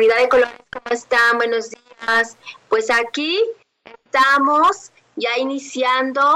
Comunidad 0.00 0.22
de 0.22 0.28
colores, 0.30 0.54
¿cómo 0.72 0.94
están? 0.94 1.36
Buenos 1.36 1.68
días. 1.68 2.38
Pues 2.70 2.90
aquí 2.90 3.38
estamos 3.84 4.92
ya 5.16 5.36
iniciando 5.36 6.34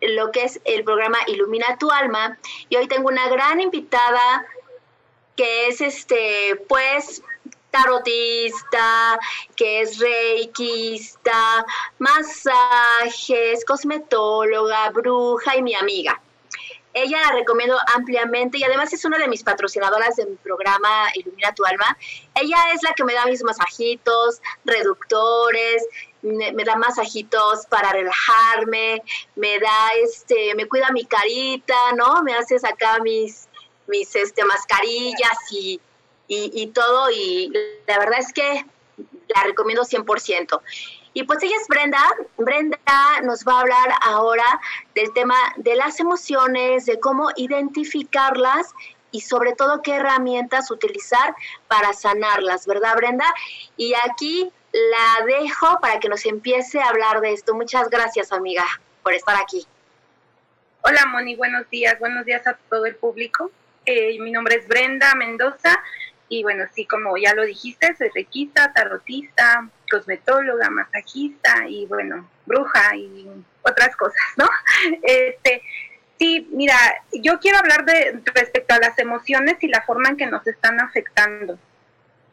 lo 0.00 0.32
que 0.32 0.44
es 0.44 0.58
el 0.64 0.84
programa 0.84 1.18
Ilumina 1.26 1.76
tu 1.76 1.90
alma 1.90 2.38
y 2.70 2.76
hoy 2.76 2.88
tengo 2.88 3.08
una 3.08 3.28
gran 3.28 3.60
invitada 3.60 4.46
que 5.36 5.66
es 5.66 5.82
este 5.82 6.56
pues 6.66 7.22
tarotista, 7.70 9.20
que 9.54 9.82
es 9.82 9.98
reikista, 9.98 11.66
masajes, 11.98 13.66
cosmetóloga, 13.66 14.88
bruja 14.88 15.56
y 15.58 15.62
mi 15.62 15.74
amiga. 15.74 16.22
Ella 16.94 17.20
la 17.20 17.32
recomiendo 17.32 17.76
ampliamente 17.94 18.58
y 18.58 18.64
además 18.64 18.92
es 18.92 19.04
una 19.04 19.18
de 19.18 19.26
mis 19.26 19.42
patrocinadoras 19.42 20.14
de 20.16 20.26
mi 20.26 20.36
programa 20.36 21.08
Ilumina 21.14 21.52
tu 21.52 21.64
alma. 21.64 21.96
Ella 22.40 22.56
es 22.72 22.82
la 22.84 22.92
que 22.94 23.02
me 23.04 23.14
da 23.14 23.26
mis 23.26 23.42
masajitos, 23.42 24.40
reductores, 24.64 25.84
me, 26.22 26.64
da 26.64 26.76
masajitos 26.76 27.66
para 27.66 27.92
relajarme, 27.92 29.02
me 29.34 29.58
da 29.58 29.88
este, 30.02 30.54
me 30.54 30.66
cuida 30.66 30.90
mi 30.92 31.04
carita, 31.04 31.92
¿no? 31.96 32.22
Me 32.22 32.34
hace 32.34 32.58
sacar 32.58 33.02
mis, 33.02 33.48
mis 33.88 34.14
este, 34.14 34.44
mascarillas 34.44 35.38
y, 35.50 35.80
y, 36.28 36.62
y 36.62 36.66
todo. 36.68 37.10
Y 37.10 37.52
la 37.86 37.98
verdad 37.98 38.20
es 38.20 38.32
que 38.32 38.64
la 39.34 39.42
recomiendo 39.42 39.82
100%. 39.82 40.60
Y 41.14 41.22
pues 41.22 41.42
ella 41.42 41.56
es 41.60 41.68
Brenda. 41.68 42.00
Brenda 42.36 42.78
nos 43.22 43.44
va 43.44 43.58
a 43.58 43.60
hablar 43.60 43.88
ahora 44.02 44.60
del 44.96 45.12
tema 45.14 45.36
de 45.56 45.76
las 45.76 46.00
emociones, 46.00 46.86
de 46.86 46.98
cómo 46.98 47.28
identificarlas 47.36 48.74
y 49.12 49.20
sobre 49.20 49.54
todo 49.54 49.80
qué 49.80 49.94
herramientas 49.94 50.72
utilizar 50.72 51.36
para 51.68 51.92
sanarlas, 51.92 52.66
¿verdad 52.66 52.96
Brenda? 52.96 53.32
Y 53.76 53.94
aquí 54.10 54.52
la 54.72 55.24
dejo 55.24 55.78
para 55.80 56.00
que 56.00 56.08
nos 56.08 56.26
empiece 56.26 56.80
a 56.80 56.88
hablar 56.88 57.20
de 57.20 57.32
esto. 57.32 57.54
Muchas 57.54 57.88
gracias 57.90 58.32
amiga 58.32 58.64
por 59.04 59.14
estar 59.14 59.36
aquí. 59.40 59.64
Hola 60.82 61.06
Moni, 61.06 61.36
buenos 61.36 61.70
días, 61.70 61.96
buenos 62.00 62.24
días 62.24 62.44
a 62.48 62.58
todo 62.68 62.86
el 62.86 62.96
público. 62.96 63.52
Eh, 63.86 64.18
mi 64.18 64.32
nombre 64.32 64.56
es 64.56 64.66
Brenda 64.66 65.14
Mendoza 65.14 65.80
y 66.28 66.42
bueno, 66.42 66.64
sí, 66.74 66.84
como 66.84 67.16
ya 67.16 67.34
lo 67.34 67.44
dijiste, 67.44 67.94
soy 67.96 68.08
requista, 68.12 68.72
tarotista, 68.72 69.68
cosmetóloga, 69.94 70.70
masajista 70.70 71.68
y 71.68 71.86
bueno, 71.86 72.28
bruja 72.46 72.96
y 72.96 73.28
otras 73.62 73.94
cosas, 73.96 74.26
¿no? 74.36 74.48
Este, 75.02 75.62
sí, 76.18 76.48
mira, 76.52 76.76
yo 77.12 77.38
quiero 77.38 77.58
hablar 77.58 77.84
de 77.84 78.20
respecto 78.34 78.74
a 78.74 78.78
las 78.78 78.98
emociones 78.98 79.56
y 79.60 79.68
la 79.68 79.82
forma 79.82 80.08
en 80.08 80.16
que 80.16 80.26
nos 80.26 80.46
están 80.46 80.80
afectando. 80.80 81.58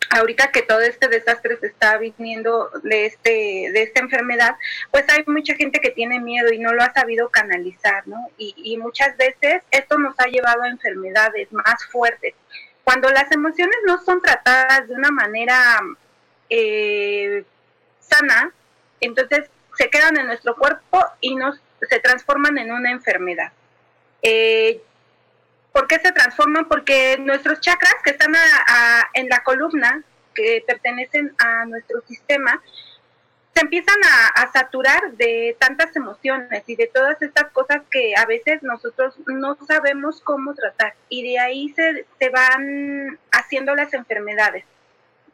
Ahorita 0.09 0.51
que 0.51 0.63
todo 0.63 0.81
este 0.81 1.07
desastre 1.07 1.57
se 1.57 1.67
está 1.67 1.97
viniendo 1.97 2.69
de 2.83 3.05
este 3.05 3.71
de 3.71 3.83
esta 3.83 4.01
enfermedad, 4.01 4.55
pues 4.89 5.05
hay 5.07 5.23
mucha 5.25 5.55
gente 5.55 5.79
que 5.79 5.91
tiene 5.91 6.19
miedo 6.19 6.51
y 6.51 6.59
no 6.59 6.73
lo 6.73 6.83
ha 6.83 6.91
sabido 6.91 7.29
canalizar, 7.29 8.05
¿no? 8.07 8.17
Y, 8.37 8.53
y 8.57 8.77
muchas 8.77 9.15
veces 9.15 9.61
esto 9.71 9.97
nos 9.97 10.19
ha 10.19 10.25
llevado 10.25 10.63
a 10.63 10.69
enfermedades 10.69 11.49
más 11.53 11.85
fuertes. 11.85 12.33
Cuando 12.83 13.09
las 13.09 13.31
emociones 13.31 13.77
no 13.85 14.03
son 14.03 14.21
tratadas 14.21 14.89
de 14.89 14.95
una 14.95 15.11
manera 15.11 15.79
eh, 16.51 17.45
sana, 17.99 18.53
entonces 18.99 19.49
se 19.77 19.89
quedan 19.89 20.17
en 20.17 20.27
nuestro 20.27 20.55
cuerpo 20.55 21.03
y 21.21 21.35
nos, 21.35 21.59
se 21.89 21.99
transforman 21.99 22.57
en 22.57 22.71
una 22.71 22.91
enfermedad. 22.91 23.51
Eh, 24.21 24.81
¿Por 25.71 25.87
qué 25.87 25.97
se 25.99 26.11
transforman? 26.11 26.67
Porque 26.67 27.17
nuestros 27.17 27.61
chakras 27.61 27.95
que 28.03 28.11
están 28.11 28.35
a, 28.35 28.39
a, 28.67 29.09
en 29.13 29.29
la 29.29 29.41
columna, 29.43 30.03
que 30.35 30.63
pertenecen 30.67 31.33
a 31.37 31.65
nuestro 31.65 32.01
sistema, 32.01 32.61
se 33.53 33.61
empiezan 33.61 33.97
a, 34.03 34.41
a, 34.41 34.51
saturar 34.51 35.13
de 35.13 35.55
tantas 35.57 35.95
emociones 35.95 36.63
y 36.67 36.75
de 36.75 36.87
todas 36.87 37.21
estas 37.21 37.51
cosas 37.51 37.81
que 37.89 38.13
a 38.15 38.25
veces 38.25 38.61
nosotros 38.63 39.15
no 39.27 39.57
sabemos 39.67 40.21
cómo 40.21 40.53
tratar 40.53 40.95
y 41.09 41.23
de 41.23 41.39
ahí 41.39 41.69
se, 41.69 42.05
se 42.19 42.29
van 42.29 43.17
haciendo 43.31 43.73
las 43.75 43.93
enfermedades. 43.93 44.65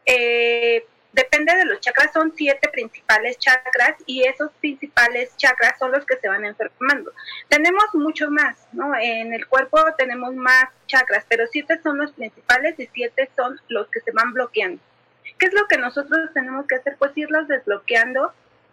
Eh, 0.05 0.85
depende 1.17 1.55
de 1.55 1.65
los 1.65 1.81
chakras, 1.81 2.13
son 2.13 2.31
siete 2.35 2.69
principales 2.69 3.39
chakras 3.39 3.95
y 4.05 4.23
esos 4.23 4.51
principales 4.61 5.35
chakras 5.35 5.77
son 5.79 5.91
los 5.91 6.05
que 6.05 6.15
se 6.17 6.29
van 6.29 6.45
enfermando. 6.45 7.11
Tenemos 7.49 7.85
muchos 7.93 8.29
más, 8.29 8.55
¿no? 8.71 8.93
En 8.95 9.33
el 9.33 9.47
cuerpo 9.47 9.83
tenemos 9.97 10.35
más 10.35 10.65
chakras, 10.85 11.25
pero 11.27 11.45
siete 11.47 11.81
son 11.81 11.97
los 11.97 12.11
principales 12.11 12.79
y 12.79 12.87
siete 12.93 13.29
son 13.35 13.59
los 13.67 13.87
que 13.89 13.99
se 14.01 14.11
van 14.11 14.31
bloqueando. 14.31 14.79
¿Qué 15.39 15.47
es 15.47 15.53
lo 15.53 15.67
que 15.67 15.77
nosotros 15.77 16.31
tenemos 16.35 16.67
que 16.67 16.75
hacer? 16.75 16.95
Pues 16.99 17.17
irlos 17.17 17.47
desbloqueando 17.47 18.31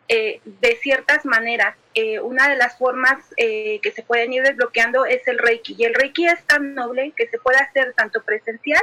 eh, 0.08 0.42
de 0.44 0.76
ciertas 0.76 1.24
maneras. 1.24 1.76
Eh, 1.94 2.20
una 2.20 2.50
de 2.50 2.56
las 2.56 2.76
formas 2.76 3.24
eh, 3.38 3.80
que 3.82 3.90
se 3.90 4.02
pueden 4.02 4.34
ir 4.34 4.42
desbloqueando 4.42 5.06
es 5.06 5.26
el 5.28 5.38
Reiki. 5.38 5.76
Y 5.78 5.84
el 5.84 5.94
Reiki 5.94 6.26
es 6.26 6.44
tan 6.44 6.74
noble 6.74 7.14
que 7.16 7.26
se 7.26 7.38
puede 7.38 7.56
hacer 7.56 7.94
tanto 7.94 8.22
presencial 8.22 8.82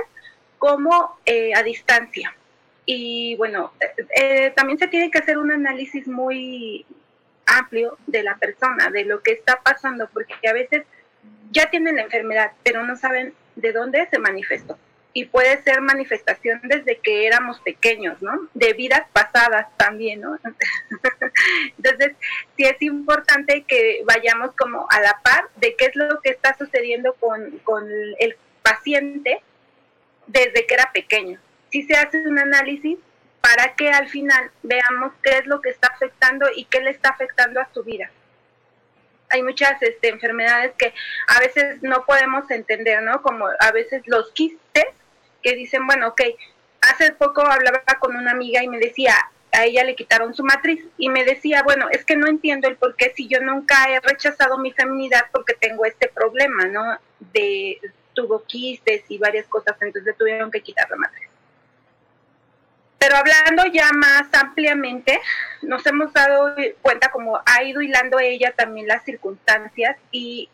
como 0.57 1.17
a 1.55 1.63
distancia 1.63 2.35
y 2.85 3.35
bueno, 3.35 3.73
eh, 4.15 4.51
también 4.55 4.79
se 4.79 4.87
tiene 4.87 5.11
que 5.11 5.19
hacer 5.19 5.37
un 5.37 5.51
análisis 5.51 6.07
muy 6.07 6.85
amplio 7.45 7.97
de 8.07 8.23
la 8.23 8.37
persona, 8.37 8.89
de 8.89 9.05
lo 9.05 9.21
que 9.21 9.31
está 9.31 9.61
pasando, 9.61 10.09
porque 10.11 10.47
a 10.47 10.53
veces 10.53 10.83
ya 11.51 11.69
tienen 11.69 11.97
la 11.97 12.03
enfermedad, 12.03 12.51
pero 12.63 12.83
no 12.83 12.95
saben 12.95 13.33
de 13.55 13.71
dónde 13.71 14.07
se 14.09 14.19
manifestó. 14.19 14.77
Y 15.13 15.25
puede 15.25 15.61
ser 15.63 15.81
manifestación 15.81 16.61
desde 16.63 16.97
que 16.97 17.27
éramos 17.27 17.59
pequeños, 17.59 18.21
¿no? 18.21 18.47
De 18.53 18.71
vidas 18.71 19.03
pasadas 19.11 19.67
también, 19.75 20.21
¿no? 20.21 20.39
Entonces, 21.77 22.13
sí 22.55 22.63
es 22.63 22.81
importante 22.81 23.63
que 23.67 24.03
vayamos 24.05 24.55
como 24.55 24.87
a 24.89 25.01
la 25.01 25.19
par 25.21 25.49
de 25.57 25.75
qué 25.75 25.85
es 25.85 25.95
lo 25.97 26.21
que 26.21 26.29
está 26.29 26.57
sucediendo 26.57 27.13
con, 27.15 27.59
con 27.59 27.85
el 28.19 28.37
paciente 28.63 29.41
desde 30.27 30.65
que 30.65 30.73
era 30.73 30.89
pequeño 30.93 31.41
sí 31.71 31.83
se 31.83 31.95
hace 31.95 32.27
un 32.27 32.37
análisis 32.37 32.97
para 33.41 33.73
que 33.75 33.89
al 33.89 34.07
final 34.07 34.51
veamos 34.61 35.13
qué 35.23 35.39
es 35.39 35.45
lo 35.47 35.61
que 35.61 35.69
está 35.69 35.87
afectando 35.87 36.47
y 36.55 36.65
qué 36.65 36.81
le 36.81 36.91
está 36.91 37.09
afectando 37.09 37.59
a 37.59 37.69
su 37.73 37.83
vida. 37.83 38.11
Hay 39.29 39.41
muchas 39.41 39.81
este, 39.81 40.09
enfermedades 40.09 40.73
que 40.77 40.93
a 41.27 41.39
veces 41.39 41.81
no 41.81 42.05
podemos 42.05 42.49
entender, 42.51 43.01
¿no? 43.01 43.21
Como 43.21 43.47
a 43.47 43.71
veces 43.71 44.03
los 44.05 44.31
quistes, 44.33 44.85
que 45.41 45.55
dicen, 45.55 45.87
bueno, 45.87 46.09
ok, 46.09 46.21
hace 46.81 47.13
poco 47.13 47.41
hablaba 47.41 47.81
con 47.99 48.15
una 48.15 48.31
amiga 48.31 48.63
y 48.63 48.67
me 48.67 48.77
decía, 48.77 49.15
a 49.51 49.65
ella 49.65 49.83
le 49.83 49.95
quitaron 49.95 50.33
su 50.33 50.43
matriz 50.43 50.85
y 50.97 51.09
me 51.09 51.25
decía, 51.25 51.63
bueno, 51.63 51.87
es 51.89 52.05
que 52.05 52.15
no 52.15 52.27
entiendo 52.27 52.67
el 52.67 52.77
por 52.77 52.95
qué 52.95 53.13
si 53.15 53.27
yo 53.27 53.39
nunca 53.41 53.89
he 53.89 53.99
rechazado 53.99 54.57
mi 54.59 54.71
feminidad 54.71 55.25
porque 55.31 55.55
tengo 55.55 55.85
este 55.85 56.09
problema, 56.09 56.65
¿no? 56.65 56.99
De 57.33 57.79
tuvo 58.13 58.43
quistes 58.43 59.03
y 59.09 59.17
varias 59.17 59.47
cosas, 59.47 59.75
entonces 59.81 60.15
tuvieron 60.17 60.51
que 60.51 60.61
quitar 60.61 60.89
la 60.89 60.97
matriz. 60.97 61.30
Pero 63.01 63.15
hablando 63.15 63.65
ya 63.73 63.91
más 63.93 64.27
ampliamente, 64.31 65.19
nos 65.63 65.83
hemos 65.87 66.13
dado 66.13 66.53
cuenta 66.83 67.09
como 67.09 67.41
ha 67.43 67.63
ido 67.63 67.81
hilando 67.81 68.19
ella 68.19 68.53
también 68.55 68.87
las 68.87 69.03
circunstancias 69.03 69.97
y 70.11 70.51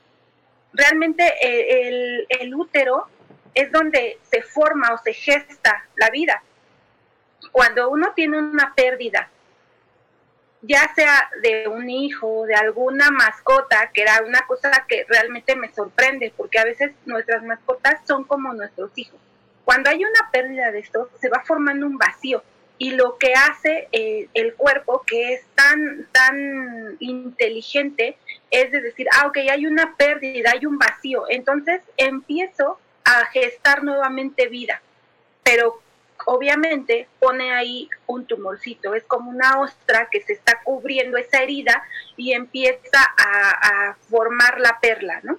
realmente 0.71 1.25
el, 1.41 2.25
el 2.29 2.41
el 2.41 2.55
útero 2.55 3.09
es 3.53 3.69
donde 3.69 4.17
se 4.31 4.43
forma 4.43 4.93
o 4.93 4.97
se 4.97 5.11
gesta 5.11 5.89
la 5.97 6.09
vida. 6.09 6.41
Cuando 7.51 7.89
uno 7.89 8.13
tiene 8.15 8.37
una 8.37 8.73
pérdida, 8.73 9.29
ya 10.61 10.89
sea 10.95 11.29
de 11.41 11.67
un 11.67 11.89
hijo, 11.89 12.45
de 12.45 12.55
alguna 12.55 13.11
mascota, 13.11 13.91
que 13.93 14.03
era 14.03 14.21
una 14.25 14.47
cosa 14.47 14.85
que 14.87 15.05
realmente 15.09 15.57
me 15.57 15.73
sorprende, 15.73 16.33
porque 16.37 16.59
a 16.59 16.63
veces 16.63 16.93
nuestras 17.05 17.43
mascotas 17.43 17.99
son 18.07 18.23
como 18.23 18.53
nuestros 18.53 18.91
hijos. 18.95 19.19
Cuando 19.67 19.89
hay 19.89 19.97
una 19.97 20.31
pérdida 20.31 20.71
de 20.71 20.79
esto, 20.79 21.09
se 21.19 21.27
va 21.27 21.43
formando 21.45 21.85
un 21.85 21.97
vacío. 21.97 22.41
Y 22.77 22.91
lo 22.91 23.17
que 23.17 23.33
hace 23.33 23.89
eh, 23.91 24.29
el 24.33 24.53
cuerpo, 24.53 25.03
que 25.05 25.33
es 25.33 25.45
tan, 25.55 26.07
tan 26.13 26.95
inteligente, 27.01 28.17
es 28.49 28.71
de 28.71 28.79
decir, 28.79 29.07
ah, 29.11 29.27
ok, 29.27 29.39
hay 29.51 29.65
una 29.65 29.97
pérdida, 29.97 30.51
hay 30.53 30.65
un 30.65 30.77
vacío, 30.77 31.25
entonces 31.27 31.81
empiezo 31.97 32.79
a 33.03 33.25
gestar 33.25 33.83
nuevamente 33.83 34.47
vida, 34.47 34.81
pero 35.43 35.81
obviamente 36.25 37.09
pone 37.19 37.53
ahí 37.53 37.89
un 38.05 38.25
tumorcito, 38.25 38.95
es 38.95 39.03
como 39.03 39.29
una 39.29 39.59
ostra 39.59 40.07
que 40.09 40.21
se 40.21 40.31
está 40.31 40.61
cubriendo 40.63 41.17
esa 41.17 41.43
herida 41.43 41.83
y 42.15 42.31
empieza 42.31 42.99
a 43.17 43.97
formar 44.09 44.61
la 44.61 44.79
perla, 44.79 45.19
¿no? 45.23 45.37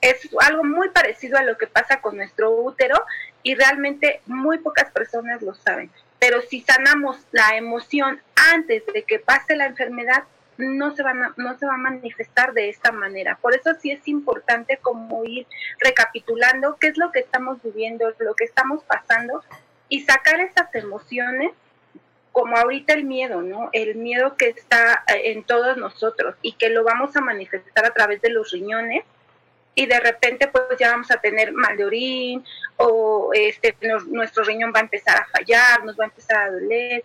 Es 0.00 0.28
algo 0.40 0.64
muy 0.64 0.88
parecido 0.90 1.38
a 1.38 1.42
lo 1.42 1.58
que 1.58 1.66
pasa 1.66 2.00
con 2.00 2.16
nuestro 2.16 2.50
útero 2.52 2.96
y 3.42 3.54
realmente 3.54 4.20
muy 4.26 4.58
pocas 4.58 4.90
personas 4.90 5.42
lo 5.42 5.54
saben. 5.54 5.90
Pero 6.18 6.40
si 6.42 6.60
sanamos 6.60 7.18
la 7.32 7.56
emoción 7.56 8.20
antes 8.52 8.84
de 8.92 9.02
que 9.04 9.18
pase 9.18 9.56
la 9.56 9.66
enfermedad, 9.66 10.24
no 10.58 10.94
se, 10.94 11.02
van 11.02 11.32
no 11.36 11.58
se 11.58 11.66
va 11.66 11.74
a 11.74 11.78
manifestar 11.78 12.52
de 12.52 12.68
esta 12.68 12.92
manera. 12.92 13.38
Por 13.40 13.54
eso 13.54 13.70
sí 13.80 13.90
es 13.90 14.06
importante 14.06 14.78
como 14.78 15.24
ir 15.24 15.46
recapitulando 15.78 16.76
qué 16.78 16.88
es 16.88 16.98
lo 16.98 17.10
que 17.12 17.20
estamos 17.20 17.62
viviendo, 17.62 18.12
lo 18.18 18.34
que 18.34 18.44
estamos 18.44 18.84
pasando 18.84 19.42
y 19.88 20.02
sacar 20.02 20.40
esas 20.40 20.74
emociones 20.74 21.52
como 22.32 22.56
ahorita 22.56 22.94
el 22.94 23.04
miedo, 23.04 23.42
¿no? 23.42 23.70
El 23.72 23.96
miedo 23.96 24.36
que 24.36 24.48
está 24.48 25.04
eh, 25.08 25.32
en 25.32 25.42
todos 25.42 25.76
nosotros 25.76 26.36
y 26.42 26.52
que 26.52 26.68
lo 26.68 26.84
vamos 26.84 27.16
a 27.16 27.20
manifestar 27.20 27.84
a 27.84 27.90
través 27.90 28.22
de 28.22 28.30
los 28.30 28.52
riñones 28.52 29.04
y 29.80 29.86
de 29.86 29.98
repente 29.98 30.46
pues 30.48 30.64
ya 30.78 30.90
vamos 30.90 31.10
a 31.10 31.16
tener 31.16 31.52
mal 31.52 31.74
de 31.74 31.86
orín 31.86 32.44
o 32.76 33.30
este 33.32 33.74
nuestro 34.08 34.44
riñón 34.44 34.72
va 34.74 34.80
a 34.80 34.82
empezar 34.82 35.16
a 35.16 35.26
fallar, 35.26 35.84
nos 35.84 35.98
va 35.98 36.04
a 36.04 36.08
empezar 36.08 36.36
a 36.36 36.50
doler, 36.50 37.02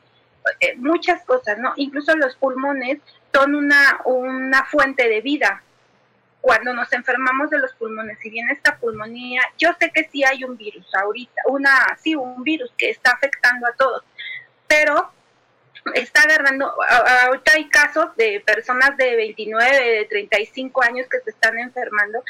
eh, 0.59 0.75
muchas 0.75 1.23
cosas, 1.23 1.57
¿no? 1.57 1.71
Incluso 1.77 2.13
los 2.17 2.35
pulmones 2.35 2.99
son 3.33 3.55
una, 3.55 4.01
una 4.03 4.65
fuente 4.65 5.07
de 5.07 5.21
vida. 5.21 5.63
Cuando 6.41 6.73
nos 6.73 6.91
enfermamos 6.91 7.49
de 7.49 7.59
los 7.59 7.73
pulmones, 7.75 8.19
si 8.19 8.29
viene 8.29 8.51
esta 8.51 8.77
pulmonía, 8.77 9.41
yo 9.57 9.69
sé 9.79 9.89
que 9.91 10.03
sí 10.09 10.25
hay 10.25 10.43
un 10.43 10.57
virus 10.57 10.93
ahorita, 10.93 11.43
una, 11.47 11.97
sí, 11.97 12.13
un 12.13 12.43
virus 12.43 12.73
que 12.77 12.89
está 12.89 13.11
afectando 13.11 13.67
a 13.67 13.71
todos, 13.71 14.03
pero 14.67 15.11
está 15.93 16.23
agarrando, 16.23 16.73
ahorita 17.25 17.53
hay 17.53 17.69
casos 17.69 18.15
de 18.17 18.43
personas 18.45 18.97
de 18.97 19.15
29, 19.15 19.97
de 19.97 20.05
35 20.05 20.83
años 20.83 21.07
que 21.09 21.21
se 21.21 21.29
están 21.29 21.57
enfermando 21.57 22.21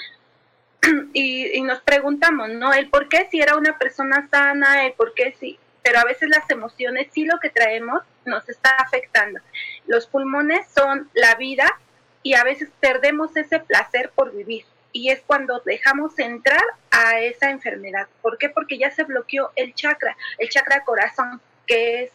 y, 1.13 1.62
nos 1.62 1.80
preguntamos, 1.81 2.50
¿no? 2.50 2.74
El 2.74 2.89
por 2.89 3.10
qué 3.10 3.27
si 3.30 3.42
era 3.42 3.56
una 3.56 3.77
persona 3.77 4.27
sana, 4.30 4.86
el 4.86 4.94
por 4.94 5.13
qué 5.13 5.36
si, 5.39 5.60
pero 5.83 6.00
a 6.00 6.04
veces 6.06 6.30
las 6.30 6.50
emociones 6.50 7.07
sí 7.12 7.25
lo 7.25 7.39
que 7.39 7.50
traemos 7.50 8.04
nos 8.25 8.48
está 8.50 8.72
afectando. 8.77 9.39
Los 9.88 10.07
pulmones 10.07 10.68
son 10.75 11.10
la 11.13 11.36
vida 11.36 11.80
y 12.24 12.33
a 12.33 12.44
veces 12.44 12.69
perdemos 12.80 13.36
ese 13.38 13.60
placer 13.60 14.12
por 14.16 14.36
vivir 14.36 14.66
y 14.92 15.10
es 15.10 15.22
cuando 15.27 15.62
dejamos 15.66 16.18
entrar 16.19 16.63
a 16.89 17.19
esa 17.19 17.50
enfermedad. 17.50 18.07
¿Por 18.22 18.38
qué? 18.38 18.50
Porque 18.50 18.77
ya 18.77 18.92
se 18.92 19.04
bloqueó 19.04 19.51
el 19.56 19.74
chakra, 19.75 20.16
el 20.38 20.50
chakra 20.50 20.86
corazón, 20.86 21.42
que 21.68 22.04
es, 22.04 22.12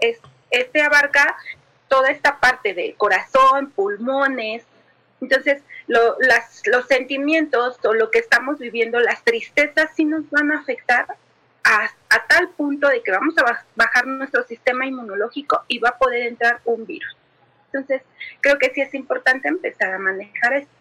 es 0.00 0.20
este 0.50 0.82
abarca 0.82 1.36
toda 1.88 2.10
esta 2.10 2.38
parte 2.38 2.74
de 2.74 2.94
corazón, 2.94 3.70
pulmones, 3.70 4.64
entonces, 5.20 5.62
las, 5.86 6.62
los 6.66 6.86
sentimientos 6.86 7.78
o 7.84 7.92
lo 7.92 8.10
que 8.10 8.18
estamos 8.18 8.58
viviendo, 8.58 9.00
las 9.00 9.22
tristezas 9.22 9.90
sí 9.94 10.04
nos 10.04 10.28
van 10.30 10.50
a 10.52 10.58
afectar 10.60 11.06
a, 11.64 11.90
tal 12.28 12.48
punto 12.50 12.88
de 12.88 13.02
que 13.02 13.10
vamos 13.10 13.34
a 13.38 13.64
bajar 13.74 14.06
nuestro 14.06 14.42
sistema 14.44 14.86
inmunológico 14.86 15.62
y 15.68 15.78
va 15.78 15.90
a 15.90 15.98
poder 15.98 16.26
entrar 16.26 16.60
un 16.64 16.86
virus. 16.86 17.16
Entonces, 17.66 18.02
creo 18.40 18.58
que 18.58 18.70
sí 18.70 18.80
es 18.80 18.94
importante 18.94 19.48
empezar 19.48 19.94
a 19.94 19.98
manejar 19.98 20.54
esto. 20.54 20.72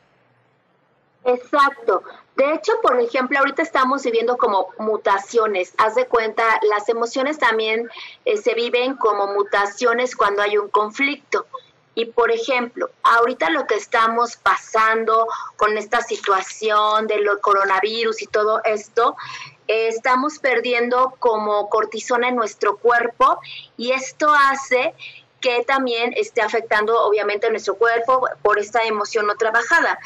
Exacto. 1.25 2.03
De 2.35 2.53
hecho, 2.53 2.71
por 2.81 2.99
ejemplo, 2.99 3.37
ahorita 3.39 3.61
estamos 3.61 4.03
viviendo 4.03 4.37
como 4.37 4.69
mutaciones. 4.79 5.73
Haz 5.77 5.95
de 5.95 6.07
cuenta, 6.07 6.43
las 6.69 6.87
emociones 6.87 7.37
también 7.37 7.89
eh, 8.25 8.37
se 8.37 8.53
viven 8.53 8.95
como 8.95 9.27
mutaciones 9.27 10.15
cuando 10.15 10.41
hay 10.41 10.57
un 10.57 10.69
conflicto. 10.69 11.45
Y 11.95 12.05
por 12.05 12.31
ejemplo, 12.31 12.89
ahorita 13.03 13.49
lo 13.49 13.67
que 13.67 13.75
estamos 13.75 14.37
pasando 14.37 15.27
con 15.57 15.77
esta 15.77 16.01
situación 16.01 17.07
del 17.07 17.27
coronavirus 17.41 18.21
y 18.21 18.27
todo 18.27 18.61
esto, 18.63 19.15
eh, 19.67 19.87
estamos 19.87 20.39
perdiendo 20.39 21.15
como 21.19 21.69
cortisona 21.69 22.29
en 22.29 22.35
nuestro 22.35 22.77
cuerpo 22.77 23.39
y 23.77 23.91
esto 23.91 24.31
hace 24.33 24.93
que 25.41 25.63
también 25.63 26.13
esté 26.17 26.41
afectando 26.41 27.01
obviamente 27.05 27.49
nuestro 27.49 27.75
cuerpo 27.75 28.27
por 28.41 28.59
esta 28.59 28.83
emoción 28.83 29.27
no 29.27 29.35
trabajada 29.35 29.99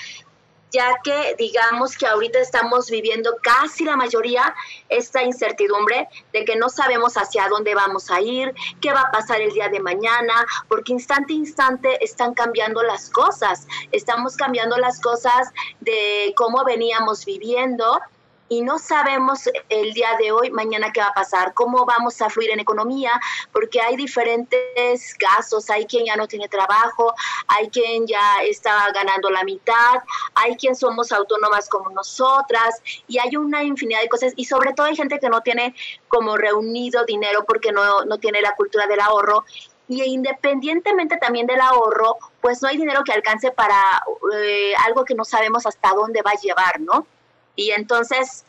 ya 0.74 1.00
que 1.04 1.36
digamos 1.38 1.96
que 1.96 2.08
ahorita 2.08 2.40
estamos 2.40 2.90
viviendo 2.90 3.38
casi 3.42 3.86
la 3.86 3.96
mayoría 3.96 4.54
esta 4.90 5.24
incertidumbre 5.24 6.10
de 6.34 6.44
que 6.44 6.56
no 6.56 6.70
sabemos 6.70 7.14
hacia 7.14 7.48
dónde 7.48 7.75
vamos 7.75 8.10
a 8.10 8.20
ir, 8.20 8.54
qué 8.81 8.92
va 8.92 9.02
a 9.02 9.12
pasar 9.12 9.40
el 9.40 9.52
día 9.52 9.70
de 9.70 9.80
mañana, 9.80 10.34
porque 10.68 10.92
instante 10.92 11.34
a 11.34 11.36
instante 11.36 12.04
están 12.04 12.34
cambiando 12.34 12.81
las 12.81 13.12
cosas, 13.12 13.68
estamos 13.92 14.36
cambiando 14.36 14.78
las 14.78 15.00
cosas 15.00 15.50
de 15.80 16.34
cómo 16.36 16.66
veníamos 16.66 17.24
viviendo 17.24 18.02
y 18.50 18.62
no 18.62 18.78
sabemos 18.80 19.50
el 19.69 19.94
día 19.94 20.16
de 20.19 20.31
hoy, 20.31 20.51
mañana 20.51 20.92
qué 20.92 21.01
va 21.01 21.07
a 21.07 21.13
pasar, 21.13 21.54
cómo 21.54 21.86
vamos 21.86 22.22
a 22.22 22.30
fluir 22.30 22.51
en 22.51 22.60
economía, 22.60 23.19
porque 23.51 23.81
hay 23.81 23.95
diferentes 23.95 25.16
casos, 25.16 25.69
hay 25.69 25.86
quien 25.86 26.06
ya 26.06 26.16
no 26.16 26.28
tiene 26.28 26.48
trabajo, 26.48 27.13
hay 27.48 27.69
quien 27.69 28.06
ya 28.06 28.44
está 28.44 28.92
ganando 28.92 29.30
la 29.30 29.44
mitad, 29.44 30.04
hay 30.36 30.56
quien 30.56 30.75
somos 30.75 31.12
autónomas 31.12 31.69
como 31.69 31.90
nosotras 31.90 32.81
y 33.07 33.19
hay 33.19 33.36
una 33.38 33.63
infinidad 33.63 34.01
de 34.01 34.10
cosas 34.10 34.34
y 34.36 34.46
sobre 34.46 34.74
todo 34.74 34.88
hay 34.88 34.96
gente 34.96 35.20
que 35.20 35.29
no 35.29 35.41
tiene 35.41 35.75
como 36.08 36.38
reunido 36.38 37.06
dinero 37.06 37.46
porque 37.46 37.72
no, 37.72 38.06
no 38.06 38.18
tiene 38.18 38.41
la 38.41 38.56
cultura 38.56 38.88
del 38.88 39.00
ahorro 39.00 39.46
y 39.88 40.01
independientemente 40.03 41.18
también 41.18 41.46
del 41.46 41.60
ahorro, 41.60 42.18
pues 42.41 42.62
no 42.62 42.70
hay 42.70 42.77
dinero 42.77 43.03
que 43.03 43.12
alcance 43.12 43.51
para 43.51 44.03
eh, 44.34 44.74
algo 44.86 45.03
que 45.06 45.15
no 45.15 45.25
sabemos 45.25 45.65
hasta 45.65 45.89
dónde 45.94 46.22
va 46.22 46.32
a 46.32 46.39
llevar, 46.39 46.79
¿no? 46.79 47.06
Y 47.55 47.72
entonces 47.72 48.45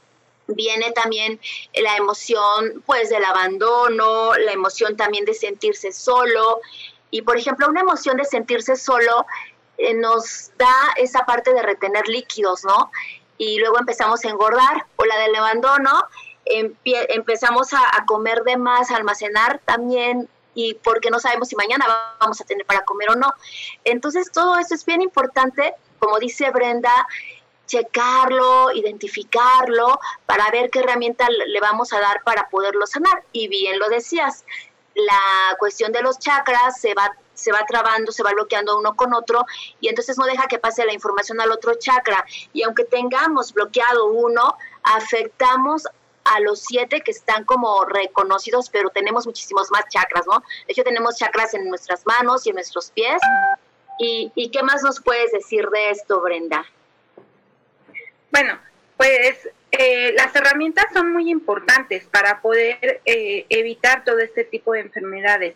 viene 0.46 0.92
también 0.92 1.40
la 1.75 1.96
emoción 1.96 2.82
pues 2.87 3.08
del 3.11 3.25
abandono, 3.25 4.34
la 4.34 4.52
emoción 4.52 4.96
también 4.96 5.25
de 5.25 5.34
sentirse 5.34 5.92
solo. 5.92 6.61
Y 7.11 7.23
por 7.23 7.38
ejemplo, 7.38 7.68
una 7.68 7.80
emoción 7.80 8.16
de 8.16 8.25
sentirse 8.25 8.76
solo 8.76 9.26
eh, 9.78 9.94
nos 9.94 10.52
da 10.56 10.75
esa 10.96 11.25
parte 11.26 11.52
de 11.52 11.62
retener 11.62 12.08
líquidos, 12.08 12.64
¿no? 12.64 12.90
Y 13.38 13.58
luego 13.58 13.78
empezamos 13.78 14.25
a 14.25 14.28
engordar. 14.28 14.87
O 14.96 15.04
la 15.04 15.18
del 15.18 15.34
abandono, 15.34 15.90
empezamos 16.44 17.73
a, 17.73 18.04
comer 18.06 18.42
de 18.44 18.56
más, 18.56 18.90
a 18.90 18.96
almacenar 18.96 19.61
también 19.64 20.28
y 20.54 20.75
porque 20.75 21.11
no 21.11 21.18
sabemos 21.18 21.49
si 21.49 21.56
mañana 21.56 21.87
vamos 22.20 22.40
a 22.40 22.44
tener 22.44 22.64
para 22.66 22.84
comer 22.84 23.11
o 23.11 23.16
no. 23.16 23.32
Entonces 23.84 24.30
todo 24.30 24.56
eso 24.58 24.75
es 24.75 24.84
bien 24.84 25.02
importante, 25.02 25.75
como 25.99 26.18
dice 26.18 26.50
Brenda, 26.50 27.06
checarlo, 27.66 28.73
identificarlo, 28.73 29.99
para 30.26 30.50
ver 30.50 30.71
qué 30.71 30.80
herramienta 30.80 31.28
le 31.30 31.61
vamos 31.61 31.92
a 31.92 32.00
dar 32.00 32.23
para 32.25 32.49
poderlo 32.49 32.87
sanar. 32.87 33.25
Y 33.33 33.49
bien 33.49 33.78
lo 33.78 33.88
decías, 33.88 34.44
la 34.94 35.56
cuestión 35.59 35.92
de 35.92 36.02
los 36.02 36.18
chakras 36.18 36.80
se 36.80 36.94
va 36.94 37.16
se 37.35 37.52
va 37.52 37.64
trabando, 37.66 38.12
se 38.12 38.23
va 38.23 38.33
bloqueando 38.33 38.78
uno 38.78 38.94
con 38.94 39.12
otro 39.12 39.44
y 39.80 39.88
entonces 39.88 40.16
no 40.16 40.25
deja 40.25 40.47
que 40.47 40.59
pase 40.59 40.87
la 40.87 40.92
información 40.92 41.40
al 41.40 41.50
otro 41.50 41.75
chakra. 41.75 42.25
Y 42.52 42.62
aunque 42.62 42.85
tengamos 42.85 43.52
bloqueado 43.52 44.06
uno, 44.06 44.56
afectamos 44.83 45.85
a 46.25 46.40
los 46.40 46.61
siete 46.61 47.02
que 47.02 47.11
están 47.11 47.44
como 47.44 47.85
reconocidos, 47.85 48.71
pero 48.71 48.90
tenemos 48.90 49.26
muchísimos 49.26 49.71
más 49.71 49.85
chakras, 49.90 50.26
¿no? 50.26 50.40
De 50.66 50.73
hecho, 50.73 50.83
tenemos 50.83 51.16
chakras 51.18 51.52
en 51.54 51.68
nuestras 51.68 52.06
manos 52.06 52.47
y 52.47 52.50
en 52.50 52.54
nuestros 52.54 52.90
pies. 52.90 53.21
¿Y, 53.99 54.33
y 54.35 54.50
qué 54.50 54.62
más 54.62 54.83
nos 54.83 55.00
puedes 55.00 55.33
decir 55.33 55.68
de 55.68 55.90
esto, 55.90 56.21
Brenda? 56.21 56.64
Bueno, 58.35 58.59
pues 58.97 59.49
eh, 59.71 60.12
las 60.17 60.35
herramientas 60.35 60.87
son 60.93 61.12
muy 61.12 61.31
importantes 61.31 62.05
para 62.07 62.41
poder 62.41 63.00
eh, 63.05 63.47
evitar 63.49 64.03
todo 64.03 64.19
este 64.19 64.43
tipo 64.43 64.73
de 64.73 64.81
enfermedades. 64.81 65.55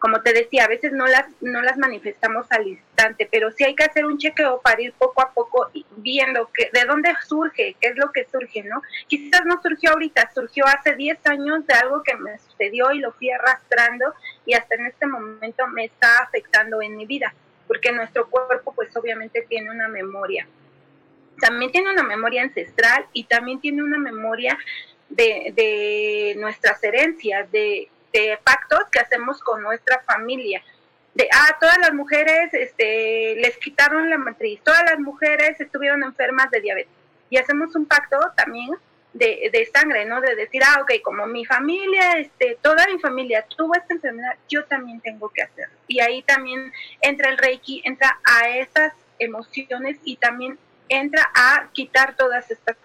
como 0.00 0.20
te 0.20 0.32
decía, 0.32 0.64
a 0.64 0.68
veces 0.68 0.90
no 0.90 1.06
las, 1.06 1.26
no 1.40 1.62
las 1.62 1.78
manifestamos 1.78 2.50
al 2.50 2.66
instante, 2.66 3.28
pero 3.30 3.52
sí 3.52 3.62
hay 3.62 3.76
que 3.76 3.84
hacer 3.84 4.04
un 4.04 4.18
chequeo 4.18 4.60
para 4.60 4.82
ir 4.82 4.92
poco 4.94 5.22
a 5.22 5.30
poco 5.32 5.70
viendo 5.98 6.50
que, 6.52 6.70
de 6.72 6.86
dónde 6.86 7.14
surge, 7.24 7.76
qué 7.80 7.88
es 7.88 7.96
lo 7.96 8.10
que 8.10 8.24
surge, 8.24 8.64
¿no? 8.64 8.82
Quizás 9.06 9.42
no 9.44 9.62
surgió 9.62 9.92
ahorita, 9.92 10.32
surgió 10.34 10.66
hace 10.66 10.96
10 10.96 11.24
años 11.26 11.64
de 11.68 11.74
algo 11.74 12.02
que 12.02 12.16
me 12.16 12.36
sucedió 12.38 12.90
y 12.90 12.98
lo 12.98 13.12
fui 13.12 13.30
arrastrando 13.30 14.12
y 14.44 14.54
hasta 14.54 14.74
en 14.74 14.86
este 14.86 15.06
momento 15.06 15.68
me 15.68 15.84
está 15.84 16.18
afectando 16.18 16.82
en 16.82 16.96
mi 16.96 17.06
vida, 17.06 17.32
porque 17.68 17.92
nuestro 17.92 18.28
cuerpo 18.28 18.72
pues 18.74 18.96
obviamente 18.96 19.46
tiene 19.48 19.70
una 19.70 19.86
memoria. 19.86 20.48
También 21.40 21.72
tiene 21.72 21.90
una 21.90 22.02
memoria 22.02 22.42
ancestral 22.42 23.06
y 23.12 23.24
también 23.24 23.60
tiene 23.60 23.82
una 23.82 23.98
memoria 23.98 24.58
de, 25.08 25.52
de 25.54 26.34
nuestras 26.36 26.82
herencias, 26.82 27.50
de 27.52 27.88
de 28.12 28.38
pactos 28.42 28.84
que 28.90 29.00
hacemos 29.00 29.40
con 29.40 29.62
nuestra 29.62 30.00
familia. 30.00 30.62
De, 31.14 31.28
ah, 31.32 31.56
todas 31.60 31.78
las 31.78 31.92
mujeres 31.94 32.52
este, 32.54 33.36
les 33.36 33.56
quitaron 33.58 34.08
la 34.08 34.18
matriz, 34.18 34.60
todas 34.62 34.82
las 34.84 34.98
mujeres 35.00 35.60
estuvieron 35.60 36.02
enfermas 36.02 36.50
de 36.50 36.60
diabetes. 36.60 36.92
Y 37.30 37.38
hacemos 37.38 37.74
un 37.74 37.86
pacto 37.86 38.18
también 38.36 38.70
de, 39.12 39.50
de, 39.52 39.66
sangre, 39.66 40.04
¿no? 40.04 40.20
De 40.20 40.34
decir, 40.36 40.62
ah, 40.64 40.80
ok, 40.82 41.02
como 41.02 41.26
mi 41.26 41.44
familia, 41.44 42.18
este, 42.18 42.58
toda 42.62 42.86
mi 42.86 42.98
familia 42.98 43.44
tuvo 43.56 43.74
esta 43.74 43.94
enfermedad, 43.94 44.36
yo 44.48 44.64
también 44.64 45.00
tengo 45.00 45.28
que 45.30 45.42
hacerlo. 45.42 45.76
Y 45.88 46.00
ahí 46.00 46.22
también 46.22 46.72
entra 47.00 47.30
el 47.30 47.38
Reiki, 47.38 47.82
entra 47.84 48.20
a 48.24 48.48
esas 48.50 48.92
emociones 49.18 49.98
y 50.04 50.16
también 50.16 50.58
entra 50.88 51.30
a 51.34 51.68
quitar 51.72 52.16
todas 52.16 52.50
estas 52.50 52.76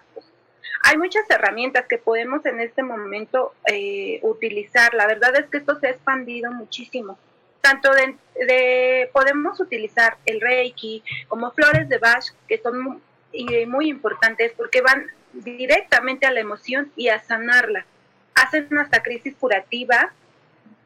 hay 0.86 0.98
muchas 0.98 1.24
herramientas 1.30 1.86
que 1.88 1.96
podemos 1.96 2.44
en 2.44 2.60
este 2.60 2.82
momento 2.82 3.54
eh, 3.66 4.18
utilizar. 4.20 4.92
La 4.92 5.06
verdad 5.06 5.34
es 5.34 5.46
que 5.46 5.56
esto 5.56 5.80
se 5.80 5.86
ha 5.86 5.90
expandido 5.90 6.52
muchísimo. 6.52 7.18
Tanto 7.62 7.90
de, 7.94 9.08
podemos 9.14 9.58
utilizar 9.60 10.18
el 10.26 10.42
Reiki 10.42 11.02
como 11.28 11.52
flores 11.52 11.88
de 11.88 11.96
Bach, 11.96 12.26
que 12.46 12.58
son 12.58 12.82
muy, 12.82 13.66
muy 13.66 13.88
importantes 13.88 14.52
porque 14.54 14.82
van 14.82 15.06
directamente 15.32 16.26
a 16.26 16.32
la 16.32 16.40
emoción 16.40 16.92
y 16.96 17.08
a 17.08 17.18
sanarla. 17.22 17.86
Hacen 18.34 18.76
hasta 18.76 19.02
crisis 19.02 19.34
curativa 19.40 20.12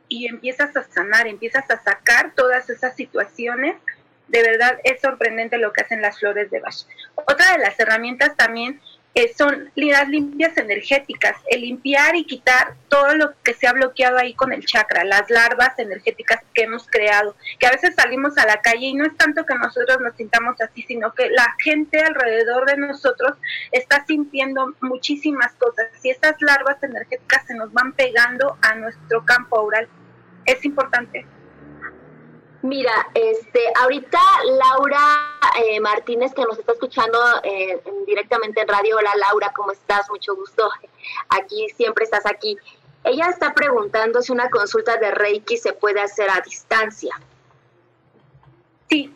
y 0.07 0.29
empiezas 0.29 0.77
a 0.77 0.85
sanar, 0.85 1.27
empiezas 1.27 1.69
a 1.73 1.83
sacar 1.83 2.35
todas 2.37 2.71
esas 2.71 2.95
situaciones. 2.95 3.75
De 4.29 4.43
verdad 4.43 4.79
es 4.85 5.01
sorprendente 5.01 5.59
lo 5.59 5.73
que 5.73 5.83
hacen 5.83 6.03
las 6.03 6.21
flores 6.21 6.53
de 6.53 6.61
Bach. 6.61 6.87
Otra 7.31 7.53
de 7.53 7.59
las 7.59 7.79
herramientas 7.79 8.37
también 8.37 8.81
son 9.37 9.71
las 9.75 10.09
limpias 10.09 10.57
energéticas, 10.57 11.37
el 11.51 11.63
limpiar 11.63 12.15
y 12.15 12.25
quitar 12.25 12.75
todo 12.89 13.17
lo 13.17 13.35
que 13.43 13.53
se 13.53 13.67
ha 13.67 13.73
bloqueado 13.73 14.17
ahí 14.17 14.33
con 14.35 14.53
el 14.53 14.65
chakra, 14.65 15.03
las 15.05 15.29
larvas 15.29 15.77
energéticas 15.79 16.41
que 16.55 16.63
hemos 16.63 16.87
creado, 16.87 17.35
que 17.59 17.67
a 17.67 17.73
veces 17.73 17.97
salimos 17.97 18.39
a 18.39 18.47
la 18.47 18.61
calle 18.61 18.87
y 18.87 18.95
no 18.95 19.05
es 19.05 19.17
tanto 19.17 19.45
que 19.45 19.57
nosotros 19.57 19.99
nos 20.01 20.15
sintamos 20.15 20.61
así, 20.61 20.83
sino 20.83 21.13
que 21.15 21.31
la 21.31 21.55
gente 21.59 22.01
alrededor 22.01 22.67
de 22.67 22.77
nosotros 22.77 23.37
está 23.73 24.07
sintiendo 24.07 24.75
muchísimas 24.81 25.53
cosas 25.55 25.89
y 26.03 26.11
esas 26.11 26.41
larvas 26.41 26.81
energéticas 26.83 27.45
se 27.47 27.55
nos 27.55 27.73
van 27.73 27.93
pegando 27.95 28.57
a 28.63 28.77
nuestro 28.77 29.25
campo 29.25 29.59
aural. 29.59 29.89
Es 30.47 30.65
importante 30.65 31.27
Mira, 32.63 32.93
este, 33.15 33.61
ahorita 33.81 34.19
Laura 34.45 35.39
eh, 35.63 35.79
Martínez, 35.81 36.35
que 36.35 36.43
nos 36.43 36.59
está 36.59 36.73
escuchando 36.73 37.19
eh, 37.45 37.81
directamente 38.05 38.61
en 38.61 38.69
radio. 38.69 38.97
Hola 38.97 39.13
Laura, 39.17 39.53
¿cómo 39.55 39.71
estás? 39.71 40.11
Mucho 40.11 40.35
gusto. 40.35 40.69
Aquí 41.29 41.69
siempre 41.77 42.05
estás 42.05 42.27
aquí. 42.27 42.57
Ella 43.05 43.29
está 43.29 43.55
preguntando 43.55 44.23
si 44.23 44.33
una 44.33 44.51
consulta 44.51 44.97
de 44.97 45.13
Reiki 45.13 45.57
se 45.57 45.73
puede 45.73 46.01
hacer 46.01 46.29
a 46.31 46.41
distancia. 46.41 47.15
Sí, 48.91 49.15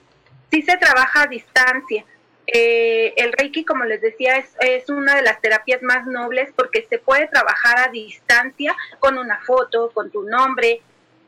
sí 0.50 0.62
se 0.62 0.76
trabaja 0.76 1.22
a 1.22 1.26
distancia. 1.26 2.04
Eh, 2.46 3.12
el 3.16 3.32
Reiki, 3.32 3.64
como 3.64 3.84
les 3.84 4.00
decía, 4.00 4.36
es, 4.36 4.54
es, 4.60 4.88
una 4.88 5.16
de 5.16 5.22
las 5.22 5.40
terapias 5.40 5.82
más 5.82 6.06
nobles 6.06 6.52
porque 6.54 6.86
se 6.88 6.98
puede 6.98 7.26
trabajar 7.26 7.88
a 7.88 7.90
distancia 7.90 8.76
con 9.00 9.18
una 9.18 9.40
foto, 9.40 9.90
con 9.92 10.10
tu 10.10 10.22
nombre, 10.22 10.80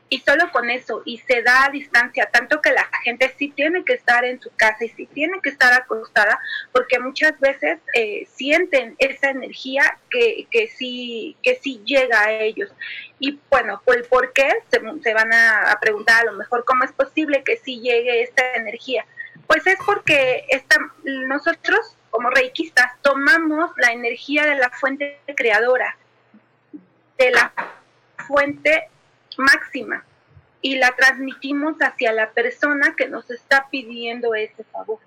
y 0.08 0.20
solo 0.20 0.50
con 0.52 0.70
eso, 0.70 1.02
y 1.04 1.18
se 1.18 1.42
da 1.42 1.64
a 1.64 1.70
distancia, 1.70 2.26
tanto 2.26 2.60
que 2.60 2.72
la 2.72 2.88
gente 3.02 3.34
sí 3.38 3.48
tiene 3.48 3.84
que 3.84 3.94
estar 3.94 4.24
en 4.24 4.40
su 4.40 4.50
casa 4.54 4.84
y 4.84 4.88
sí 4.90 5.06
tiene 5.06 5.40
que 5.42 5.50
estar 5.50 5.72
acostada, 5.72 6.38
porque 6.72 6.98
muchas 6.98 7.38
veces 7.40 7.78
eh, 7.94 8.26
sienten 8.32 8.96
esa 8.98 9.30
energía 9.30 9.98
que, 10.10 10.46
que, 10.50 10.68
sí, 10.68 11.36
que 11.42 11.56
sí 11.56 11.80
llega 11.84 12.20
a 12.20 12.32
ellos. 12.32 12.70
Y 13.18 13.40
bueno, 13.50 13.80
pues 13.84 14.06
por 14.06 14.32
qué 14.32 14.48
se, 14.70 14.80
se 15.02 15.14
van 15.14 15.32
a, 15.32 15.76
preguntar 15.80 16.22
a 16.22 16.30
lo 16.30 16.38
mejor 16.38 16.64
cómo 16.64 16.84
es 16.84 16.92
posible 16.92 17.42
que 17.42 17.56
sí 17.56 17.80
llegue 17.80 18.22
esta 18.22 18.54
energía. 18.54 19.06
Pues 19.46 19.66
es 19.66 19.78
porque 19.84 20.44
esta, 20.48 20.76
nosotros 21.02 21.96
como 22.10 22.30
reikistas 22.30 22.92
tomamos 23.02 23.72
la 23.78 23.92
energía 23.92 24.46
de 24.46 24.54
la 24.54 24.70
fuente 24.70 25.18
creadora, 25.34 25.96
de 27.18 27.30
la 27.32 27.52
fuente 28.28 28.88
máxima 29.38 30.04
y 30.60 30.76
la 30.76 30.94
transmitimos 30.96 31.76
hacia 31.80 32.12
la 32.12 32.30
persona 32.30 32.94
que 32.96 33.08
nos 33.08 33.30
está 33.30 33.68
pidiendo 33.70 34.34
ese 34.34 34.64
favor. 34.64 34.98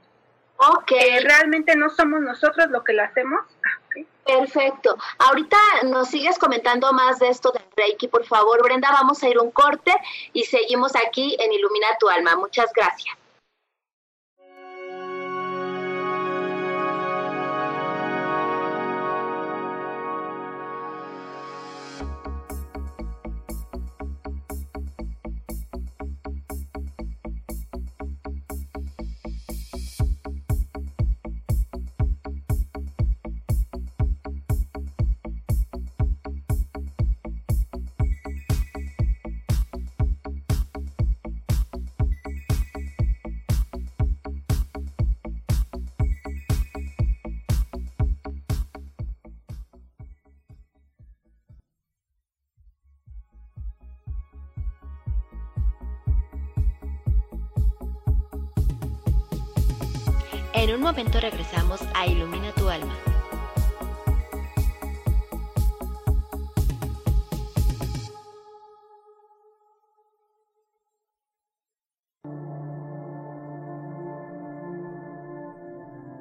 Ok. 0.57 0.91
Eh, 0.91 1.19
realmente 1.21 1.75
no 1.75 1.89
somos 1.89 2.21
nosotros 2.21 2.69
lo 2.69 2.83
que 2.83 2.93
lo 2.93 3.03
hacemos. 3.03 3.41
Ah, 3.65 4.03
Perfecto. 4.25 4.97
Ahorita 5.19 5.57
nos 5.85 6.09
sigues 6.09 6.37
comentando 6.37 6.91
más 6.91 7.19
de 7.19 7.29
esto 7.29 7.51
del 7.51 7.63
Reiki, 7.75 8.07
por 8.07 8.25
favor, 8.25 8.61
Brenda. 8.61 8.91
Vamos 8.91 9.23
a 9.23 9.29
ir 9.29 9.39
un 9.39 9.51
corte 9.51 9.93
y 10.33 10.43
seguimos 10.43 10.95
aquí 10.95 11.37
en 11.39 11.53
Ilumina 11.53 11.87
tu 11.99 12.09
alma. 12.09 12.35
Muchas 12.35 12.71
gracias. 12.73 13.15
Un 60.77 60.83
momento 60.83 61.19
regresamos 61.19 61.81
a 61.95 62.05
Ilumina 62.05 62.51
tu 62.51 62.69
alma. 62.69 62.93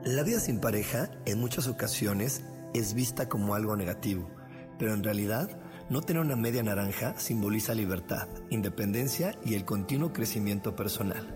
La 0.04 0.22
vida 0.22 0.40
sin 0.40 0.58
pareja 0.58 1.10
en 1.26 1.38
muchas 1.38 1.68
ocasiones 1.68 2.42
es 2.72 2.94
vista 2.94 3.28
como 3.28 3.54
algo 3.54 3.76
negativo, 3.76 4.30
pero 4.78 4.94
en 4.94 5.04
realidad 5.04 5.50
no 5.90 6.00
tener 6.00 6.22
una 6.22 6.36
media 6.36 6.62
naranja 6.62 7.18
simboliza 7.18 7.74
libertad, 7.74 8.26
independencia 8.48 9.34
y 9.44 9.54
el 9.54 9.66
continuo 9.66 10.14
crecimiento 10.14 10.74
personal. 10.74 11.35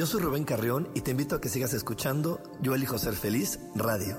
Yo 0.00 0.06
soy 0.06 0.22
Rubén 0.22 0.44
Carrión 0.44 0.88
y 0.94 1.02
te 1.02 1.10
invito 1.10 1.36
a 1.36 1.42
que 1.42 1.50
sigas 1.50 1.74
escuchando 1.74 2.40
Yo 2.62 2.74
elijo 2.74 2.96
ser 2.96 3.12
feliz 3.12 3.60
radio. 3.74 4.16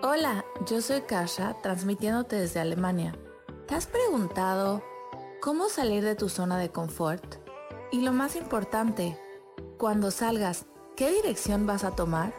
Hola, 0.00 0.44
yo 0.64 0.80
soy 0.80 1.00
Kasha, 1.00 1.56
transmitiéndote 1.60 2.36
desde 2.36 2.60
Alemania. 2.60 3.18
¿Te 3.66 3.74
has 3.74 3.88
preguntado 3.88 4.84
cómo 5.40 5.68
salir 5.68 6.04
de 6.04 6.14
tu 6.14 6.28
zona 6.28 6.56
de 6.56 6.68
confort? 6.68 7.38
Y 7.90 8.02
lo 8.02 8.12
más 8.12 8.36
importante, 8.36 9.18
cuando 9.76 10.12
salgas, 10.12 10.66
¿qué 10.96 11.10
dirección 11.10 11.66
vas 11.66 11.82
a 11.82 11.96
tomar? 11.96 12.32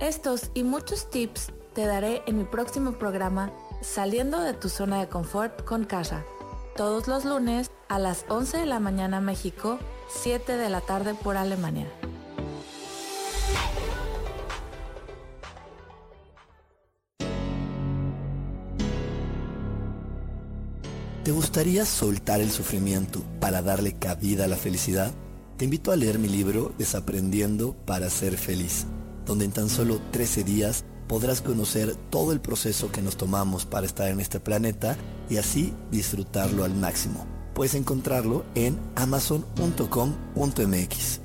Estos 0.00 0.50
y 0.52 0.64
muchos 0.64 1.08
tips 1.08 1.50
te 1.78 1.86
daré 1.86 2.22
en 2.26 2.36
mi 2.36 2.42
próximo 2.42 2.90
programa 2.90 3.52
Saliendo 3.82 4.40
de 4.40 4.52
tu 4.52 4.68
zona 4.68 4.98
de 4.98 5.08
confort 5.08 5.64
con 5.64 5.84
Kasha, 5.84 6.24
todos 6.76 7.06
los 7.06 7.24
lunes 7.24 7.70
a 7.88 8.00
las 8.00 8.24
11 8.28 8.58
de 8.58 8.66
la 8.66 8.80
mañana 8.80 9.20
México, 9.20 9.78
7 10.08 10.56
de 10.56 10.70
la 10.70 10.80
tarde 10.80 11.14
por 11.14 11.36
Alemania. 11.36 11.86
¿Te 21.22 21.30
gustaría 21.30 21.84
soltar 21.84 22.40
el 22.40 22.50
sufrimiento 22.50 23.22
para 23.38 23.62
darle 23.62 23.92
cabida 23.92 24.46
a 24.46 24.48
la 24.48 24.56
felicidad? 24.56 25.12
Te 25.56 25.66
invito 25.66 25.92
a 25.92 25.96
leer 25.96 26.18
mi 26.18 26.26
libro 26.26 26.72
Desaprendiendo 26.76 27.74
para 27.86 28.10
ser 28.10 28.36
feliz, 28.36 28.86
donde 29.24 29.44
en 29.44 29.52
tan 29.52 29.68
solo 29.68 30.00
13 30.10 30.42
días 30.42 30.84
podrás 31.08 31.40
conocer 31.40 31.96
todo 32.10 32.32
el 32.32 32.40
proceso 32.40 32.92
que 32.92 33.02
nos 33.02 33.16
tomamos 33.16 33.64
para 33.64 33.86
estar 33.86 34.08
en 34.08 34.20
este 34.20 34.38
planeta 34.38 34.96
y 35.28 35.38
así 35.38 35.74
disfrutarlo 35.90 36.64
al 36.64 36.74
máximo. 36.74 37.26
Puedes 37.54 37.74
encontrarlo 37.74 38.44
en 38.54 38.78
amazon.com.mx. 38.94 41.20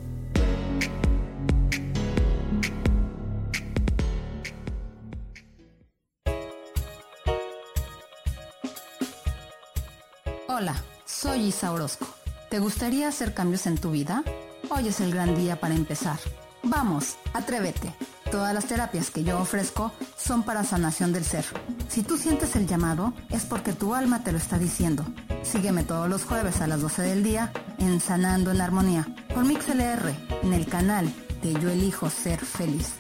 Hola, 10.48 10.84
soy 11.06 11.48
Isa 11.48 11.72
Orozco. 11.72 12.08
¿Te 12.50 12.60
gustaría 12.60 13.08
hacer 13.08 13.34
cambios 13.34 13.66
en 13.66 13.78
tu 13.78 13.92
vida? 13.92 14.24
Hoy 14.70 14.88
es 14.88 15.02
el 15.02 15.12
gran 15.12 15.36
día 15.36 15.60
para 15.60 15.76
empezar. 15.76 16.20
Vamos, 16.64 17.18
atrévete. 17.34 17.94
Todas 18.34 18.56
las 18.56 18.66
terapias 18.66 19.12
que 19.12 19.24
yo 19.24 19.40
ofrezco 19.40 19.92
son 20.18 20.42
para 20.42 20.64
sanación 20.64 21.14
del 21.14 21.24
ser. 21.24 21.46
Si 21.88 22.02
tú 22.02 22.18
sientes 22.18 22.56
el 22.56 22.66
llamado, 22.66 23.14
es 23.30 23.46
porque 23.46 23.74
tu 23.74 23.94
alma 23.94 24.24
te 24.24 24.32
lo 24.32 24.40
está 24.40 24.58
diciendo. 24.58 25.06
Sígueme 25.44 25.84
todos 25.84 26.10
los 26.10 26.24
jueves 26.26 26.60
a 26.60 26.66
las 26.66 26.82
12 26.82 27.04
del 27.04 27.24
día 27.24 27.54
en 27.78 28.02
Sanando 28.02 28.50
en 28.50 28.60
Armonía 28.60 29.06
por 29.36 29.46
MixLR 29.46 30.16
en 30.42 30.52
el 30.52 30.66
canal 30.66 31.14
de 31.44 31.54
Yo 31.54 31.70
Elijo 31.70 32.10
Ser 32.10 32.40
Feliz. 32.40 32.96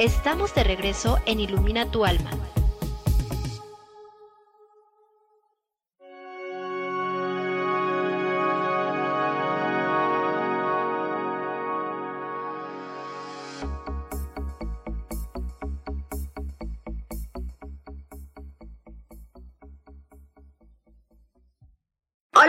Estamos 0.00 0.52
de 0.56 0.64
regreso 0.64 1.18
en 1.26 1.38
Ilumina 1.38 1.88
tu 1.92 2.04
alma. 2.04 2.30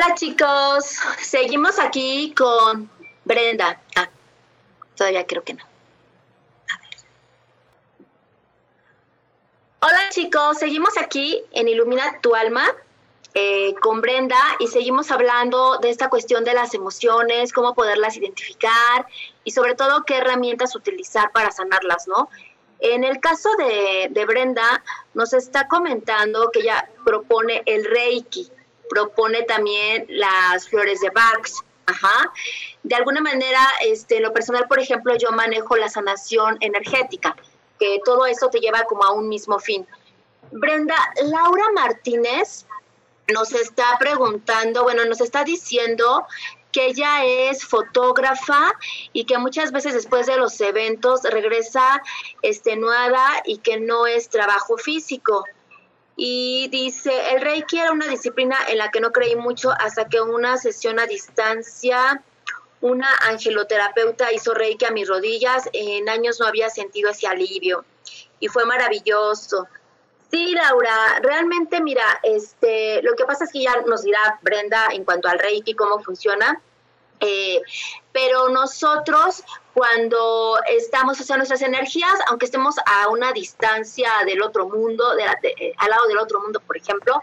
Hola 0.03 0.15
chicos, 0.15 0.99
seguimos 1.21 1.79
aquí 1.79 2.33
con 2.35 2.89
Brenda. 3.23 3.81
Ah, 3.95 4.09
todavía 4.97 5.25
creo 5.25 5.45
que 5.45 5.53
no. 5.53 5.63
A 5.63 6.77
ver. 6.77 7.05
Hola 9.79 10.09
chicos, 10.09 10.57
seguimos 10.57 10.97
aquí 10.97 11.41
en 11.53 11.69
Ilumina 11.69 12.19
tu 12.19 12.35
alma 12.35 12.65
eh, 13.33 13.75
con 13.75 14.01
Brenda 14.01 14.37
y 14.59 14.67
seguimos 14.67 15.09
hablando 15.09 15.77
de 15.77 15.89
esta 15.89 16.09
cuestión 16.09 16.43
de 16.43 16.53
las 16.53 16.73
emociones, 16.73 17.53
cómo 17.53 17.73
poderlas 17.73 18.17
identificar 18.17 19.07
y 19.45 19.51
sobre 19.51 19.75
todo 19.75 20.03
qué 20.03 20.17
herramientas 20.17 20.75
utilizar 20.75 21.31
para 21.31 21.51
sanarlas, 21.51 22.09
¿no? 22.09 22.29
En 22.79 23.05
el 23.05 23.21
caso 23.21 23.49
de, 23.57 24.09
de 24.11 24.25
Brenda, 24.25 24.83
nos 25.13 25.31
está 25.31 25.69
comentando 25.69 26.49
que 26.51 26.59
ella 26.59 26.89
propone 27.05 27.63
el 27.65 27.85
Reiki, 27.85 28.51
propone 28.93 29.41
también 29.43 30.05
las 30.07 30.69
flores 30.69 31.01
de 31.01 31.09
Bach. 31.09 31.49
Ajá. 31.85 32.31
De 32.83 32.95
alguna 32.95 33.21
manera, 33.21 33.59
este, 33.85 34.19
lo 34.19 34.31
personal, 34.31 34.67
por 34.67 34.79
ejemplo, 34.79 35.15
yo 35.17 35.31
manejo 35.31 35.75
la 35.75 35.89
sanación 35.89 36.57
energética, 36.61 37.35
que 37.79 37.99
todo 38.05 38.25
eso 38.25 38.49
te 38.49 38.59
lleva 38.59 38.83
como 38.83 39.03
a 39.03 39.11
un 39.11 39.27
mismo 39.27 39.59
fin. 39.59 39.85
Brenda, 40.51 40.95
Laura 41.23 41.65
Martínez 41.73 42.65
nos 43.33 43.51
está 43.53 43.97
preguntando, 43.99 44.83
bueno, 44.83 45.05
nos 45.05 45.21
está 45.21 45.43
diciendo 45.43 46.25
que 46.71 46.87
ella 46.87 47.23
es 47.25 47.65
fotógrafa 47.65 48.73
y 49.11 49.25
que 49.25 49.37
muchas 49.37 49.71
veces 49.71 49.93
después 49.93 50.27
de 50.27 50.37
los 50.37 50.59
eventos 50.61 51.23
regresa 51.23 52.01
extenuada 52.41 53.25
y 53.45 53.57
que 53.59 53.79
no 53.79 54.07
es 54.07 54.29
trabajo 54.29 54.77
físico. 54.77 55.45
Y 56.15 56.67
dice, 56.69 57.11
el 57.31 57.41
Reiki 57.41 57.79
era 57.79 57.91
una 57.91 58.07
disciplina 58.07 58.57
en 58.67 58.77
la 58.77 58.91
que 58.91 59.01
no 59.01 59.11
creí 59.11 59.35
mucho 59.35 59.71
hasta 59.71 60.07
que 60.07 60.21
una 60.21 60.57
sesión 60.57 60.99
a 60.99 61.07
distancia, 61.07 62.21
una 62.81 63.07
angeloterapeuta 63.29 64.31
hizo 64.31 64.53
Reiki 64.53 64.85
a 64.85 64.91
mis 64.91 65.07
rodillas. 65.07 65.69
En 65.73 66.09
años 66.09 66.39
no 66.39 66.45
había 66.45 66.69
sentido 66.69 67.09
ese 67.09 67.27
alivio 67.27 67.85
y 68.39 68.47
fue 68.47 68.65
maravilloso. 68.65 69.67
Sí, 70.29 70.51
Laura, 70.51 71.19
realmente 71.21 71.79
mira, 71.79 72.19
este, 72.23 73.01
lo 73.03 73.15
que 73.15 73.23
pasa 73.23 73.45
es 73.45 73.51
que 73.51 73.61
ya 73.61 73.81
nos 73.87 74.03
dirá 74.03 74.39
Brenda 74.41 74.89
en 74.91 75.05
cuanto 75.05 75.29
al 75.29 75.39
Reiki 75.39 75.75
cómo 75.75 75.99
funciona. 75.99 76.59
Eh, 77.23 77.61
pero 78.11 78.49
nosotros 78.49 79.43
cuando 79.73 80.59
estamos, 80.67 81.19
o 81.19 81.23
sea, 81.23 81.37
nuestras 81.37 81.61
energías, 81.61 82.13
aunque 82.27 82.45
estemos 82.45 82.75
a 82.85 83.07
una 83.09 83.31
distancia 83.31 84.09
del 84.25 84.41
otro 84.41 84.67
mundo, 84.67 85.15
de 85.15 85.23
de, 85.41 85.73
al 85.77 85.89
lado 85.89 86.07
del 86.07 86.17
otro 86.17 86.41
mundo, 86.41 86.59
por 86.59 86.77
ejemplo, 86.77 87.21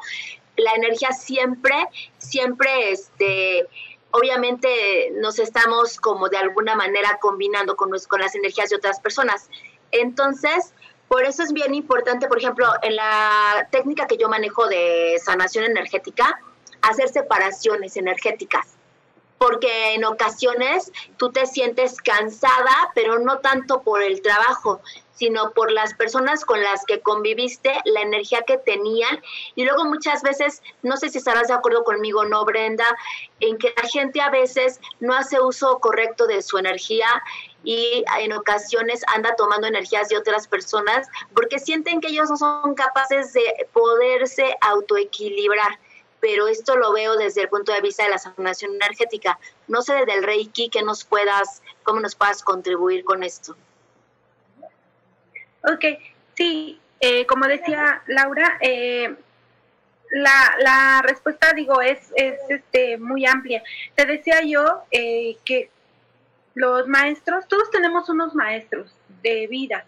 la 0.57 0.73
energía 0.73 1.13
siempre, 1.13 1.75
siempre, 2.19 2.93
este, 2.93 3.69
obviamente 4.11 5.13
nos 5.17 5.39
estamos 5.39 6.01
como 6.01 6.29
de 6.29 6.39
alguna 6.39 6.75
manera 6.75 7.19
combinando 7.21 7.77
con, 7.77 7.91
con 8.09 8.21
las 8.21 8.35
energías 8.35 8.71
de 8.71 8.77
otras 8.77 9.01
personas. 9.01 9.49
Entonces, 9.93 10.73
por 11.09 11.25
eso 11.25 11.43
es 11.43 11.53
bien 11.53 11.75
importante, 11.75 12.27
por 12.27 12.39
ejemplo, 12.39 12.67
en 12.83 12.97
la 12.97 13.69
técnica 13.71 14.07
que 14.07 14.17
yo 14.17 14.29
manejo 14.29 14.67
de 14.67 15.21
sanación 15.23 15.65
energética, 15.65 16.41
hacer 16.83 17.09
separaciones 17.11 17.97
energéticas 17.97 18.80
porque 19.41 19.95
en 19.95 20.05
ocasiones 20.05 20.93
tú 21.17 21.33
te 21.33 21.47
sientes 21.47 21.97
cansada, 22.03 22.93
pero 22.95 23.19
no 23.21 23.39
tanto 23.39 23.81
por 23.81 24.03
el 24.03 24.21
trabajo, 24.21 24.83
sino 25.15 25.53
por 25.53 25.73
las 25.73 25.95
personas 25.95 26.45
con 26.45 26.63
las 26.63 26.85
que 26.85 27.01
conviviste, 27.01 27.73
la 27.87 28.03
energía 28.03 28.43
que 28.43 28.59
tenían. 28.59 29.19
Y 29.55 29.65
luego 29.65 29.87
muchas 29.87 30.21
veces, 30.23 30.63
no 30.83 30.99
sé 30.99 31.09
si 31.09 31.17
estarás 31.17 31.49
de 31.49 31.55
acuerdo 31.55 31.85
conmigo, 31.85 32.27
no, 32.27 32.45
Brenda, 32.45 32.85
en 33.41 33.57
que 33.57 33.73
la 33.75 33.89
gente 33.89 34.21
a 34.21 34.29
veces 34.29 34.79
no 35.01 35.15
hace 35.15 35.41
uso 35.41 35.79
correcto 35.79 36.27
de 36.27 36.43
su 36.43 36.59
energía 36.59 37.09
y 37.65 38.05
en 38.19 38.35
ocasiones 38.35 39.01
anda 39.07 39.37
tomando 39.37 39.67
energías 39.67 40.11
de 40.11 40.19
otras 40.19 40.49
personas 40.49 41.09
porque 41.35 41.59
sienten 41.59 42.03
que 42.03 42.09
ellos 42.09 42.29
no 42.29 42.37
son 42.37 42.75
capaces 42.75 43.33
de 43.33 43.43
poderse 43.73 44.55
autoequilibrar 44.61 45.79
pero 46.21 46.49
esto 46.49 46.77
lo 46.77 46.93
veo 46.93 47.17
desde 47.17 47.43
el 47.43 47.49
punto 47.49 47.73
de 47.73 47.81
vista 47.81 48.05
de 48.05 48.11
la 48.11 48.19
sanación 48.19 48.75
energética. 48.75 49.39
No 49.69 49.83
sé 49.83 49.95
desde 49.95 50.15
el 50.15 50.25
Reiki 50.25 50.69
que 50.69 50.83
nos 50.83 51.05
puedas, 51.05 51.63
cómo 51.83 52.01
nos 52.01 52.15
puedas 52.15 52.43
contribuir 52.43 53.05
con 53.05 53.23
esto. 53.23 53.57
Ok, 55.63 55.85
sí, 56.35 56.81
eh, 57.01 57.27
como 57.27 57.47
decía 57.47 58.03
Laura, 58.07 58.59
eh, 58.61 59.15
la, 60.11 60.55
la, 60.59 61.03
respuesta, 61.03 61.53
digo, 61.55 61.81
es, 61.81 62.13
es 62.17 62.39
este, 62.49 62.99
muy 62.99 63.27
amplia. 63.27 63.63
Te 63.95 64.07
decía 64.07 64.43
yo 64.43 64.83
eh, 64.91 65.37
que 65.45 65.71
los 66.55 66.89
maestros, 66.89 67.47
todos 67.47 67.71
tenemos 67.71 68.09
unos 68.09 68.35
maestros 68.35 68.95
de 69.23 69.47
vida. 69.47 69.85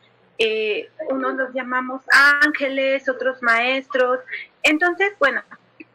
unos 1.09 1.35
los 1.35 1.55
llamamos 1.55 2.03
ángeles, 2.42 3.09
otros 3.09 3.42
maestros. 3.42 4.21
Entonces, 4.62 5.12
bueno, 5.18 5.42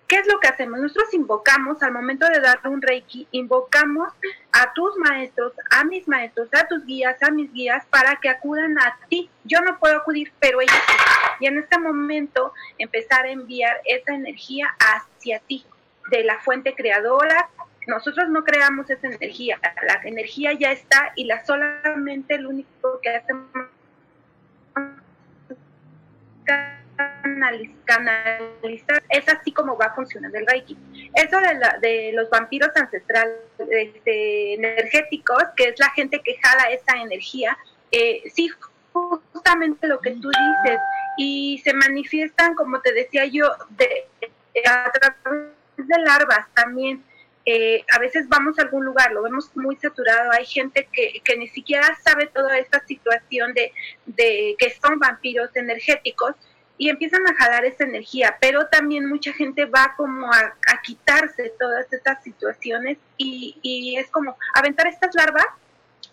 ¿Qué 0.07 0.15
es 0.15 0.27
lo 0.27 0.39
que 0.39 0.47
hacemos? 0.47 0.79
Nosotros 0.79 1.13
invocamos, 1.13 1.83
al 1.83 1.91
momento 1.91 2.25
de 2.27 2.39
dar 2.39 2.59
un 2.65 2.81
reiki, 2.81 3.27
invocamos 3.31 4.13
a 4.53 4.71
tus 4.73 4.95
maestros, 4.97 5.53
a 5.69 5.83
mis 5.83 6.07
maestros, 6.07 6.47
a 6.53 6.65
tus 6.67 6.85
guías, 6.85 7.21
a 7.21 7.29
mis 7.29 7.51
guías, 7.51 7.85
para 7.87 8.15
que 8.15 8.29
acudan 8.29 8.79
a 8.79 8.97
ti. 9.09 9.29
Yo 9.43 9.59
no 9.61 9.77
puedo 9.79 9.97
acudir, 9.97 10.31
pero 10.39 10.61
ellos 10.61 10.73
sí. 10.87 10.93
Y 11.41 11.47
en 11.47 11.57
este 11.57 11.77
momento 11.77 12.53
empezar 12.77 13.25
a 13.25 13.31
enviar 13.31 13.81
esa 13.85 14.13
energía 14.13 14.67
hacia 14.79 15.39
ti, 15.39 15.65
de 16.09 16.23
la 16.23 16.39
fuente 16.39 16.73
creadora, 16.73 17.49
nosotros 17.85 18.29
no 18.29 18.43
creamos 18.43 18.89
esa 18.89 19.07
energía, 19.07 19.59
la 19.85 20.01
energía 20.03 20.53
ya 20.53 20.71
está 20.71 21.13
y 21.15 21.25
la 21.25 21.45
solamente 21.45 22.37
lo 22.37 22.49
único 22.49 22.99
que 23.01 23.09
hacemos 23.09 23.47
canalizar, 27.85 29.03
es 29.09 29.27
así 29.29 29.51
como 29.51 29.77
va 29.77 29.93
funcionando 29.93 30.37
el 30.37 30.47
Reiki. 30.47 30.77
Eso 31.15 31.37
de, 31.39 31.87
de 31.87 32.11
los 32.13 32.29
vampiros 32.29 32.69
ancestrales 32.75 33.37
este, 33.69 34.53
energéticos, 34.53 35.43
que 35.55 35.69
es 35.69 35.79
la 35.79 35.89
gente 35.91 36.21
que 36.23 36.37
jala 36.41 36.71
esa 36.71 37.01
energía, 37.01 37.57
eh, 37.91 38.23
sí, 38.33 38.49
justamente 38.91 39.87
lo 39.87 39.99
que 39.99 40.11
tú 40.11 40.29
dices, 40.29 40.79
y 41.17 41.61
se 41.63 41.73
manifiestan, 41.73 42.55
como 42.55 42.81
te 42.81 42.93
decía 42.93 43.25
yo, 43.25 43.49
de, 43.69 44.07
a 44.65 44.91
través 44.91 45.51
de 45.77 45.99
larvas 45.99 46.47
también. 46.53 47.03
Eh, 47.49 47.85
a 47.95 47.99
veces 47.99 48.27
vamos 48.27 48.59
a 48.59 48.63
algún 48.63 48.83
lugar, 48.83 49.13
lo 49.13 49.23
vemos 49.23 49.55
muy 49.55 49.77
saturado, 49.77 50.31
hay 50.33 50.45
gente 50.45 50.89
que, 50.91 51.21
que 51.23 51.37
ni 51.37 51.47
siquiera 51.47 51.97
sabe 52.03 52.27
toda 52.27 52.57
esta 52.57 52.85
situación 52.85 53.53
de, 53.53 53.71
de 54.05 54.55
que 54.59 54.69
son 54.71 54.99
vampiros 54.99 55.55
energéticos 55.55 56.35
y 56.77 56.89
empiezan 56.89 57.27
a 57.27 57.35
jalar 57.35 57.65
esa 57.65 57.83
energía, 57.83 58.37
pero 58.39 58.67
también 58.67 59.07
mucha 59.07 59.33
gente 59.33 59.65
va 59.65 59.93
como 59.97 60.31
a, 60.31 60.53
quitarse 60.83 61.53
todas 61.59 61.91
estas 61.91 62.23
situaciones 62.23 62.97
y, 63.17 63.57
y, 63.61 63.97
es 63.97 64.09
como 64.09 64.37
aventar 64.53 64.87
estas 64.87 65.13
larvas 65.15 65.45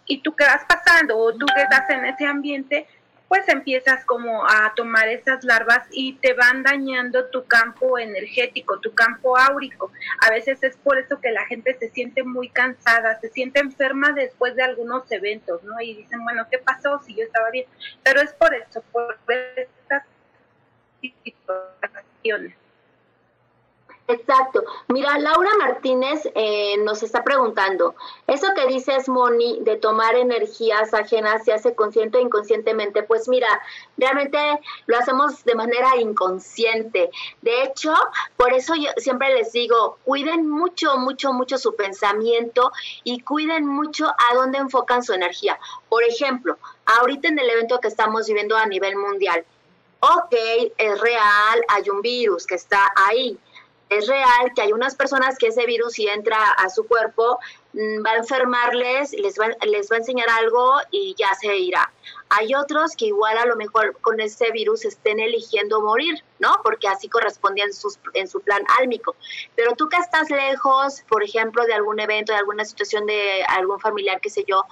y 0.06 0.20
tú 0.20 0.34
que 0.34 0.44
vas 0.44 0.64
pasando 0.64 1.16
o 1.18 1.32
tú 1.32 1.46
que 1.54 1.62
estás 1.62 1.88
en 1.90 2.04
ese 2.06 2.26
ambiente, 2.26 2.86
pues 3.28 3.48
empiezas 3.48 4.04
como 4.04 4.44
a 4.48 4.72
tomar 4.76 5.08
esas 5.08 5.44
larvas 5.44 5.86
y 5.90 6.14
te 6.14 6.34
van 6.34 6.62
dañando 6.62 7.26
tu 7.26 7.44
campo 7.46 7.98
energético, 7.98 8.78
tu 8.80 8.94
campo 8.94 9.36
áurico. 9.36 9.90
A 10.20 10.30
veces 10.30 10.62
es 10.62 10.76
por 10.76 10.98
eso 10.98 11.20
que 11.20 11.32
la 11.32 11.44
gente 11.46 11.74
se 11.78 11.88
siente 11.90 12.22
muy 12.22 12.48
cansada, 12.48 13.18
se 13.20 13.28
siente 13.30 13.60
enferma 13.60 14.12
después 14.12 14.54
de 14.56 14.62
algunos 14.62 15.10
eventos, 15.10 15.62
¿no? 15.64 15.80
Y 15.80 15.94
dicen, 15.94 16.22
bueno, 16.22 16.46
¿qué 16.50 16.58
pasó 16.58 17.00
si 17.04 17.14
yo 17.14 17.24
estaba 17.24 17.50
bien? 17.50 17.66
Pero 18.02 18.20
es 18.20 18.32
por 18.34 18.54
eso, 18.54 18.84
por 18.92 19.18
Exacto. 24.06 24.62
Mira, 24.88 25.18
Laura 25.18 25.48
Martínez 25.58 26.28
eh, 26.34 26.76
nos 26.84 27.02
está 27.02 27.24
preguntando, 27.24 27.94
eso 28.26 28.48
que 28.54 28.66
dices, 28.66 29.08
Moni, 29.08 29.60
de 29.62 29.76
tomar 29.76 30.14
energías 30.14 30.92
ajenas, 30.92 31.42
se 31.44 31.54
hace 31.54 31.74
consciente 31.74 32.18
o 32.18 32.20
inconscientemente, 32.20 33.02
pues 33.02 33.28
mira, 33.28 33.48
realmente 33.96 34.38
lo 34.86 34.98
hacemos 34.98 35.42
de 35.44 35.54
manera 35.54 35.96
inconsciente. 35.96 37.10
De 37.40 37.62
hecho, 37.62 37.94
por 38.36 38.52
eso 38.52 38.74
yo 38.74 38.90
siempre 38.98 39.34
les 39.34 39.52
digo, 39.52 39.96
cuiden 40.04 40.50
mucho, 40.50 40.98
mucho, 40.98 41.32
mucho 41.32 41.56
su 41.56 41.74
pensamiento 41.74 42.72
y 43.04 43.20
cuiden 43.20 43.66
mucho 43.66 44.06
a 44.06 44.34
dónde 44.34 44.58
enfocan 44.58 45.02
su 45.02 45.14
energía. 45.14 45.58
Por 45.88 46.04
ejemplo, 46.04 46.58
ahorita 46.84 47.28
en 47.28 47.38
el 47.38 47.48
evento 47.48 47.80
que 47.80 47.88
estamos 47.88 48.26
viviendo 48.26 48.54
a 48.54 48.66
nivel 48.66 48.96
mundial, 48.96 49.46
ok, 50.04 50.34
es 50.76 51.00
real, 51.00 51.64
hay 51.68 51.88
un 51.88 52.02
virus 52.02 52.46
que 52.46 52.56
está 52.56 52.92
ahí. 52.94 53.38
Es 53.90 54.08
real 54.08 54.52
que 54.56 54.62
hay 54.62 54.72
unas 54.72 54.96
personas 54.96 55.36
que 55.38 55.48
ese 55.48 55.66
virus 55.66 55.92
si 55.92 56.08
entra 56.08 56.50
a 56.50 56.68
su 56.68 56.86
cuerpo 56.86 57.38
mm, 57.74 58.04
va 58.04 58.12
a 58.12 58.16
enfermarles, 58.16 59.12
les 59.12 59.38
va, 59.38 59.48
les 59.66 59.90
va 59.90 59.96
a 59.96 59.98
enseñar 59.98 60.28
algo 60.30 60.76
y 60.90 61.14
ya 61.16 61.32
se 61.34 61.56
irá. 61.58 61.92
Hay 62.30 62.54
otros 62.54 62.96
que 62.96 63.06
igual 63.06 63.36
a 63.38 63.46
lo 63.46 63.56
mejor 63.56 63.96
con 64.00 64.20
ese 64.20 64.50
virus 64.52 64.84
estén 64.84 65.20
eligiendo 65.20 65.80
morir, 65.80 66.24
¿no? 66.38 66.60
Porque 66.64 66.88
así 66.88 67.08
correspondía 67.08 67.64
en, 67.64 67.74
sus, 67.74 67.98
en 68.14 68.26
su 68.26 68.40
plan 68.40 68.64
álmico. 68.80 69.14
Pero 69.54 69.74
tú 69.76 69.88
que 69.88 69.98
estás 69.98 70.30
lejos, 70.30 71.02
por 71.08 71.22
ejemplo, 71.22 71.64
de 71.64 71.74
algún 71.74 72.00
evento, 72.00 72.32
de 72.32 72.38
alguna 72.38 72.64
situación 72.64 73.06
de 73.06 73.44
algún 73.44 73.78
familiar, 73.78 74.20
qué 74.20 74.30
sé 74.30 74.44
yo, 74.48 74.64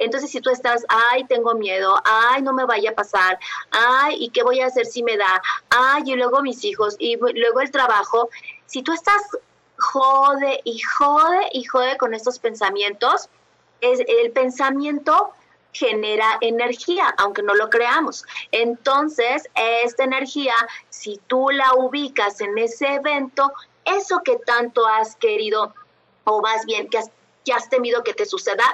entonces, 0.00 0.30
si 0.30 0.40
tú 0.40 0.50
estás, 0.50 0.84
ay, 0.88 1.24
tengo 1.24 1.54
miedo, 1.54 1.94
ay, 2.04 2.42
no 2.42 2.52
me 2.52 2.64
vaya 2.64 2.90
a 2.90 2.94
pasar, 2.94 3.38
ay, 3.70 4.16
¿y 4.18 4.30
qué 4.30 4.42
voy 4.42 4.60
a 4.60 4.66
hacer 4.66 4.86
si 4.86 5.02
me 5.02 5.16
da? 5.16 5.42
Ay, 5.68 6.02
y 6.06 6.14
luego 6.16 6.42
mis 6.42 6.64
hijos, 6.64 6.96
y 6.98 7.16
luego 7.16 7.60
el 7.60 7.70
trabajo, 7.70 8.30
si 8.66 8.82
tú 8.82 8.92
estás 8.92 9.22
jode 9.76 10.60
y 10.64 10.80
jode 10.80 11.48
y 11.52 11.64
jode 11.64 11.96
con 11.98 12.14
estos 12.14 12.38
pensamientos, 12.38 13.28
es 13.80 14.00
el 14.00 14.32
pensamiento 14.32 15.32
genera 15.72 16.38
energía, 16.40 17.14
aunque 17.18 17.42
no 17.42 17.54
lo 17.54 17.70
creamos. 17.70 18.24
Entonces, 18.52 19.48
esta 19.54 20.04
energía, 20.04 20.54
si 20.88 21.20
tú 21.26 21.50
la 21.50 21.74
ubicas 21.74 22.40
en 22.40 22.56
ese 22.58 22.94
evento, 22.94 23.52
eso 23.84 24.22
que 24.24 24.36
tanto 24.36 24.86
has 24.86 25.16
querido, 25.16 25.74
o 26.24 26.42
más 26.42 26.64
bien 26.64 26.88
que 26.88 26.98
has 26.98 27.10
que 27.44 27.52
has 27.52 27.68
temido 27.68 28.02
que 28.02 28.14
te 28.14 28.26
suceda, 28.26 28.64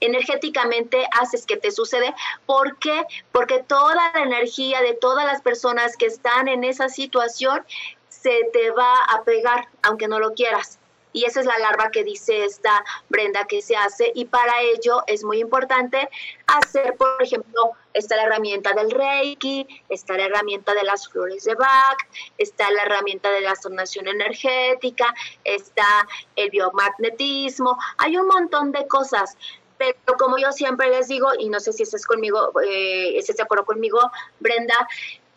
energéticamente 0.00 1.06
haces 1.20 1.46
que 1.46 1.56
te 1.56 1.70
sucede. 1.70 2.14
¿Por 2.46 2.78
qué? 2.78 3.06
Porque 3.32 3.62
toda 3.62 3.94
la 3.94 4.22
energía 4.22 4.80
de 4.80 4.94
todas 4.94 5.24
las 5.24 5.42
personas 5.42 5.96
que 5.96 6.06
están 6.06 6.48
en 6.48 6.64
esa 6.64 6.88
situación 6.88 7.64
se 8.08 8.50
te 8.52 8.70
va 8.70 9.04
a 9.04 9.22
pegar, 9.22 9.68
aunque 9.82 10.08
no 10.08 10.18
lo 10.18 10.34
quieras. 10.34 10.79
Y 11.12 11.24
esa 11.24 11.40
es 11.40 11.46
la 11.46 11.58
larva 11.58 11.90
que 11.90 12.04
dice 12.04 12.44
esta 12.44 12.84
Brenda 13.08 13.44
que 13.46 13.62
se 13.62 13.76
hace. 13.76 14.12
Y 14.14 14.26
para 14.26 14.60
ello 14.62 15.02
es 15.06 15.24
muy 15.24 15.40
importante 15.40 16.08
hacer, 16.46 16.96
por 16.96 17.22
ejemplo, 17.22 17.72
está 17.94 18.16
la 18.16 18.24
herramienta 18.24 18.72
del 18.72 18.90
Reiki, 18.90 19.66
está 19.88 20.16
la 20.16 20.26
herramienta 20.26 20.74
de 20.74 20.84
las 20.84 21.08
flores 21.08 21.44
de 21.44 21.54
Bach, 21.54 21.98
está 22.38 22.70
la 22.70 22.82
herramienta 22.82 23.30
de 23.30 23.40
la 23.40 23.54
sanación 23.54 24.08
energética, 24.08 25.14
está 25.44 26.06
el 26.36 26.50
biomagnetismo. 26.50 27.76
Hay 27.98 28.16
un 28.16 28.26
montón 28.26 28.72
de 28.72 28.86
cosas. 28.86 29.36
Pero 29.78 30.18
como 30.18 30.36
yo 30.36 30.52
siempre 30.52 30.90
les 30.90 31.08
digo, 31.08 31.30
y 31.38 31.48
no 31.48 31.58
sé 31.58 31.72
si 31.72 31.84
estás 31.84 32.04
conmigo, 32.04 32.52
eh, 32.60 33.16
estás 33.16 33.36
de 33.36 33.44
acuerdo 33.44 33.64
conmigo, 33.64 33.98
Brenda, 34.38 34.74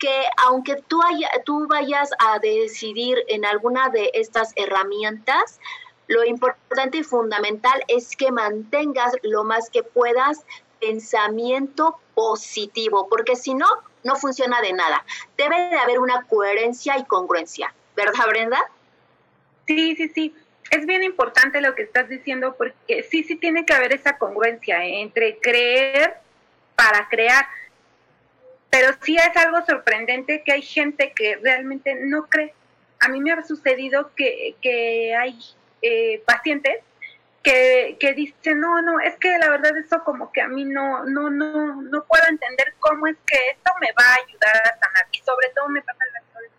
que 0.04 0.22
aunque 0.36 0.76
tú, 0.86 1.00
tú 1.46 1.66
vayas 1.66 2.10
a 2.18 2.38
decidir 2.38 3.24
en 3.28 3.46
alguna 3.46 3.88
de 3.88 4.10
estas 4.12 4.52
herramientas, 4.54 5.58
lo 6.08 6.26
importante 6.26 6.98
y 6.98 7.02
fundamental 7.02 7.82
es 7.88 8.14
que 8.14 8.30
mantengas 8.30 9.14
lo 9.22 9.44
más 9.44 9.70
que 9.70 9.82
puedas 9.82 10.44
pensamiento 10.78 11.98
positivo, 12.14 13.08
porque 13.08 13.34
si 13.34 13.54
no, 13.54 13.66
no 14.02 14.16
funciona 14.16 14.60
de 14.60 14.74
nada. 14.74 15.06
Debe 15.38 15.70
de 15.70 15.76
haber 15.78 15.98
una 15.98 16.24
coherencia 16.24 16.98
y 16.98 17.04
congruencia, 17.06 17.72
¿verdad, 17.96 18.26
Brenda? 18.28 18.60
Sí, 19.66 19.96
sí, 19.96 20.08
sí. 20.08 20.34
Es 20.70 20.84
bien 20.84 21.02
importante 21.02 21.62
lo 21.62 21.74
que 21.74 21.84
estás 21.84 22.10
diciendo 22.10 22.54
porque 22.58 23.06
sí, 23.10 23.22
sí 23.22 23.36
tiene 23.36 23.64
que 23.64 23.72
haber 23.72 23.94
esa 23.94 24.18
congruencia 24.18 24.84
entre 24.84 25.38
creer 25.38 26.18
para 26.76 27.08
crear 27.08 27.46
pero 28.74 28.88
sí 29.02 29.16
es 29.16 29.36
algo 29.36 29.64
sorprendente 29.64 30.42
que 30.44 30.50
hay 30.50 30.62
gente 30.62 31.12
que 31.14 31.36
realmente 31.36 31.94
no 31.94 32.26
cree. 32.26 32.52
A 32.98 33.08
mí 33.08 33.20
me 33.20 33.30
ha 33.30 33.40
sucedido 33.44 34.10
que, 34.16 35.14
hay 35.16 35.38
eh, 35.80 36.20
pacientes 36.26 36.80
que, 37.44 38.14
dicen, 38.16 38.58
no, 38.58 38.82
no, 38.82 38.98
es 38.98 39.14
que 39.20 39.38
la 39.38 39.48
verdad 39.48 39.76
eso 39.76 40.02
como 40.02 40.32
que 40.32 40.40
a 40.40 40.48
mí 40.48 40.64
no, 40.64 41.04
no, 41.04 41.30
no, 41.30 41.82
no 41.82 42.04
puedo 42.04 42.24
entender 42.28 42.74
cómo 42.80 43.06
es 43.06 43.16
que 43.24 43.36
esto 43.52 43.70
me 43.80 43.92
va 43.92 44.06
a 44.08 44.26
ayudar 44.26 44.56
a 44.56 44.78
sanar. 44.80 45.06
Y 45.12 45.18
sobre 45.18 45.50
todo 45.54 45.68
me 45.68 45.80
pasa 45.80 46.04
las 46.12 46.24
cosas. 46.32 46.50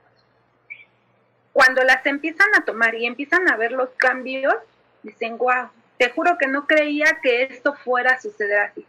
Cuando 1.52 1.84
las 1.84 2.06
empiezan 2.06 2.48
a 2.56 2.64
tomar 2.64 2.96
y 2.96 3.08
empiezan 3.08 3.52
a 3.52 3.58
ver 3.58 3.74
los 3.74 3.90
cambios, 3.98 4.56
dicen, 5.04 5.38
wow, 5.38 5.70
te 5.98 6.12
juro 6.12 6.38
que 6.38 6.48
no 6.48 6.66
creía 6.66 7.20
que 7.22 7.44
esto 7.44 7.74
fuera 7.74 8.14
a 8.14 8.22
suceder 8.22 8.60
así. 8.60 8.88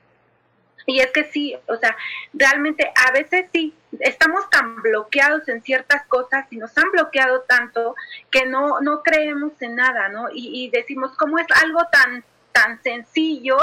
Y 0.84 1.00
es 1.00 1.08
que 1.08 1.24
sí, 1.24 1.56
o 1.66 1.76
sea, 1.76 1.96
realmente 2.32 2.92
a 2.94 3.10
veces 3.10 3.46
sí, 3.52 3.74
estamos 4.00 4.48
tan 4.50 4.82
bloqueados 4.82 5.48
en 5.48 5.62
ciertas 5.62 6.06
cosas 6.06 6.46
y 6.50 6.56
nos 6.56 6.76
han 6.78 6.90
bloqueado 6.92 7.40
tanto 7.42 7.94
que 8.30 8.46
no, 8.46 8.80
no 8.80 9.02
creemos 9.02 9.60
en 9.60 9.76
nada, 9.76 10.08
¿no? 10.08 10.28
Y, 10.32 10.70
decimos, 10.70 11.16
¿cómo 11.16 11.38
es 11.38 11.46
algo 11.62 11.80
tan, 11.90 12.22
tan 12.52 12.80
sencillo? 12.82 13.58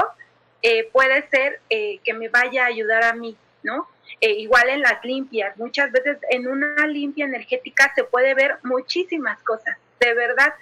Eh, 0.61 0.89
puede 0.91 1.27
ser 1.29 1.61
eh, 1.69 1.99
que 2.03 2.13
me 2.13 2.29
vaya 2.29 2.63
a 2.63 2.67
ayudar 2.67 3.03
a 3.03 3.13
mí, 3.13 3.37
¿no? 3.63 3.87
Eh, 4.19 4.31
igual 4.31 4.69
en 4.69 4.81
las 4.81 5.03
limpias, 5.03 5.55
muchas 5.57 5.91
veces 5.91 6.17
en 6.29 6.47
una 6.47 6.87
limpia 6.87 7.25
energética 7.25 7.91
se 7.95 8.03
puede 8.03 8.33
ver 8.33 8.57
muchísimas 8.63 9.41
cosas, 9.43 9.77
de 9.99 10.13
verdad 10.13 10.53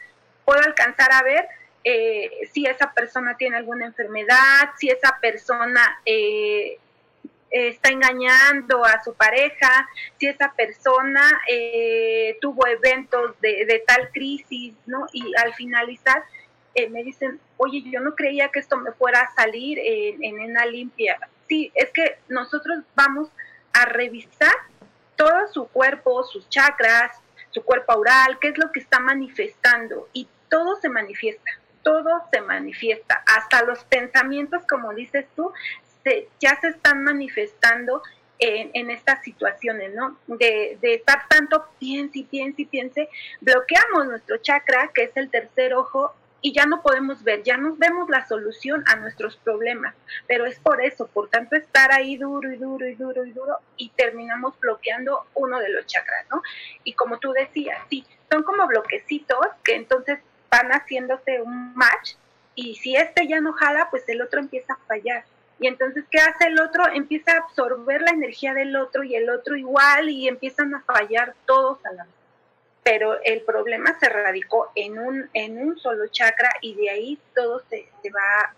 puedo 0.45 0.61
alcanzar 0.61 1.11
a 1.11 1.23
ver 1.23 1.47
eh, 1.83 2.29
si 2.51 2.65
esa 2.65 2.91
persona 2.93 3.35
tiene 3.37 3.57
alguna 3.57 3.85
enfermedad, 3.85 4.69
si 4.77 4.89
esa 4.89 5.17
persona 5.19 5.99
eh, 6.05 6.77
está 7.49 7.89
engañando 7.89 8.85
a 8.85 9.03
su 9.03 9.13
pareja, 9.13 9.89
si 10.19 10.27
esa 10.27 10.53
persona 10.53 11.41
eh, 11.49 12.37
tuvo 12.39 12.67
eventos 12.67 13.39
de, 13.41 13.83
tal 13.87 14.09
crisis, 14.11 14.73
¿no? 14.85 15.07
Y 15.11 15.33
al 15.35 15.53
finalizar 15.53 16.23
me 16.89 17.03
dicen, 17.03 17.37
oye, 17.57 17.83
yo 17.85 17.99
no 17.99 18.15
creía 18.15 18.47
que 18.47 18.59
esto 18.59 18.77
me 18.77 18.93
fuera 18.93 19.19
a 19.21 19.33
salir 19.35 19.77
en, 19.77 20.23
en 20.23 20.39
una 20.39 20.65
limpia. 20.65 21.19
Sí, 21.49 21.69
es 21.75 21.91
que 21.91 22.17
nosotros 22.29 22.85
vamos 22.95 23.27
a 23.73 23.83
revisar 23.85 24.53
todo 25.17 25.47
su 25.51 25.67
cuerpo, 25.67 26.23
sus 26.23 26.47
chakras, 26.47 27.11
su 27.51 27.61
cuerpo 27.63 27.93
oral, 27.95 28.39
qué 28.39 28.49
es 28.49 28.57
lo 28.57 28.71
que 28.71 28.79
está 28.79 28.99
manifestando 28.99 30.07
y 30.13 30.29
todo 30.47 30.77
se 30.77 30.89
manifiesta 30.89 31.51
todo 31.83 32.09
se 32.31 32.41
manifiesta, 32.41 33.23
hasta 33.27 33.63
los 33.63 33.83
pensamientos, 33.85 34.63
como 34.67 34.93
dices 34.93 35.25
tú, 35.35 35.51
se, 36.03 36.27
ya 36.39 36.59
se 36.59 36.69
están 36.69 37.03
manifestando 37.03 38.01
en, 38.39 38.89
estas 38.89 39.23
situaciones, 39.23 39.93
¿no? 39.93 40.17
De, 40.25 40.77
de, 40.81 40.95
estar 40.95 41.27
tanto 41.27 41.63
piense 41.77 42.19
y 42.19 42.23
piense 42.23 42.63
y 42.63 42.65
piense, 42.65 43.09
bloqueamos 43.39 44.07
nuestro 44.07 44.37
chakra, 44.37 44.89
que 44.95 45.03
es 45.03 45.15
el 45.15 45.29
tercer 45.29 45.75
ojo, 45.75 46.15
y 46.41 46.53
ya 46.53 46.65
no 46.65 46.81
podemos 46.81 47.23
ver, 47.23 47.43
ya 47.43 47.57
no 47.57 47.75
vemos 47.75 48.09
la 48.09 48.27
solución 48.27 48.83
a 48.87 48.95
nuestros 48.95 49.37
problemas, 49.37 49.95
pero 50.27 50.45
es 50.45 50.59
por 50.59 50.83
eso, 50.83 51.07
por 51.07 51.29
tanto 51.29 51.55
estar 51.55 51.91
ahí 51.91 52.17
duro 52.17 52.51
y 52.51 52.57
duro 52.57 52.87
y 52.87 52.95
duro 52.95 53.25
y 53.25 53.31
duro 53.31 53.57
y 53.77 53.89
terminamos 53.89 54.59
bloqueando 54.59 55.27
uno 55.35 55.59
de 55.59 55.69
los 55.69 55.85
chakras, 55.85 56.25
¿no? 56.31 56.41
Y 56.83 56.93
como 56.93 57.19
tú 57.19 57.31
decías, 57.31 57.77
sí, 57.89 58.05
son 58.31 58.43
como 58.43 58.65
bloquecitos 58.65 59.37
que 59.63 59.75
entonces 59.75 60.19
van 60.51 60.69
haciéndose 60.69 61.41
un 61.41 61.73
match 61.73 62.15
y 62.55 62.75
si 62.75 62.95
este 62.95 63.27
ya 63.27 63.39
no 63.39 63.53
jala, 63.53 63.89
pues 63.89 64.07
el 64.09 64.21
otro 64.21 64.39
empieza 64.39 64.73
a 64.73 64.85
fallar. 64.87 65.23
Y 65.59 65.67
entonces, 65.67 66.03
¿qué 66.11 66.19
hace 66.19 66.47
el 66.47 66.59
otro? 66.59 66.83
Empieza 66.93 67.33
a 67.33 67.37
absorber 67.37 68.01
la 68.01 68.11
energía 68.11 68.53
del 68.53 68.75
otro 68.75 69.03
y 69.03 69.15
el 69.15 69.29
otro 69.29 69.55
igual 69.55 70.09
y 70.09 70.27
empiezan 70.27 70.73
a 70.75 70.81
fallar 70.81 71.33
todos 71.45 71.83
a 71.85 71.93
la 71.93 72.03
vez 72.03 72.13
pero 72.83 73.21
el 73.23 73.41
problema 73.41 73.97
se 73.99 74.09
radicó 74.09 74.71
en 74.75 74.97
un, 74.97 75.29
en 75.33 75.61
un 75.61 75.77
solo 75.77 76.07
chakra 76.07 76.49
y 76.61 76.73
de 76.75 76.89
ahí 76.89 77.19
todo 77.35 77.61
se, 77.69 77.87
se 78.01 78.09
va 78.09 78.53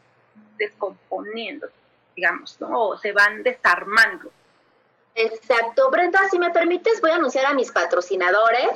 descomponiendo, 0.58 1.68
digamos, 2.16 2.60
¿no? 2.62 2.88
O 2.88 2.98
se 2.98 3.12
van 3.12 3.44
desarmando. 3.44 4.32
Exacto. 5.16 5.90
Brenda, 5.92 6.20
si 6.30 6.40
me 6.40 6.52
permites, 6.52 7.02
voy 7.02 7.12
a 7.12 7.16
anunciar 7.16 7.46
a 7.48 7.54
mis 7.54 7.72
patrocinadores. 7.72 8.72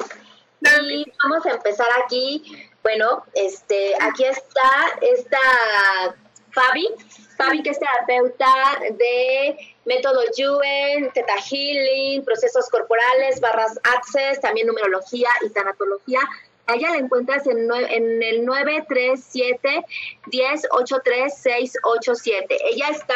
Y 0.61 1.05
vamos 1.23 1.45
a 1.45 1.51
empezar 1.51 1.87
aquí. 2.03 2.67
Bueno, 2.83 3.23
este, 3.33 3.93
aquí 3.99 4.23
está 4.23 4.71
esta 5.01 5.39
Fabi, 6.51 6.87
Fabi 7.37 7.61
que 7.61 7.71
es 7.71 7.79
terapeuta 7.79 8.79
de 8.91 9.57
método 9.85 10.21
Yuen, 10.35 11.11
Theta 11.11 11.35
Healing, 11.35 12.25
procesos 12.25 12.69
corporales, 12.69 13.39
barras 13.39 13.79
Access, 13.95 14.41
también 14.41 14.67
numerología 14.67 15.29
y 15.45 15.49
tanatología. 15.49 16.19
Allá 16.65 16.89
la 16.89 16.97
encuentras 16.97 17.45
en, 17.47 17.71
en 17.71 18.23
el 18.23 18.45
937 18.45 19.85
1083687 20.31 22.45
Ella 22.49 22.89
está 22.89 23.15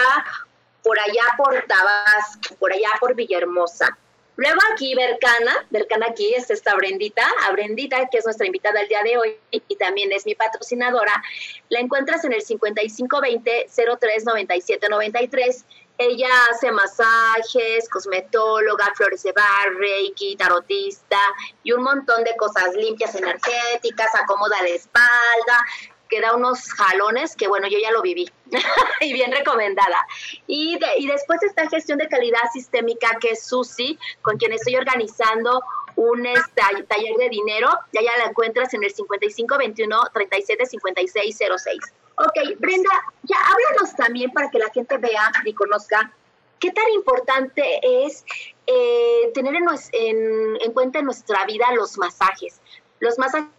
por 0.83 0.99
allá 0.99 1.23
por 1.37 1.59
Tabasco, 1.67 2.55
por 2.59 2.71
allá 2.71 2.89
por 2.99 3.15
Villahermosa. 3.15 3.97
Luego 4.41 4.59
aquí 4.73 4.95
Bercana, 4.95 5.67
Bercana 5.69 6.07
aquí 6.09 6.33
es 6.33 6.49
esta 6.49 6.73
Brendita, 6.73 7.23
a 7.43 7.51
Brendita 7.51 8.09
que 8.09 8.17
es 8.17 8.25
nuestra 8.25 8.47
invitada 8.47 8.81
el 8.81 8.87
día 8.87 9.03
de 9.03 9.15
hoy 9.15 9.37
y 9.51 9.75
también 9.75 10.11
es 10.11 10.25
mi 10.25 10.33
patrocinadora. 10.33 11.21
La 11.69 11.79
encuentras 11.79 12.25
en 12.25 12.33
el 12.33 12.41
5520 12.41 13.67
039793. 13.69 15.65
Ella 15.99 16.29
hace 16.49 16.71
masajes, 16.71 17.87
cosmetóloga, 17.87 18.91
flores 18.95 19.21
de 19.21 19.31
bar, 19.31 19.75
reiki, 19.77 20.35
tarotista 20.35 21.19
y 21.61 21.73
un 21.73 21.83
montón 21.83 22.23
de 22.23 22.35
cosas 22.35 22.73
limpias 22.73 23.13
energéticas, 23.13 24.09
acomoda 24.15 24.59
la 24.63 24.69
espalda, 24.69 25.63
que 26.11 26.19
da 26.19 26.35
unos 26.35 26.71
jalones 26.73 27.35
que 27.35 27.47
bueno, 27.47 27.67
yo 27.67 27.79
ya 27.79 27.89
lo 27.91 28.01
viví 28.01 28.29
y 29.01 29.13
bien 29.13 29.31
recomendada. 29.31 30.05
Y, 30.45 30.77
y 30.97 31.07
después 31.07 31.41
está 31.41 31.67
gestión 31.69 31.97
de 31.97 32.09
calidad 32.09 32.41
sistémica 32.53 33.17
que 33.19 33.31
es 33.31 33.43
Susi, 33.43 33.97
con 34.21 34.37
quien 34.37 34.51
estoy 34.51 34.75
organizando 34.75 35.63
un 35.95 36.25
este, 36.25 36.61
taller 36.87 37.15
de 37.17 37.29
dinero. 37.29 37.69
Ya 37.93 38.01
ya 38.01 38.17
la 38.17 38.25
encuentras 38.25 38.73
en 38.73 38.83
el 38.83 38.91
5521 38.91 39.97
375606. 40.13 41.79
Ok, 42.17 42.59
Brenda, 42.59 42.89
ya 43.23 43.37
háblanos 43.37 43.95
también 43.95 44.31
para 44.31 44.51
que 44.51 44.59
la 44.59 44.69
gente 44.69 44.97
vea 44.97 45.31
y 45.45 45.53
conozca 45.53 46.11
qué 46.59 46.71
tan 46.71 46.87
importante 46.91 47.79
es 48.05 48.23
eh, 48.67 49.31
tener 49.33 49.55
en, 49.55 50.57
en 50.61 50.71
cuenta 50.73 50.99
en 50.99 51.05
nuestra 51.05 51.45
vida 51.45 51.65
los 51.73 51.97
masajes. 51.97 52.59
Los 52.99 53.17
masajes 53.17 53.49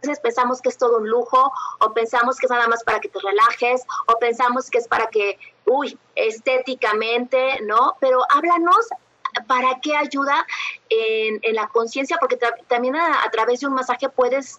veces 0.00 0.20
pensamos 0.20 0.60
que 0.60 0.68
es 0.68 0.78
todo 0.78 0.98
un 0.98 1.08
lujo 1.08 1.52
o 1.80 1.92
pensamos 1.92 2.36
que 2.38 2.46
es 2.46 2.50
nada 2.50 2.68
más 2.68 2.84
para 2.84 3.00
que 3.00 3.08
te 3.08 3.18
relajes 3.18 3.84
o 4.06 4.18
pensamos 4.18 4.70
que 4.70 4.78
es 4.78 4.88
para 4.88 5.08
que, 5.08 5.38
uy, 5.66 5.98
estéticamente, 6.14 7.60
¿no? 7.62 7.96
Pero 8.00 8.22
háblanos 8.30 8.88
para 9.46 9.80
qué 9.80 9.96
ayuda 9.96 10.46
en, 10.88 11.54
la 11.54 11.68
conciencia, 11.68 12.16
porque 12.18 12.38
también 12.66 12.96
a, 12.96 13.28
través 13.30 13.60
de 13.60 13.66
un 13.66 13.74
masaje 13.74 14.08
puedes 14.08 14.58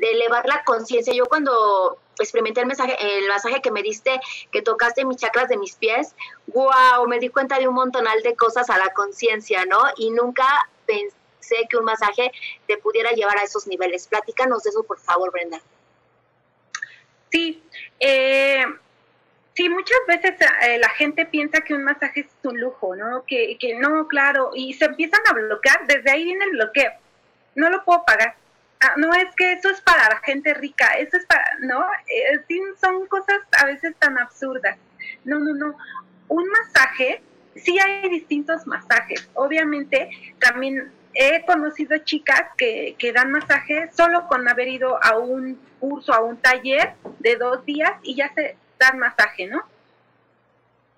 elevar 0.00 0.46
la 0.46 0.64
conciencia. 0.64 1.12
Yo 1.14 1.26
cuando 1.26 1.98
experimenté 2.18 2.60
el 2.60 2.66
masaje, 2.66 2.96
el 3.18 3.28
masaje 3.28 3.60
que 3.62 3.70
me 3.70 3.82
diste, 3.82 4.20
que 4.50 4.62
tocaste 4.62 5.04
mis 5.04 5.18
chakras 5.18 5.48
de 5.48 5.56
mis 5.56 5.76
pies, 5.76 6.14
wow, 6.48 7.06
me 7.06 7.18
di 7.18 7.28
cuenta 7.28 7.58
de 7.58 7.68
un 7.68 7.74
montonal 7.74 8.22
de 8.22 8.34
cosas 8.34 8.70
a 8.70 8.78
la 8.78 8.92
conciencia, 8.92 9.64
¿no? 9.66 9.78
Y 9.96 10.10
nunca 10.10 10.46
pensé 10.86 11.17
sé 11.40 11.66
que 11.68 11.76
un 11.76 11.84
masaje 11.84 12.30
te 12.66 12.76
pudiera 12.78 13.12
llevar 13.12 13.38
a 13.38 13.44
esos 13.44 13.66
niveles. 13.66 14.06
Platícanos 14.06 14.62
de 14.62 14.70
eso, 14.70 14.82
por 14.82 14.98
favor, 14.98 15.30
Brenda. 15.32 15.60
Sí, 17.30 17.62
eh, 18.00 18.64
sí, 19.54 19.68
muchas 19.68 19.98
veces 20.06 20.34
eh, 20.62 20.78
la 20.78 20.88
gente 20.90 21.26
piensa 21.26 21.60
que 21.60 21.74
un 21.74 21.84
masaje 21.84 22.20
es 22.20 22.28
un 22.42 22.58
lujo, 22.58 22.96
¿no? 22.96 23.24
Que, 23.26 23.58
que 23.58 23.74
no, 23.74 24.08
claro, 24.08 24.50
y 24.54 24.74
se 24.74 24.86
empiezan 24.86 25.20
a 25.28 25.32
bloquear, 25.32 25.86
desde 25.86 26.10
ahí 26.10 26.24
viene 26.24 26.44
el 26.44 26.52
bloqueo. 26.52 26.92
No 27.54 27.68
lo 27.70 27.84
puedo 27.84 28.04
pagar. 28.04 28.36
Ah, 28.80 28.94
no 28.96 29.12
es 29.12 29.34
que 29.34 29.54
eso 29.54 29.68
es 29.70 29.80
para 29.80 30.08
la 30.08 30.20
gente 30.20 30.54
rica, 30.54 30.86
eso 30.98 31.16
es 31.16 31.26
para, 31.26 31.44
¿no? 31.60 31.84
Eh, 32.06 32.74
son 32.80 33.06
cosas 33.08 33.40
a 33.60 33.66
veces 33.66 33.94
tan 33.98 34.16
absurdas. 34.18 34.78
No, 35.24 35.38
no, 35.38 35.52
no. 35.54 35.76
Un 36.28 36.48
masaje, 36.48 37.20
sí 37.56 37.78
hay 37.78 38.08
distintos 38.08 38.66
masajes. 38.66 39.28
Obviamente, 39.34 40.10
también 40.38 40.92
he 41.14 41.44
conocido 41.44 41.98
chicas 41.98 42.44
que, 42.56 42.96
que 42.98 43.12
dan 43.12 43.30
masaje 43.30 43.90
solo 43.92 44.26
con 44.28 44.48
haber 44.48 44.68
ido 44.68 45.02
a 45.02 45.18
un 45.18 45.60
curso, 45.80 46.12
a 46.12 46.20
un 46.20 46.36
taller 46.36 46.94
de 47.18 47.36
dos 47.36 47.64
días 47.64 47.92
y 48.02 48.16
ya 48.16 48.32
se 48.34 48.56
dan 48.78 48.98
masaje, 48.98 49.46
¿no? 49.46 49.62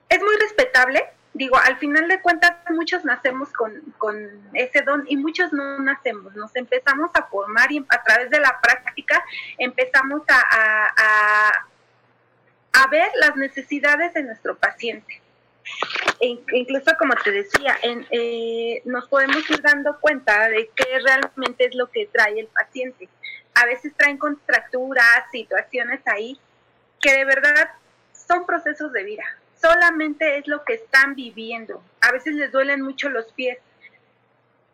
Es 0.09 0.21
muy 0.21 0.37
respetable, 0.37 1.05
digo, 1.35 1.57
al 1.57 1.79
final 1.79 2.09
de 2.09 2.21
cuentas 2.21 2.57
muchos 2.71 3.05
nacemos 3.05 3.51
con, 3.53 3.73
ese 4.55 4.83
don 4.83 5.05
y 5.07 5.17
muchos 5.17 5.53
no 5.53 5.79
nacemos, 5.79 6.35
nos 6.35 6.55
empezamos 6.57 7.11
a 7.15 7.25
formar 7.25 7.71
y 7.71 7.85
a 7.89 8.03
través 8.03 8.31
de 8.31 8.41
la 8.41 8.61
práctica 8.61 9.25
empezamos 9.59 10.23
a, 10.29 10.93
a, 10.97 11.67
a 12.73 12.87
ver 12.89 13.09
las 13.21 13.37
necesidades 13.37 14.13
de 14.15 14.23
nuestro 14.25 14.57
paciente. 14.57 15.23
Incluso 16.21 16.93
como 16.99 17.15
te 17.15 17.33
decía, 17.33 17.79
eh, 17.83 18.83
nos 18.85 19.09
podemos 19.09 19.49
ir 19.49 19.63
dando 19.63 19.99
cuenta 20.01 20.49
de 20.49 20.71
qué 20.75 20.99
realmente 20.99 21.67
es 21.67 21.75
lo 21.75 21.91
que 21.91 22.07
trae 22.07 22.41
el 22.41 22.47
paciente. 22.49 23.09
A 23.55 23.65
veces 23.67 23.95
traen 23.97 24.19
contracturas, 24.19 25.31
situaciones 25.33 26.01
ahí 26.07 26.39
que 27.01 27.13
de 27.13 27.25
verdad 27.25 27.71
son 28.13 28.47
procesos 28.47 28.93
de 28.93 29.05
vida. 29.05 29.25
Solamente 29.61 30.39
es 30.39 30.47
lo 30.47 30.65
que 30.65 30.75
están 30.75 31.15
viviendo. 31.15 31.83
A 32.01 32.13
veces 32.13 32.35
les 32.35 32.53
duelen 32.53 32.83
mucho 32.83 33.09
los 33.09 33.33
pies. 33.33 33.59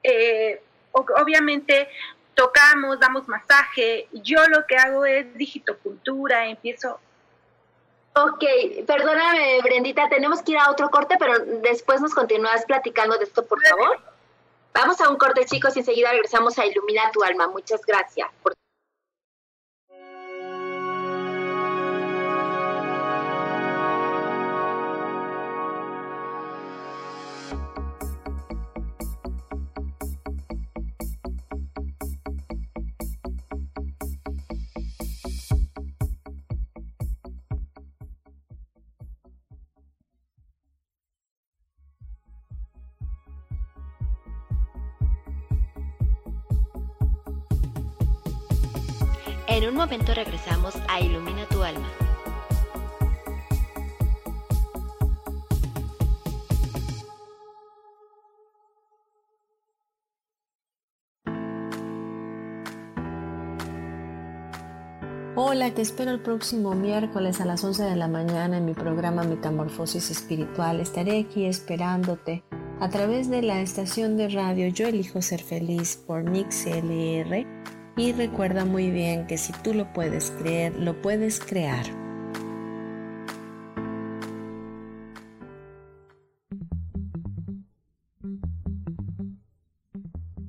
Eh, 0.03 0.61
obviamente 0.93 1.89
tocamos, 2.35 3.01
damos 3.01 3.29
masaje. 3.29 4.09
Yo 4.13 4.47
lo 4.49 4.67
que 4.67 4.77
hago 4.77 5.07
es 5.07 5.33
digitopuntura, 5.35 6.47
empiezo 6.47 7.01
Ok, 8.19 8.45
perdóname, 8.87 9.61
Brendita, 9.63 10.09
tenemos 10.09 10.41
que 10.41 10.53
ir 10.53 10.59
a 10.59 10.71
otro 10.71 10.89
corte, 10.89 11.17
pero 11.19 11.39
después 11.61 12.01
nos 12.01 12.15
continúas 12.15 12.65
platicando 12.65 13.19
de 13.19 13.25
esto, 13.25 13.45
por 13.45 13.63
favor. 13.63 13.99
Vamos 14.73 14.99
a 15.03 15.11
un 15.11 15.17
corte, 15.17 15.45
chicos, 15.45 15.77
y 15.77 15.81
enseguida 15.81 16.13
regresamos 16.13 16.59
a 16.59 16.65
Ilumina 16.65 17.11
tu 17.13 17.23
alma. 17.23 17.47
Muchas 17.49 17.83
gracias. 17.87 18.29
Un 49.77 49.83
momento 49.83 50.15
regresamos 50.15 50.75
a 50.89 51.03
Ilumina 51.03 51.45
tu 51.51 51.63
alma. 51.63 51.87
Hola, 65.35 65.75
te 65.75 65.83
espero 65.83 66.11
el 66.11 66.21
próximo 66.21 66.75
miércoles 66.75 67.43
a 67.43 67.45
las 67.45 67.63
11 67.63 67.83
de 67.83 67.97
la 67.97 68.09
mañana 68.09 68.57
en 68.57 68.65
mi 68.65 68.73
programa 68.73 69.25
Metamorfosis 69.25 70.11
Espiritual. 70.11 70.81
Estaré 70.81 71.21
aquí 71.21 71.45
esperándote 71.45 72.43
a 72.81 72.89
través 72.89 73.29
de 73.29 73.43
la 73.43 73.61
estación 73.61 74.17
de 74.17 74.31
radio 74.31 74.69
Yo 74.69 74.87
elijo 74.87 75.21
ser 75.21 75.43
feliz 75.43 76.03
por 76.07 76.25
Mix 76.25 76.65
LR 76.65 77.56
y 77.97 78.13
recuerda 78.13 78.65
muy 78.65 78.91
bien 78.91 79.27
que 79.27 79.39
si 79.39 79.53
tú 79.53 79.75
lo 79.75 79.93
puedes 79.93 80.31
creer, 80.31 80.75
lo 80.77 81.01
puedes 81.01 81.41
crear. 81.41 81.85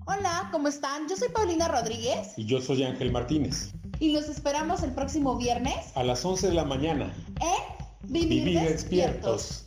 Hola, 0.06 0.50
¿cómo 0.52 0.68
están? 0.68 1.08
Yo 1.08 1.16
soy 1.16 1.30
Paulina 1.30 1.68
Rodríguez. 1.68 2.34
Y 2.38 2.46
yo 2.46 2.62
soy 2.62 2.84
Ángel 2.84 3.12
Martínez 3.12 3.74
y 4.00 4.14
los 4.14 4.30
esperamos 4.30 4.84
el 4.84 4.92
próximo 4.92 5.38
viernes 5.38 5.76
a 5.96 6.04
las 6.04 6.24
11 6.24 6.50
de 6.50 6.54
la 6.54 6.66
mañana 6.66 7.14
en 7.42 7.78
Vivir, 8.10 8.62
despiertos. 8.62 9.67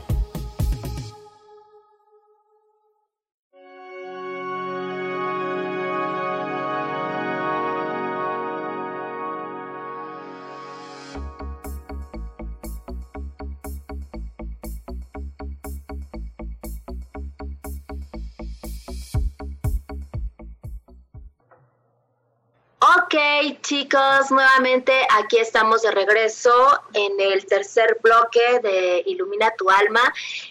Chicos, 23.71 24.29
nuevamente 24.31 24.91
aquí 25.17 25.37
estamos 25.37 25.81
de 25.83 25.91
regreso 25.91 26.51
en 26.91 27.17
el 27.21 27.45
tercer 27.45 27.99
bloque 28.03 28.59
de 28.61 29.01
Ilumina 29.05 29.53
tu 29.57 29.69
alma. 29.69 30.01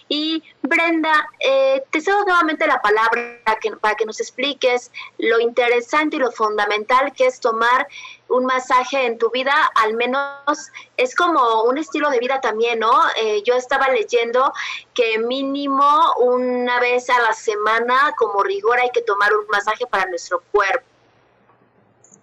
Y 0.09 0.41
Brenda, 0.63 1.29
eh, 1.39 1.83
te 1.91 2.01
cedo 2.01 2.25
nuevamente 2.25 2.65
la 2.65 2.81
palabra 2.81 3.39
para 3.79 3.95
que 3.95 4.05
nos 4.07 4.19
expliques 4.19 4.91
lo 5.19 5.39
interesante 5.39 6.15
y 6.15 6.19
lo 6.19 6.31
fundamental 6.31 7.13
que 7.13 7.27
es 7.27 7.39
tomar 7.39 7.87
un 8.27 8.47
masaje 8.47 9.05
en 9.05 9.19
tu 9.19 9.29
vida, 9.29 9.53
al 9.75 9.93
menos 9.93 10.71
es 10.97 11.13
como 11.15 11.61
un 11.65 11.77
estilo 11.77 12.09
de 12.09 12.17
vida 12.17 12.41
también, 12.41 12.79
¿no? 12.79 12.91
Eh, 13.21 13.43
yo 13.43 13.53
estaba 13.53 13.89
leyendo 13.89 14.51
que 14.95 15.19
mínimo 15.19 16.13
una 16.17 16.79
vez 16.79 17.07
a 17.11 17.19
la 17.19 17.33
semana, 17.33 18.15
como 18.17 18.41
rigor, 18.41 18.79
hay 18.79 18.89
que 18.89 19.03
tomar 19.03 19.31
un 19.35 19.45
masaje 19.45 19.85
para 19.85 20.07
nuestro 20.07 20.41
cuerpo. 20.51 20.90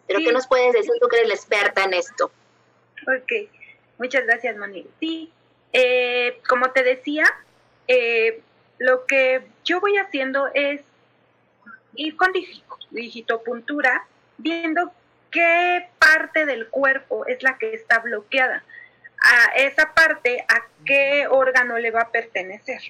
Pero 0.09 0.21
¿qué 0.21 0.33
nos 0.33 0.47
puedes 0.47 0.73
decir 0.73 0.95
tú 1.01 1.07
que 1.07 1.17
eres 1.19 1.29
la 1.29 1.35
experta 1.35 1.85
en 1.85 1.93
esto? 1.93 2.33
Ok, 3.03 3.51
muchas 3.99 4.25
gracias, 4.25 4.57
Moni. 4.57 4.87
Sí, 4.99 5.31
eh, 5.73 6.41
como 6.49 6.73
te 6.73 6.83
decía, 6.83 7.25
eh, 7.87 8.41
lo 8.79 9.05
que 9.05 9.47
yo 9.65 9.81
voy 9.81 9.99
haciendo 9.99 10.49
es 10.55 10.81
ir 11.95 12.17
con 12.17 12.33
digitopuntura 12.91 14.07
viendo 14.39 14.93
qué 15.31 15.89
parte 15.99 16.47
del 16.47 16.69
cuerpo 16.69 17.27
es 17.27 17.43
la 17.43 17.59
que 17.59 17.75
está 17.75 17.99
bloqueada. 17.99 18.65
A 19.21 19.57
esa 19.57 19.93
parte, 19.95 20.45
a 20.49 20.63
qué 20.87 21.27
órgano 21.29 21.79
le 21.79 21.91
va 21.91 22.03
a 22.03 22.11
pertenecer. 22.11 22.81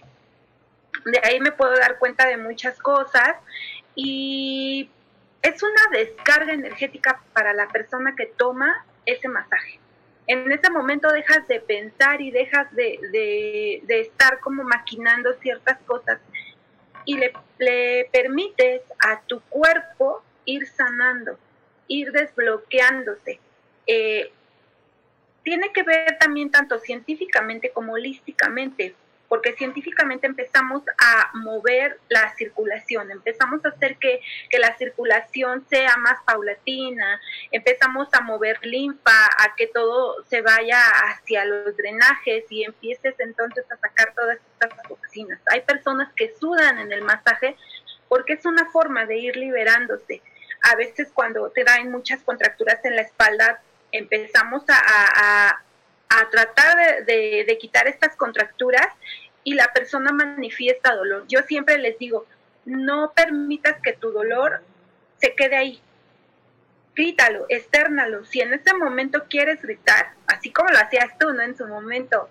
De 1.04 1.20
ahí 1.24 1.40
me 1.40 1.52
puedo 1.52 1.76
dar 1.76 1.98
cuenta 1.98 2.28
de 2.28 2.36
muchas 2.36 2.78
cosas 2.78 3.36
y 3.94 4.90
es 5.42 5.62
una 5.62 5.98
descarga 5.98 6.52
energética 6.52 7.22
para 7.32 7.52
la 7.52 7.68
persona 7.68 8.14
que 8.16 8.26
toma 8.26 8.84
ese 9.06 9.28
masaje. 9.28 9.78
En 10.26 10.50
ese 10.52 10.70
momento 10.70 11.10
dejas 11.10 11.46
de 11.48 11.60
pensar 11.60 12.20
y 12.20 12.30
dejas 12.30 12.74
de, 12.74 13.82
estar 13.88 14.40
como 14.40 14.62
maquinando 14.62 15.32
ciertas 15.40 15.78
cosas 15.86 16.20
y 17.06 17.16
le, 17.16 17.32
permites 18.12 18.82
a 18.98 19.22
tu 19.22 19.40
cuerpo 19.48 20.22
ir 20.44 20.66
sanando, 20.66 21.38
ir 21.86 22.12
desbloqueándose. 22.12 23.40
Eh, 23.86 24.30
tiene 25.42 25.72
que 25.72 25.82
ver 25.82 26.18
también 26.18 26.50
tanto 26.50 26.78
científicamente 26.78 27.70
como 27.70 27.94
holísticamente 27.94 28.94
porque 29.28 29.54
científicamente 29.54 30.26
empezamos 30.26 30.82
a 30.98 31.30
mover 31.34 31.98
la 32.08 32.34
circulación, 32.34 33.10
empezamos 33.10 33.64
a 33.64 33.68
hacer 33.68 33.96
que, 33.98 34.20
la 34.58 34.76
circulación 34.76 35.64
sea 35.68 35.96
más 35.98 36.20
paulatina, 36.24 37.20
empezamos 37.52 38.08
a 38.12 38.22
mover 38.22 38.58
linfa, 38.66 39.26
a 39.38 39.54
que 39.56 39.68
todo 39.68 40.24
se 40.24 40.40
vaya 40.40 40.80
hacia 41.04 41.44
los 41.44 41.76
drenajes 41.76 42.44
y 42.50 42.64
empieces 42.64 43.14
entonces 43.18 43.64
a 43.70 43.76
sacar 43.76 44.12
todas 44.14 44.38
estas 44.54 44.82
toxinas. 44.88 45.40
Hay 45.52 45.60
personas 45.60 46.12
que 46.14 46.34
sudan 46.40 46.78
en 46.78 46.92
el 46.92 47.02
masaje 47.02 47.56
porque 48.08 48.32
es 48.32 48.44
una 48.46 48.66
forma 48.70 49.04
de 49.04 49.18
ir 49.18 49.36
liberándose. 49.36 50.22
A 50.62 50.74
veces 50.74 51.10
cuando 51.14 51.50
te 51.50 51.62
dan 51.62 51.90
muchas 51.92 52.22
contracturas 52.22 52.84
en 52.84 52.96
la 52.96 53.02
espalda, 53.02 53.60
empezamos 53.92 54.64
a 54.68 54.78
a 54.78 55.62
tratar 56.30 57.04
de, 57.04 57.58
quitar 57.60 57.86
estas 57.86 58.16
contracturas 58.16 58.88
y 59.44 59.54
la 59.54 59.72
persona 59.72 60.12
manifiesta 60.12 60.94
dolor. 60.94 61.24
Yo 61.28 61.42
siempre 61.42 61.78
les 61.78 61.98
digo, 61.98 62.26
no 62.64 63.12
permitas 63.14 63.80
que 63.82 63.92
tu 63.92 64.10
dolor 64.10 64.62
se 65.18 65.34
quede 65.34 65.56
ahí. 65.56 65.82
Grítalo, 66.94 67.46
externalo. 67.48 68.24
Si 68.24 68.40
en 68.40 68.52
este 68.54 68.74
momento 68.74 69.24
quieres 69.28 69.62
gritar, 69.62 70.12
así 70.26 70.50
como 70.50 70.70
lo 70.70 70.78
hacías 70.78 71.16
tú, 71.18 71.32
¿no? 71.32 71.42
En 71.42 71.56
su 71.56 71.66
momento. 71.66 72.28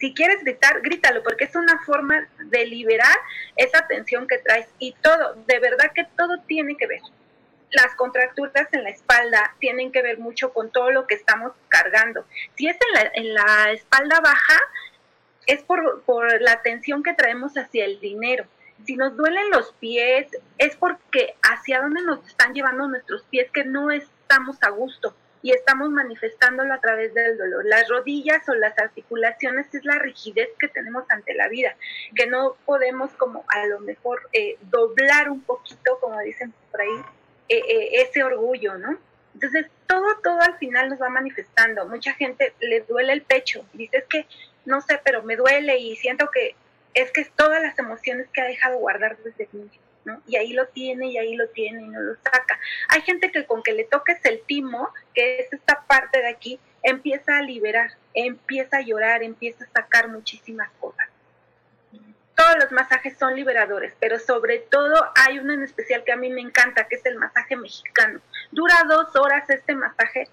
Si 0.00 0.14
quieres 0.14 0.42
gritar, 0.42 0.80
grítalo, 0.80 1.22
porque 1.22 1.44
es 1.44 1.54
una 1.54 1.78
forma 1.84 2.26
de 2.38 2.66
liberar 2.66 3.16
esa 3.56 3.86
tensión 3.86 4.26
que 4.26 4.38
traes. 4.38 4.66
Y 4.78 4.92
todo, 5.02 5.34
de 5.46 5.58
verdad 5.60 5.92
que 5.94 6.06
todo 6.16 6.40
tiene 6.46 6.76
que 6.76 6.86
ver 6.86 7.00
las 7.70 7.94
contracturas 7.94 8.68
en 8.72 8.84
la 8.84 8.90
espalda 8.90 9.54
tienen 9.58 9.92
que 9.92 10.02
ver 10.02 10.18
mucho 10.18 10.52
con 10.52 10.70
todo 10.70 10.90
lo 10.90 11.06
que 11.06 11.14
estamos 11.14 11.52
cargando. 11.68 12.24
Si 12.54 12.68
es 12.68 12.76
en 12.76 12.94
la, 12.94 13.10
en 13.14 13.34
la 13.34 13.72
espalda 13.72 14.20
baja, 14.20 14.58
es 15.46 15.62
por, 15.62 16.02
por 16.02 16.40
la 16.40 16.62
tensión 16.62 17.02
que 17.02 17.14
traemos 17.14 17.56
hacia 17.56 17.84
el 17.84 18.00
dinero. 18.00 18.46
Si 18.84 18.96
nos 18.96 19.16
duelen 19.16 19.50
los 19.50 19.72
pies, 19.74 20.28
es 20.58 20.76
porque 20.76 21.34
hacia 21.42 21.80
dónde 21.80 22.02
nos 22.02 22.26
están 22.26 22.52
llevando 22.52 22.88
nuestros 22.88 23.22
pies 23.24 23.50
que 23.52 23.64
no 23.64 23.90
estamos 23.90 24.56
a 24.62 24.70
gusto. 24.70 25.14
y 25.42 25.52
estamos 25.52 25.90
manifestándolo 25.90 26.74
a 26.74 26.80
través 26.80 27.14
del 27.14 27.38
dolor. 27.38 27.64
Las 27.66 27.88
rodillas 27.88 28.48
o 28.48 28.54
las 28.54 28.76
articulaciones 28.78 29.72
es 29.72 29.84
la 29.84 29.96
rigidez 29.96 30.48
que 30.58 30.66
tenemos 30.66 31.04
ante 31.08 31.34
la 31.34 31.46
vida, 31.46 31.76
que 32.16 32.26
no 32.26 32.56
podemos 32.64 33.12
como 33.12 33.44
a 33.46 33.64
lo 33.66 33.78
mejor 33.78 34.28
eh, 34.32 34.56
doblar 34.62 35.30
un 35.30 35.42
poquito, 35.42 36.00
como 36.00 36.18
dicen 36.20 36.52
por 36.72 36.80
ahí, 36.80 37.04
eh, 37.48 37.62
eh, 37.68 37.88
ese 38.02 38.22
orgullo, 38.22 38.76
¿no? 38.78 38.98
Entonces, 39.34 39.66
todo, 39.86 40.06
todo 40.22 40.40
al 40.40 40.56
final 40.58 40.88
nos 40.88 41.00
va 41.00 41.08
manifestando. 41.08 41.86
Mucha 41.86 42.14
gente 42.14 42.54
le 42.60 42.80
duele 42.80 43.12
el 43.12 43.22
pecho, 43.22 43.64
dice, 43.74 43.98
es 43.98 44.04
que, 44.04 44.26
no 44.64 44.80
sé, 44.80 45.00
pero 45.04 45.22
me 45.22 45.36
duele 45.36 45.78
y 45.78 45.96
siento 45.96 46.30
que 46.30 46.54
es 46.94 47.12
que 47.12 47.20
es 47.20 47.30
todas 47.32 47.62
las 47.62 47.78
emociones 47.78 48.26
que 48.32 48.40
ha 48.40 48.46
dejado 48.46 48.78
guardar 48.78 49.18
desde 49.18 49.48
niño. 49.52 49.70
Y 50.26 50.36
ahí 50.36 50.52
lo 50.52 50.66
tiene 50.68 51.08
y 51.08 51.18
ahí 51.18 51.34
lo 51.34 51.48
tiene 51.48 51.82
y 51.82 51.88
no 51.88 52.00
lo 52.00 52.14
saca. 52.14 52.58
Hay 52.88 53.02
gente 53.02 53.30
que 53.30 53.44
con 53.44 53.62
que 53.62 53.72
le 53.72 53.84
toques 53.84 54.24
el 54.24 54.40
timo, 54.46 54.88
que 55.12 55.40
es 55.40 55.52
esta 55.52 55.84
parte 55.86 56.20
de 56.20 56.28
aquí, 56.28 56.60
empieza 56.82 57.36
a 57.36 57.42
liberar, 57.42 57.90
empieza 58.14 58.78
a 58.78 58.80
llorar, 58.82 59.22
empieza 59.22 59.64
a 59.64 59.68
sacar 59.68 60.08
muchísimas 60.08 60.70
cosas. 60.80 61.08
Todos 62.36 62.56
los 62.60 62.72
masajes 62.72 63.16
son 63.18 63.34
liberadores, 63.34 63.94
pero 63.98 64.18
sobre 64.18 64.58
todo 64.58 64.94
hay 65.14 65.38
uno 65.38 65.54
en 65.54 65.62
especial 65.62 66.04
que 66.04 66.12
a 66.12 66.16
mí 66.16 66.28
me 66.28 66.42
encanta, 66.42 66.86
que 66.86 66.96
es 66.96 67.06
el 67.06 67.16
masaje 67.16 67.56
mexicano. 67.56 68.20
Dura 68.52 68.84
dos 68.86 69.16
horas 69.16 69.48
este 69.48 69.74
masaje, 69.74 70.28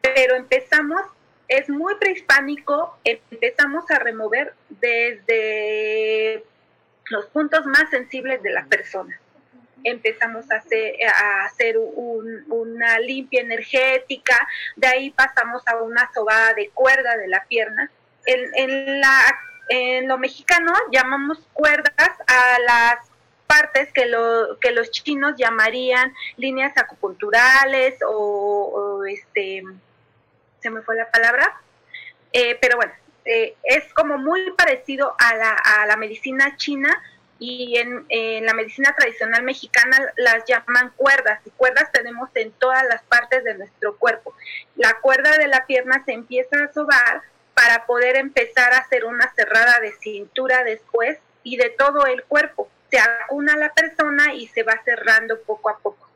pero 0.00 0.34
empezamos, 0.34 1.02
es 1.48 1.68
muy 1.68 1.94
prehispánico, 1.96 2.98
empezamos 3.04 3.90
a 3.90 3.98
remover 3.98 4.54
desde 4.68 6.42
los 7.10 7.26
puntos 7.26 7.66
más 7.66 7.90
sensibles 7.90 8.42
de 8.42 8.50
la 8.50 8.64
persona. 8.64 9.20
Empezamos 9.84 10.50
a 10.50 10.56
hacer, 10.56 10.94
a 11.06 11.44
hacer 11.44 11.76
una 11.76 12.98
limpia 13.00 13.42
energética, 13.42 14.48
de 14.76 14.86
ahí 14.86 15.10
pasamos 15.10 15.62
a 15.66 15.76
una 15.82 16.08
sobada 16.14 16.54
de 16.54 16.70
cuerda 16.70 17.16
de 17.16 17.28
la 17.28 17.44
pierna. 17.44 17.90
En, 18.24 19.00
la, 19.00 19.10
en 19.72 20.06
lo 20.06 20.18
mexicano 20.18 20.70
llamamos 20.90 21.38
cuerdas 21.54 22.10
a 22.26 22.58
las 22.58 22.98
partes 23.46 23.90
que, 23.94 24.04
lo, 24.04 24.58
que 24.60 24.70
los 24.70 24.90
chinos 24.90 25.34
llamarían 25.38 26.12
líneas 26.36 26.76
acupunturales 26.76 27.98
o, 28.06 29.02
este, 29.08 29.62
se 30.60 30.70
me 30.70 30.82
fue 30.82 30.96
la 30.96 31.10
palabra, 31.10 31.58
eh, 32.34 32.58
pero 32.60 32.76
bueno, 32.76 32.92
eh, 33.24 33.56
es 33.62 33.92
como 33.94 34.18
muy 34.18 34.50
parecido 34.52 35.16
a 35.18 35.36
la, 35.36 35.52
a 35.52 35.86
la 35.86 35.96
medicina 35.96 36.54
china 36.58 37.02
y 37.38 37.78
en, 37.78 38.04
en, 38.10 38.44
la 38.44 38.52
medicina 38.52 38.94
tradicional 38.94 39.42
mexicana 39.42 39.96
las 40.16 40.44
llaman 40.44 40.92
cuerdas 40.96 41.40
y 41.46 41.50
cuerdas 41.50 41.90
tenemos 41.92 42.28
en 42.34 42.52
todas 42.52 42.84
las 42.84 43.02
partes 43.04 43.42
de 43.42 43.54
nuestro 43.54 43.96
cuerpo. 43.96 44.34
La 44.76 44.98
cuerda 45.00 45.38
de 45.38 45.48
la 45.48 45.64
pierna 45.64 46.04
se 46.04 46.12
empieza 46.12 46.62
a 46.62 46.72
sobar 46.72 47.22
para 47.62 47.86
poder 47.86 48.16
empezar 48.16 48.72
a 48.72 48.78
hacer 48.78 49.04
una 49.04 49.32
cerrada 49.34 49.78
de 49.78 49.92
cintura 49.92 50.64
después 50.64 51.16
y 51.44 51.56
de 51.56 51.70
todo 51.70 52.06
el 52.06 52.24
cuerpo. 52.24 52.68
Se 52.90 52.98
acuna 52.98 53.56
la 53.56 53.72
persona 53.72 54.34
y 54.34 54.48
se 54.48 54.64
va 54.64 54.82
cerrando 54.84 55.40
poco 55.42 55.70
a 55.70 55.78
poco. 55.78 56.08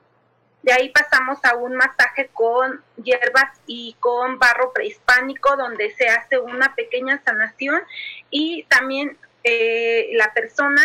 De 0.63 0.73
ahí 0.73 0.89
pasamos 0.89 1.39
a 1.45 1.55
un 1.55 1.77
masaje 1.77 2.31
con 2.33 2.83
hierbas 2.97 3.61
y 3.65 3.95
con 4.01 4.41
barro 4.41 4.73
prehispánico, 4.73 5.57
donde 5.57 5.93
se 5.93 6.09
hace 6.09 6.37
una 6.37 6.75
pequeña 6.75 7.23
sanación 7.25 7.81
y 8.29 8.65
también 8.65 9.17
eh, 9.45 10.09
la 10.15 10.35
persona 10.35 10.83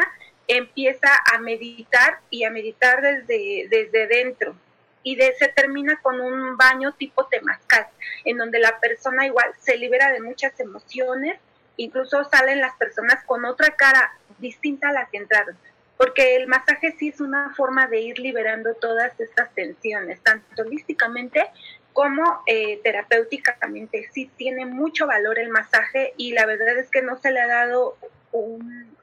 empieza 0.48 1.10
a 1.34 1.40
meditar 1.40 2.20
y 2.30 2.44
a 2.44 2.52
meditar 2.52 3.02
desde, 3.02 3.66
desde 3.68 4.06
dentro. 4.06 4.56
Y 5.04 5.16
de, 5.16 5.34
se 5.34 5.48
termina 5.48 6.00
con 6.02 6.22
un 6.22 6.58
baño 6.58 6.94
tipo 6.94 7.26
temazcal, 7.26 7.88
en 8.26 8.38
donde 8.38 8.60
la 8.60 8.80
persona 8.80 9.26
igual 9.26 9.52
se 9.60 9.78
libera 9.78 10.12
de 10.12 10.22
muchas 10.22 10.60
emociones, 10.60 11.40
incluso 11.78 12.24
salen 12.26 12.62
las 12.62 12.76
personas 12.76 13.24
con 13.26 13.46
otra 13.46 13.76
cara 13.76 14.14
distinta 14.40 14.90
a 14.90 14.94
la 14.94 15.08
que 15.08 15.18
entraron 15.18 15.58
porque 16.02 16.36
el 16.36 16.48
masaje 16.48 16.96
sí 16.98 17.10
es 17.10 17.22
una 17.22 17.54
forma 17.54 17.86
de 17.86 18.02
ir 18.02 18.18
liberando 18.18 18.74
todas 18.74 19.20
estas 19.20 19.54
tensiones, 19.54 20.20
tanto 20.22 20.64
holísticamente 20.64 21.46
como 21.94 22.42
eh, 22.48 22.80
terapéuticamente. 22.84 24.10
Sí 24.12 24.28
tiene 24.36 24.66
mucho 24.66 25.06
valor 25.06 25.38
el 25.38 25.50
masaje 25.50 26.16
y 26.18 26.34
la 26.34 26.48
verdad 26.48 26.76
es 26.80 26.90
que 26.90 27.04
no 27.04 27.20
se 27.20 27.30
le 27.30 27.40
ha 27.40 27.46
dado 27.46 28.00
un, 28.32 28.98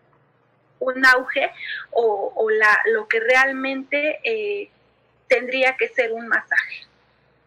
un 0.81 1.07
auge 1.07 1.53
o, 1.93 2.49
la, 2.51 2.83
lo 2.87 3.07
que 3.07 3.21
realmente 3.21 4.19
eh, 4.25 4.69
tendría 5.29 5.77
que 5.77 5.89
ser 5.89 6.13
un 6.13 6.29
masaje. 6.29 6.89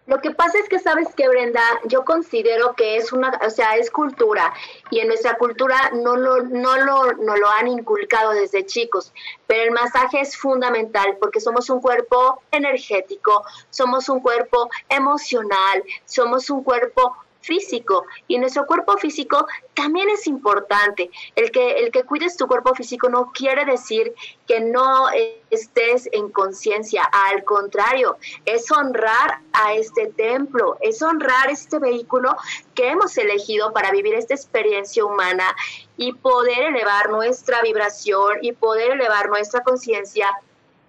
Lo 0.07 0.19
que 0.19 0.31
pasa 0.31 0.57
es 0.57 0.67
que, 0.67 0.79
¿sabes 0.79 1.07
que 1.15 1.29
Brenda? 1.29 1.61
Yo 1.85 2.03
considero 2.03 2.73
que 2.73 2.97
es 2.97 3.13
una, 3.13 3.39
o 3.45 3.49
sea, 3.49 3.77
es 3.77 3.91
cultura 3.91 4.51
y 4.89 4.99
en 4.99 5.07
nuestra 5.07 5.37
cultura 5.37 5.91
no 5.93 6.17
lo, 6.17 6.43
no 6.43 6.75
lo, 6.77 7.13
no 7.13 7.37
lo 7.37 7.49
han 7.49 7.67
inculcado 7.67 8.31
desde 8.31 8.65
chicos, 8.65 9.13
pero 9.45 9.63
el 9.63 9.71
masaje 9.71 10.19
es 10.19 10.35
fundamental 10.35 11.17
porque 11.19 11.39
somos 11.39 11.69
un 11.69 11.81
cuerpo 11.81 12.41
energético, 12.51 13.45
somos 13.69 14.09
un 14.09 14.21
cuerpo 14.21 14.69
emocional, 14.89 15.83
somos 16.05 16.49
un 16.49 16.63
cuerpo 16.63 17.15
físico 17.41 18.05
y 18.27 18.37
nuestro 18.37 18.65
cuerpo 18.65 18.97
físico 18.97 19.45
también 19.73 20.09
es 20.09 20.27
importante. 20.27 21.09
El 21.35 21.51
que, 21.51 21.79
el 21.79 21.91
que 21.91 22.03
cuides 22.03 22.37
tu 22.37 22.47
cuerpo 22.47 22.73
físico 22.75 23.09
no 23.09 23.31
quiere 23.33 23.65
decir 23.65 24.13
que 24.47 24.59
no 24.59 25.07
estés 25.49 26.07
en 26.11 26.29
conciencia, 26.29 27.03
al 27.03 27.43
contrario, 27.43 28.17
es 28.45 28.71
honrar 28.71 29.39
a 29.53 29.73
este 29.73 30.07
templo, 30.07 30.77
es 30.81 31.01
honrar 31.01 31.49
este 31.49 31.79
vehículo 31.79 32.35
que 32.73 32.89
hemos 32.89 33.17
elegido 33.17 33.73
para 33.73 33.91
vivir 33.91 34.15
esta 34.15 34.33
experiencia 34.33 35.05
humana 35.05 35.55
y 35.97 36.13
poder 36.13 36.63
elevar 36.63 37.09
nuestra 37.09 37.61
vibración 37.61 38.37
y 38.41 38.53
poder 38.53 38.91
elevar 38.91 39.29
nuestra 39.29 39.61
conciencia 39.63 40.29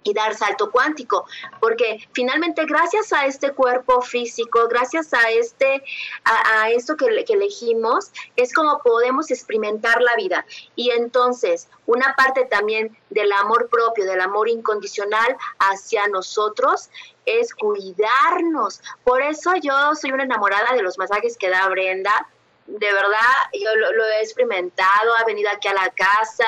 y 0.02 0.14
dar 0.14 0.34
salto 0.34 0.70
cuántico, 0.70 1.26
porque 1.60 2.08
finalmente 2.12 2.64
gracias 2.66 3.12
a 3.12 3.26
este 3.26 3.52
cuerpo 3.52 4.00
físico, 4.02 4.68
gracias 4.68 5.12
a 5.14 5.30
este 5.30 5.82
a, 6.24 6.70
esto 6.70 6.96
que, 6.96 7.24
que, 7.24 7.34
elegimos, 7.34 8.12
es 8.36 8.52
como 8.52 8.80
podemos 8.82 9.30
experimentar 9.30 10.00
la 10.00 10.14
vida. 10.16 10.44
Y 10.76 10.90
entonces, 10.90 11.68
una 11.86 12.14
parte 12.16 12.44
también 12.44 12.96
del 13.10 13.32
amor 13.32 13.68
propio, 13.68 14.04
del 14.04 14.20
amor 14.20 14.48
incondicional 14.48 15.36
hacia 15.58 16.08
nosotros 16.08 16.90
es 17.26 17.54
cuidarnos. 17.54 18.80
Por 19.04 19.22
eso 19.22 19.52
yo 19.60 19.94
soy 19.94 20.12
una 20.12 20.24
enamorada 20.24 20.74
de 20.74 20.82
los 20.82 20.98
masajes 20.98 21.36
que 21.36 21.50
da 21.50 21.68
Brenda 21.68 22.28
de 22.66 22.92
verdad, 22.92 23.32
yo 23.52 23.74
lo, 23.74 24.04
he 24.06 24.20
experimentado, 24.20 25.14
ha 25.16 25.24
venido 25.24 25.50
aquí 25.50 25.68
a 25.68 25.74
la 25.74 25.90
casa, 25.90 26.46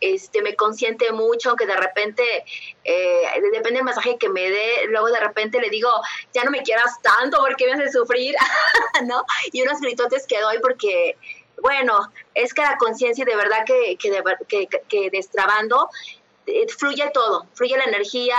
este, 0.00 0.42
me 0.42 0.54
consiente 0.54 1.12
mucho, 1.12 1.50
aunque 1.50 1.66
de 1.66 1.76
repente, 1.76 2.22
eh, 2.84 3.22
depende 3.52 3.78
del 3.78 3.84
masaje 3.84 4.18
que 4.18 4.28
me 4.28 4.48
dé, 4.50 4.86
luego 4.88 5.08
de 5.08 5.20
repente 5.20 5.60
le 5.60 5.70
digo, 5.70 5.90
ya 6.32 6.44
no 6.44 6.50
me 6.50 6.62
quieras 6.62 7.00
tanto 7.02 7.38
porque 7.40 7.66
me 7.66 7.72
hace 7.72 7.92
sufrir, 7.92 8.34
¿no? 9.04 9.24
Y 9.52 9.62
unos 9.62 9.80
gritotes 9.80 10.26
que 10.26 10.40
doy 10.40 10.58
porque, 10.60 11.16
bueno, 11.62 12.12
es 12.34 12.54
que 12.54 12.62
la 12.62 12.76
conciencia 12.76 13.24
de 13.24 13.36
verdad 13.36 13.64
que, 13.66 13.96
que, 13.96 14.22
que, 14.48 14.68
que 14.88 15.10
destrabando 15.10 15.88
fluye 16.76 17.10
todo, 17.12 17.46
fluye 17.54 17.76
la 17.76 17.84
energía, 17.84 18.36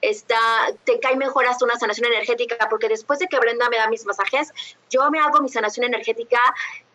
está, 0.00 0.38
te 0.84 1.00
cae 1.00 1.16
mejor 1.16 1.46
hasta 1.46 1.64
una 1.64 1.78
sanación 1.78 2.06
energética, 2.06 2.68
porque 2.68 2.88
después 2.88 3.18
de 3.18 3.26
que 3.26 3.38
Brenda 3.38 3.68
me 3.68 3.76
da 3.76 3.88
mis 3.88 4.04
masajes, 4.06 4.52
yo 4.90 5.10
me 5.10 5.18
hago 5.18 5.40
mi 5.40 5.48
sanación 5.48 5.86
energética, 5.86 6.38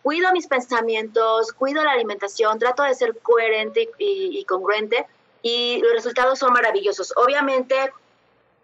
cuido 0.02 0.32
mis 0.32 0.46
pensamientos, 0.46 1.52
cuido 1.52 1.84
la 1.84 1.92
alimentación, 1.92 2.58
trato 2.58 2.82
de 2.82 2.94
ser 2.94 3.18
coherente 3.20 3.90
y, 3.98 4.44
congruente, 4.44 5.06
y 5.42 5.80
los 5.80 5.92
resultados 5.92 6.38
son 6.38 6.52
maravillosos. 6.52 7.12
Obviamente, 7.16 7.92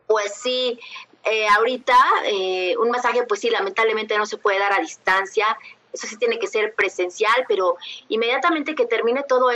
pues 0.07 0.34
sí, 0.34 0.78
eh, 1.24 1.49
ahorita 1.49 1.97
eh, 2.24 2.76
un 2.78 2.91
masaje, 2.91 3.24
pues 3.24 3.41
sí, 3.41 3.51
lamentablemente 3.51 4.16
no 4.16 4.26
se 4.26 4.39
puede 4.39 4.59
dar 4.59 4.72
a 4.72 4.80
distancia, 4.80 5.47
eso 5.93 6.07
sí 6.07 6.16
tiene 6.16 6.39
que 6.39 6.47
ser 6.47 6.74
presencial, 6.74 7.45
pero 7.49 7.76
inmediatamente 8.09 8.74
que 8.74 8.86
termine 8.86 9.22
todo 9.22 9.51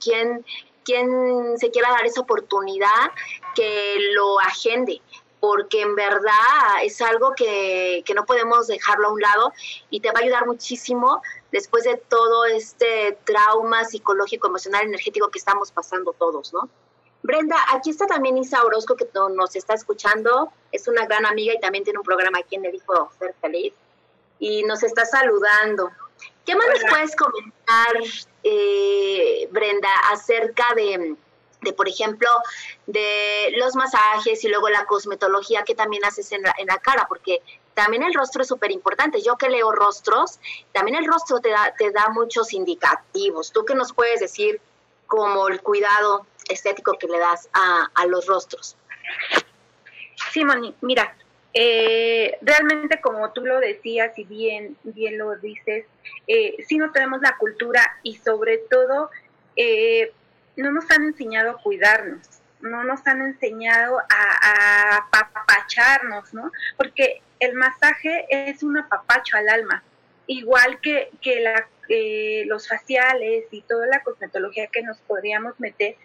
quien 0.00 0.44
quien 0.88 1.58
se 1.58 1.70
quiera 1.70 1.90
dar 1.90 2.06
esa 2.06 2.22
oportunidad, 2.22 3.12
que 3.54 3.98
lo 4.14 4.40
agende, 4.40 5.02
porque 5.38 5.82
en 5.82 5.94
verdad 5.94 6.82
es 6.82 7.02
algo 7.02 7.34
que, 7.36 8.02
no 8.14 8.24
podemos 8.24 8.68
dejarlo 8.68 9.08
a 9.08 9.12
un 9.12 9.20
lado 9.20 9.52
y 9.90 10.00
te 10.00 10.10
va 10.10 10.20
a 10.20 10.22
ayudar 10.22 10.46
muchísimo 10.46 11.20
después 11.52 11.84
de 11.84 11.98
todo 11.98 12.46
este 12.46 13.18
trauma 13.24 13.84
psicológico, 13.84 14.46
emocional, 14.46 14.84
energético 14.84 15.28
que 15.28 15.38
estamos 15.38 15.70
pasando 15.72 16.14
todos, 16.14 16.54
¿no? 16.54 16.70
Brenda, 17.22 17.56
aquí 17.70 17.90
está 17.90 18.06
también 18.06 18.38
Isa 18.38 18.64
Orozco 18.64 18.96
que 18.96 19.06
nos 19.34 19.56
está 19.56 19.74
escuchando, 19.74 20.50
es 20.72 20.88
una 20.88 21.04
gran 21.04 21.26
amiga 21.26 21.52
y 21.52 21.60
también 21.60 21.84
tiene 21.84 21.98
un 21.98 22.04
programa 22.04 22.38
aquí 22.38 22.56
en 22.56 22.64
El 22.64 22.76
Hijo 22.76 23.10
Ser 23.18 23.34
Feliz 23.42 23.74
y 24.38 24.62
nos 24.62 24.82
está 24.82 25.04
saludando. 25.04 25.90
¿Qué 26.44 26.56
más 26.56 26.66
nos 26.68 26.90
puedes 26.90 27.16
comentar, 27.16 27.96
eh, 28.42 29.48
Brenda, 29.50 29.90
acerca 30.10 30.74
de, 30.74 31.14
de, 31.60 31.72
por 31.72 31.88
ejemplo, 31.88 32.28
de 32.86 33.52
los 33.56 33.74
masajes 33.74 34.42
y 34.44 34.48
luego 34.48 34.68
la 34.70 34.86
cosmetología 34.86 35.64
que 35.64 35.74
también 35.74 36.04
haces 36.04 36.32
en 36.32 36.42
la, 36.42 36.54
en 36.58 36.66
la 36.66 36.78
cara, 36.78 37.06
porque 37.08 37.42
también 37.74 38.02
el 38.02 38.14
rostro 38.14 38.42
es 38.42 38.48
súper 38.48 38.70
importante. 38.70 39.22
Yo 39.22 39.36
que 39.36 39.48
leo 39.48 39.70
rostros, 39.72 40.40
también 40.72 40.96
el 40.96 41.06
rostro 41.06 41.40
te 41.40 41.50
da, 41.50 41.74
te 41.78 41.90
da 41.92 42.08
muchos 42.08 42.52
indicativos. 42.52 43.52
¿Tú 43.52 43.64
qué 43.64 43.74
nos 43.74 43.92
puedes 43.92 44.20
decir 44.20 44.60
como 45.06 45.48
el 45.48 45.60
cuidado 45.60 46.26
estético 46.48 46.94
que 46.98 47.06
le 47.06 47.18
das 47.18 47.48
a, 47.52 47.88
a 47.94 48.06
los 48.06 48.26
rostros? 48.26 48.76
Sí, 50.32 50.44
Moni, 50.44 50.74
mira, 50.80 51.16
eh, 51.54 52.36
realmente 52.42 53.00
como 53.00 53.32
tú 53.32 53.44
lo 53.44 53.58
decías 53.58 54.16
y 54.18 54.24
bien, 54.24 54.76
bien 54.82 55.18
lo 55.18 55.36
dices, 55.36 55.86
eh, 56.26 56.56
sí 56.66 56.76
no 56.76 56.92
tenemos 56.92 57.20
la 57.22 57.36
cultura 57.38 57.82
y 58.02 58.16
sobre 58.16 58.58
todo 58.58 59.10
eh, 59.56 60.12
no 60.56 60.72
nos 60.72 60.90
han 60.90 61.04
enseñado 61.04 61.50
a 61.50 61.62
cuidarnos, 61.62 62.20
no 62.60 62.84
nos 62.84 63.06
han 63.06 63.22
enseñado 63.22 63.98
a, 63.98 65.08
apapacharnos, 65.12 66.34
¿no? 66.34 66.50
Porque 66.76 67.22
el 67.40 67.54
masaje 67.54 68.26
es 68.28 68.62
un 68.62 68.78
apapacho 68.78 69.36
al 69.36 69.48
alma, 69.48 69.82
igual 70.26 70.80
que, 70.80 71.10
que 71.22 71.40
la, 71.40 71.66
eh, 71.88 72.44
los 72.46 72.68
faciales 72.68 73.46
y 73.50 73.62
toda 73.62 73.86
la 73.86 74.02
cosmetología 74.02 74.66
que 74.66 74.82
nos 74.82 74.98
podríamos 74.98 75.58
meter, 75.58 75.96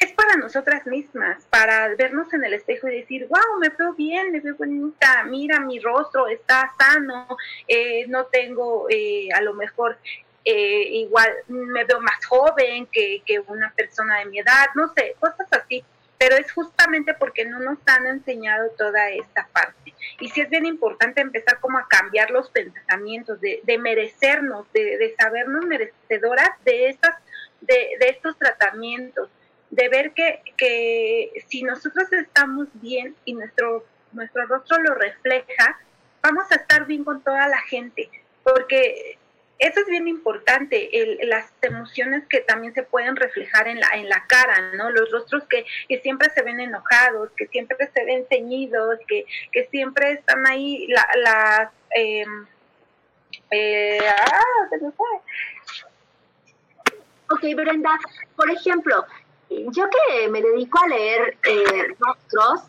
es 0.00 0.12
para 0.12 0.36
nosotras 0.36 0.86
mismas, 0.86 1.44
para 1.50 1.94
vernos 1.94 2.32
en 2.32 2.42
el 2.42 2.54
espejo 2.54 2.88
y 2.88 3.00
decir, 3.00 3.26
wow, 3.28 3.60
me 3.60 3.68
veo 3.68 3.92
bien, 3.92 4.32
me 4.32 4.40
veo 4.40 4.56
bonita, 4.56 5.24
mira, 5.24 5.60
mi 5.60 5.78
rostro 5.78 6.26
está 6.26 6.72
sano, 6.78 7.28
eh, 7.68 8.06
no 8.08 8.24
tengo 8.26 8.86
eh, 8.88 9.28
a 9.34 9.42
lo 9.42 9.52
mejor 9.52 9.98
eh, 10.42 10.88
igual 10.92 11.30
me 11.48 11.84
veo 11.84 12.00
más 12.00 12.24
joven 12.24 12.86
que, 12.86 13.22
que 13.26 13.40
una 13.40 13.72
persona 13.74 14.20
de 14.20 14.24
mi 14.24 14.38
edad, 14.38 14.68
no 14.74 14.88
sé, 14.94 15.16
cosas 15.20 15.46
así, 15.50 15.84
pero 16.18 16.36
es 16.36 16.50
justamente 16.50 17.12
porque 17.12 17.44
no 17.44 17.60
nos 17.60 17.78
han 17.86 18.06
enseñado 18.06 18.70
toda 18.78 19.10
esta 19.10 19.48
parte. 19.52 19.94
Y 20.18 20.30
sí 20.30 20.40
es 20.40 20.48
bien 20.48 20.64
importante 20.64 21.20
empezar 21.20 21.60
como 21.60 21.76
a 21.76 21.88
cambiar 21.88 22.30
los 22.30 22.50
pensamientos, 22.50 23.38
de, 23.42 23.60
de 23.64 23.78
merecernos, 23.78 24.70
de, 24.72 24.96
de, 24.96 25.14
sabernos 25.18 25.66
merecedoras 25.66 26.50
de, 26.64 26.88
estas, 26.88 27.16
de, 27.60 27.96
de 28.00 28.08
estos 28.08 28.38
tratamientos, 28.38 29.28
de 29.70 29.88
ver 29.88 30.12
que, 30.12 30.42
que 30.56 31.32
si 31.48 31.62
nosotros 31.62 32.12
estamos 32.12 32.68
bien 32.74 33.14
y 33.24 33.34
nuestro, 33.34 33.84
nuestro 34.12 34.46
rostro 34.46 34.78
lo 34.78 34.94
refleja, 34.94 35.78
vamos 36.22 36.50
a 36.50 36.56
estar 36.56 36.86
bien 36.86 37.04
con 37.04 37.22
toda 37.22 37.46
la 37.48 37.60
gente, 37.62 38.10
porque 38.42 39.18
eso 39.60 39.80
es 39.80 39.86
bien 39.86 40.08
importante, 40.08 40.90
las 41.24 41.52
emociones 41.60 42.26
que 42.28 42.40
también 42.40 42.72
se 42.72 42.82
pueden 42.82 43.14
reflejar 43.14 43.68
en 43.68 43.78
la, 43.78 43.88
en 43.94 44.08
la 44.08 44.24
cara, 44.26 44.72
¿no? 44.72 44.90
Los 44.90 45.10
rostros 45.12 45.44
que, 45.48 45.66
que 45.86 46.00
siempre 46.00 46.30
se 46.30 46.42
ven 46.42 46.60
enojados, 46.60 47.30
que 47.36 47.46
siempre 47.46 47.76
se 47.92 48.04
ven 48.06 48.24
ceñidos, 48.30 48.98
que, 49.06 49.26
que 49.52 49.66
siempre 49.66 50.12
están 50.12 50.46
ahí 50.46 50.86
las... 50.88 51.06
La, 51.16 51.72
eh, 51.94 52.24
eh, 53.50 53.98
ah, 54.08 54.68
se 54.70 54.78
me 54.78 54.92
fue. 54.92 55.08
Ok, 57.30 57.42
Brenda, 57.54 57.90
por 58.36 58.50
ejemplo, 58.50 59.04
yo 59.50 59.84
que 59.88 60.28
me 60.28 60.40
dedico 60.42 60.78
a 60.78 60.88
leer 60.88 61.36
eh, 61.44 61.94
rostros, 61.98 62.60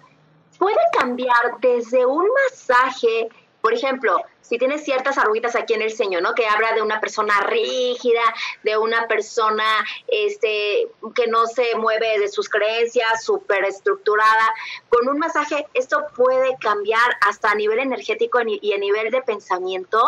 puede 0.58 0.82
cambiar 0.98 1.60
desde 1.60 2.06
un 2.06 2.28
masaje, 2.50 3.30
por 3.62 3.74
ejemplo, 3.74 4.18
si 4.42 4.58
tienes 4.58 4.84
ciertas 4.84 5.18
arruguitas 5.18 5.56
aquí 5.56 5.74
en 5.74 5.82
el 5.82 5.92
ceño, 5.92 6.20
¿no? 6.20 6.36
Que 6.36 6.46
habla 6.46 6.74
de 6.74 6.82
una 6.82 7.00
persona 7.00 7.40
rígida, 7.42 8.22
de 8.64 8.78
una 8.78 9.08
persona 9.08 9.64
este, 10.08 10.90
que 11.16 11.28
no 11.28 11.46
se 11.48 11.76
mueve 11.76 12.20
de 12.20 12.28
sus 12.28 12.50
creencias, 12.50 13.24
súper 13.24 13.64
estructurada. 13.64 14.54
Con 14.90 15.08
un 15.08 15.20
masaje 15.20 15.68
esto 15.74 16.06
puede 16.16 16.58
cambiar 16.60 17.18
hasta 17.22 17.52
a 17.52 17.56
nivel 17.56 17.80
energético 17.80 18.40
y 18.44 18.74
a 18.74 18.78
nivel 18.78 19.10
de 19.10 19.22
pensamiento. 19.22 20.04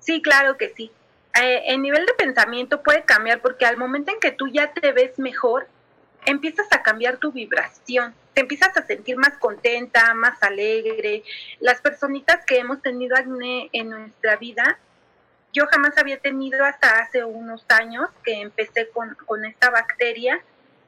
Sí, 0.00 0.20
claro 0.20 0.56
que 0.56 0.72
sí. 0.74 0.90
Eh, 1.40 1.62
el 1.66 1.82
nivel 1.82 2.06
de 2.06 2.14
pensamiento 2.14 2.82
puede 2.82 3.04
cambiar 3.04 3.40
porque 3.40 3.66
al 3.66 3.76
momento 3.76 4.12
en 4.12 4.20
que 4.20 4.30
tú 4.30 4.46
ya 4.48 4.72
te 4.72 4.92
ves 4.92 5.18
mejor, 5.18 5.66
empiezas 6.26 6.66
a 6.70 6.82
cambiar 6.82 7.18
tu 7.18 7.32
vibración, 7.32 8.14
te 8.32 8.40
empiezas 8.40 8.76
a 8.76 8.86
sentir 8.86 9.16
más 9.16 9.38
contenta, 9.38 10.12
más 10.14 10.42
alegre. 10.42 11.22
Las 11.60 11.80
personitas 11.80 12.44
que 12.44 12.58
hemos 12.58 12.82
tenido 12.82 13.16
acné 13.16 13.68
en 13.72 13.90
nuestra 13.90 14.36
vida, 14.36 14.78
yo 15.52 15.66
jamás 15.66 15.96
había 15.98 16.18
tenido 16.18 16.64
hasta 16.64 16.98
hace 16.98 17.24
unos 17.24 17.64
años 17.68 18.08
que 18.24 18.40
empecé 18.40 18.88
con, 18.88 19.14
con 19.26 19.44
esta 19.44 19.70
bacteria 19.70 20.42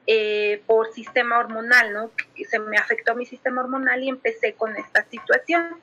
eh, 0.08 0.62
por 0.66 0.92
sistema 0.92 1.38
hormonal, 1.38 1.92
¿no? 1.92 2.10
Se 2.48 2.60
me 2.60 2.78
afectó 2.78 3.16
mi 3.16 3.26
sistema 3.26 3.62
hormonal 3.62 4.04
y 4.04 4.08
empecé 4.08 4.54
con 4.54 4.76
esta 4.76 5.04
situación. 5.04 5.80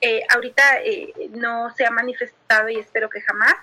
Eh, 0.00 0.22
ahorita 0.28 0.80
eh, 0.82 1.12
no 1.30 1.72
se 1.76 1.86
ha 1.86 1.90
manifestado 1.90 2.68
y 2.68 2.78
espero 2.78 3.08
que 3.08 3.20
jamás, 3.20 3.54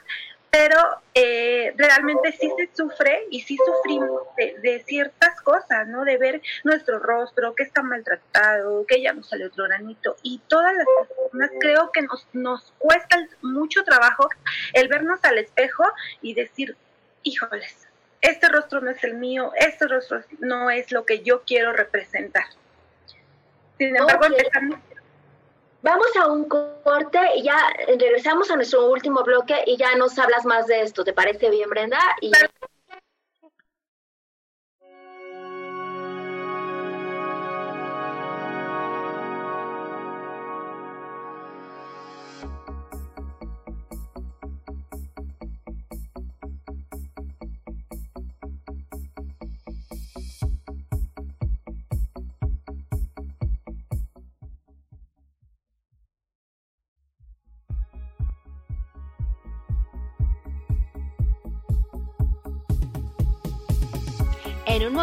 pero 0.49 0.77
eh, 1.13 1.73
realmente 1.75 2.31
sí 2.31 2.51
se 2.57 2.69
sufre 2.73 3.25
y 3.29 3.41
sí 3.41 3.57
sufrimos 3.65 4.21
de, 4.37 4.57
de, 4.61 4.83
ciertas 4.83 5.41
cosas, 5.41 5.87
¿no? 5.87 6.05
De 6.05 6.17
ver 6.17 6.41
nuestro 6.63 6.99
rostro, 6.99 7.53
que 7.53 7.63
está 7.63 7.83
maltratado, 7.83 8.85
que 8.85 9.01
ya 9.01 9.13
nos 9.13 9.29
sale 9.29 9.45
otro 9.45 9.65
granito. 9.65 10.15
Y 10.23 10.41
todas 10.47 10.73
las 10.75 10.85
personas 10.97 11.51
creo 11.59 11.91
que 11.91 12.01
nos, 12.01 12.27
nos 12.33 12.73
cuesta 12.77 13.17
mucho 13.41 13.83
trabajo 13.83 14.29
el 14.73 14.87
vernos 14.87 15.19
al 15.23 15.37
espejo 15.37 15.83
y 16.21 16.33
decir, 16.33 16.77
híjoles, 17.23 17.87
este 18.21 18.49
rostro 18.49 18.81
no 18.81 18.89
es 18.89 19.03
el 19.03 19.15
mío, 19.15 19.51
este 19.57 19.87
rostro 19.87 20.21
no 20.39 20.69
es 20.69 20.91
lo 20.91 21.05
que 21.05 21.21
yo 21.23 21.43
quiero 21.43 21.73
representar. 21.73 22.45
Sin 23.77 23.95
embargo, 23.95 24.25
okay. 24.25 24.37
empezamos 24.39 24.79
Vamos 25.81 26.07
a 26.19 26.27
un 26.27 26.45
corte 26.45 27.19
y 27.35 27.43
ya 27.43 27.57
regresamos 27.87 28.49
a 28.49 28.55
nuestro 28.55 28.89
último 28.89 29.23
bloque 29.23 29.63
y 29.67 29.77
ya 29.77 29.95
nos 29.95 30.17
hablas 30.17 30.45
más 30.45 30.67
de 30.67 30.81
esto. 30.81 31.03
¿Te 31.03 31.13
parece 31.13 31.49
bien, 31.49 31.69
Brenda? 31.69 31.99
Y... 32.21 32.31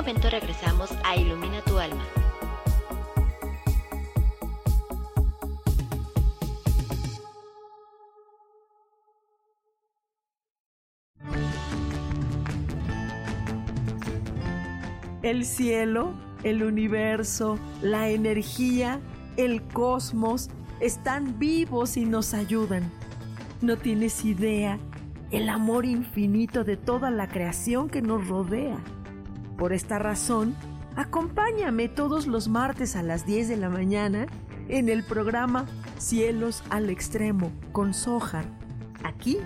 momento 0.05 0.28
regresamos 0.28 0.90
a 1.02 1.16
Ilumina 1.16 1.62
tu 1.62 1.78
alma. 1.78 2.05
El 15.22 15.46
cielo, 15.46 16.12
el 16.42 16.62
universo, 16.62 17.59
la 17.80 18.11
energía, 18.11 19.00
el 19.38 19.62
cosmos 19.62 20.50
están 20.80 21.38
vivos 21.38 21.96
y 21.96 22.05
nos 22.05 22.34
ayudan. 22.34 22.92
No 23.62 23.78
tienes 23.78 24.22
idea 24.26 24.78
el 25.30 25.48
amor 25.48 25.86
infinito 25.86 26.62
de 26.62 26.76
toda 26.76 27.11
la 27.11 27.26
creación 27.26 27.88
que 27.88 28.02
nos 28.02 28.28
rodea. 28.28 28.76
Por 29.57 29.72
esta 29.72 29.98
razón, 29.98 30.55
acompáñame 30.96 31.88
todos 31.88 32.26
los 32.26 32.48
martes 32.48 32.96
a 32.96 33.02
las 33.02 33.24
10 33.24 33.48
de 33.48 33.57
la 33.57 33.68
mañana 33.68 34.26
en 34.68 34.88
el 34.88 35.05
programa 35.05 35.66
Cielos 35.98 36.64
al 36.70 36.90
Extremo 36.90 37.52
con 37.72 37.94
Sojar, 37.94 38.44
aquí 39.05 39.38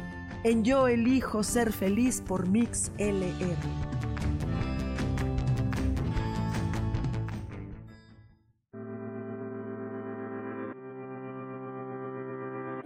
en 0.45 0.65
Yo 0.65 0.89
Elijo 0.89 1.43
Ser 1.43 1.73
Feliz 1.73 2.23
por 2.23 2.49
Mix 2.49 2.91
LR. 2.97 3.57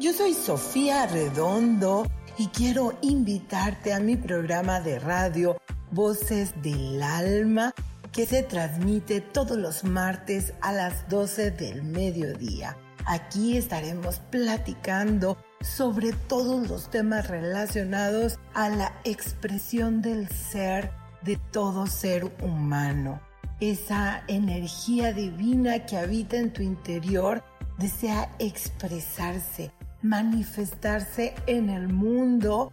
Yo 0.01 0.13
soy 0.13 0.35
Sofía 0.35 1.07
Redondo 1.07 2.05
y 2.37 2.49
quiero 2.49 2.95
invitarte 3.03 3.93
a 3.93 4.01
mi 4.01 4.17
programa 4.17 4.81
de 4.81 4.99
radio 4.99 5.57
Voces 5.93 6.55
del 6.63 7.03
Alma 7.03 7.75
que 8.13 8.27
se 8.27 8.43
transmite 8.43 9.21
todos 9.21 9.57
los 9.57 9.85
martes 9.85 10.53
a 10.61 10.73
las 10.73 11.09
12 11.09 11.51
del 11.53 11.83
mediodía. 11.83 12.77
Aquí 13.07 13.57
estaremos 13.57 14.21
platicando 14.31 15.37
sobre 15.61 16.13
todos 16.13 16.69
los 16.69 16.91
temas 16.91 17.29
relacionados 17.29 18.39
a 18.55 18.69
la 18.69 18.93
expresión 19.05 20.03
del 20.03 20.29
ser 20.29 20.91
de 21.23 21.37
todo 21.53 21.87
ser 21.87 22.31
humano. 22.43 23.21
Esa 23.61 24.25
energía 24.27 25.13
divina 25.13 25.87
que 25.87 25.97
habita 25.97 26.37
en 26.37 26.53
tu 26.53 26.63
interior 26.63 27.43
desea 27.79 28.31
expresarse, 28.39 29.73
manifestarse 30.03 31.35
en 31.47 31.71
el 31.71 31.89
mundo. 31.89 32.73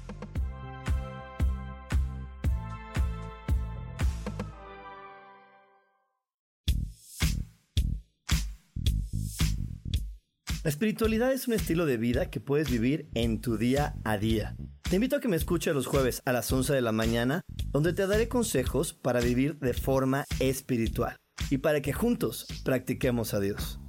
La 10.63 10.69
espiritualidad 10.69 11.31
es 11.31 11.47
un 11.47 11.55
estilo 11.55 11.87
de 11.87 11.97
vida 11.97 12.29
que 12.29 12.39
puedes 12.39 12.69
vivir 12.69 13.09
en 13.15 13.41
tu 13.41 13.57
día 13.57 13.95
a 14.03 14.19
día. 14.19 14.55
Te 14.87 14.97
invito 14.97 15.15
a 15.15 15.19
que 15.19 15.27
me 15.27 15.35
escuches 15.35 15.73
los 15.73 15.87
jueves 15.87 16.21
a 16.23 16.31
las 16.31 16.51
11 16.51 16.73
de 16.73 16.81
la 16.81 16.91
mañana, 16.91 17.41
donde 17.71 17.93
te 17.93 18.05
daré 18.05 18.27
consejos 18.27 18.93
para 18.93 19.21
vivir 19.21 19.57
de 19.57 19.73
forma 19.73 20.25
espiritual 20.39 21.17
y 21.49 21.57
para 21.57 21.81
que 21.81 21.93
juntos 21.93 22.45
practiquemos 22.63 23.33
a 23.33 23.39
Dios. 23.39 23.79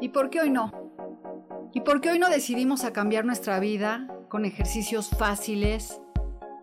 ¿Y 0.00 0.08
por 0.08 0.30
qué 0.30 0.40
hoy 0.40 0.50
no? 0.50 1.70
¿Y 1.72 1.82
por 1.82 2.00
qué 2.00 2.10
hoy 2.10 2.18
no 2.18 2.28
decidimos 2.28 2.82
a 2.82 2.92
cambiar 2.92 3.24
nuestra 3.24 3.60
vida 3.60 4.08
con 4.28 4.44
ejercicios 4.44 5.10
fáciles, 5.10 6.00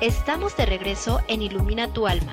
Estamos 0.00 0.56
de 0.56 0.64
regreso 0.64 1.20
en 1.28 1.42
Ilumina 1.42 1.92
tu 1.92 2.06
alma. 2.06 2.32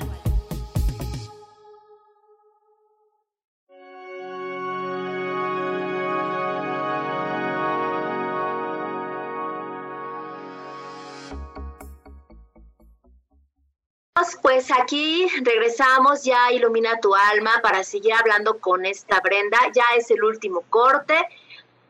Pues 14.41 14.71
aquí 14.71 15.27
regresamos 15.43 16.23
ya 16.23 16.51
Ilumina 16.53 17.01
tu 17.01 17.13
alma 17.13 17.59
para 17.61 17.83
seguir 17.83 18.13
hablando 18.13 18.59
con 18.59 18.85
esta 18.85 19.19
Brenda. 19.19 19.59
Ya 19.75 19.83
es 19.97 20.09
el 20.09 20.23
último 20.23 20.63
corte. 20.69 21.15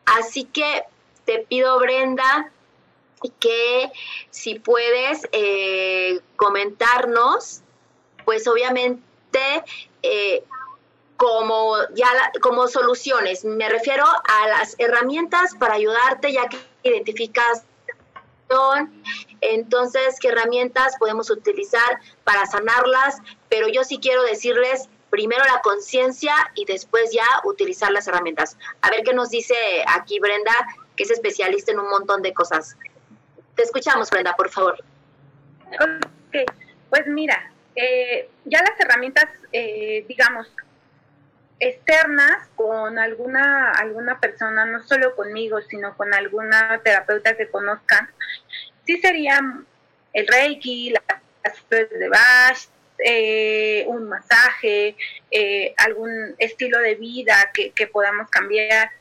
Así 0.04 0.44
que 0.44 0.82
te 1.24 1.38
pido, 1.48 1.78
Brenda, 1.78 2.50
que 3.38 3.90
si 4.30 4.58
puedes 4.58 5.28
eh, 5.32 6.20
comentarnos, 6.36 7.62
pues 8.24 8.46
obviamente 8.46 9.02
eh, 10.02 10.44
como 11.16 11.76
ya 11.94 12.08
como 12.40 12.68
soluciones. 12.68 13.44
Me 13.44 13.68
refiero 13.68 14.04
a 14.04 14.48
las 14.48 14.76
herramientas 14.78 15.54
para 15.58 15.74
ayudarte 15.74 16.32
ya 16.32 16.48
que 16.48 16.58
identificas 16.82 17.64
entonces, 19.40 20.16
¿qué 20.20 20.28
herramientas 20.28 20.96
podemos 20.98 21.30
utilizar 21.30 22.00
para 22.24 22.46
sanarlas? 22.46 23.18
Pero 23.48 23.68
yo 23.68 23.84
sí 23.84 23.98
quiero 23.98 24.22
decirles 24.22 24.88
primero 25.10 25.44
la 25.44 25.60
conciencia 25.62 26.34
y 26.54 26.64
después 26.64 27.12
ya 27.12 27.26
utilizar 27.44 27.90
las 27.90 28.08
herramientas. 28.08 28.56
A 28.80 28.90
ver 28.90 29.02
qué 29.04 29.12
nos 29.12 29.30
dice 29.30 29.54
aquí 29.86 30.18
Brenda, 30.18 30.54
que 30.96 31.04
es 31.04 31.10
especialista 31.10 31.72
en 31.72 31.78
un 31.78 31.90
montón 31.90 32.22
de 32.22 32.32
cosas. 32.32 32.76
Te 33.58 33.64
escuchamos, 33.64 34.08
Brenda, 34.08 34.36
por 34.36 34.48
favor. 34.50 34.78
Ok, 35.66 36.36
pues 36.90 37.08
mira, 37.08 37.50
eh, 37.74 38.30
ya 38.44 38.62
las 38.62 38.78
herramientas, 38.78 39.24
eh, 39.50 40.04
digamos, 40.06 40.48
externas 41.58 42.46
con 42.54 43.00
alguna, 43.00 43.72
alguna 43.72 44.20
persona, 44.20 44.64
no 44.64 44.86
solo 44.86 45.16
conmigo, 45.16 45.60
sino 45.62 45.96
con 45.96 46.14
alguna 46.14 46.80
terapeuta 46.84 47.36
que 47.36 47.48
conozcan, 47.48 48.08
sí 48.86 49.00
serían 49.00 49.66
el 50.12 50.28
Reiki, 50.28 50.90
las 50.90 51.68
de 51.68 52.08
Bach, 52.08 52.58
eh, 53.04 53.82
un 53.88 54.08
masaje, 54.08 54.94
eh, 55.32 55.74
algún 55.78 56.36
estilo 56.38 56.78
de 56.78 56.94
vida 56.94 57.50
que, 57.52 57.72
que 57.72 57.88
podamos 57.88 58.30
cambiar. 58.30 58.92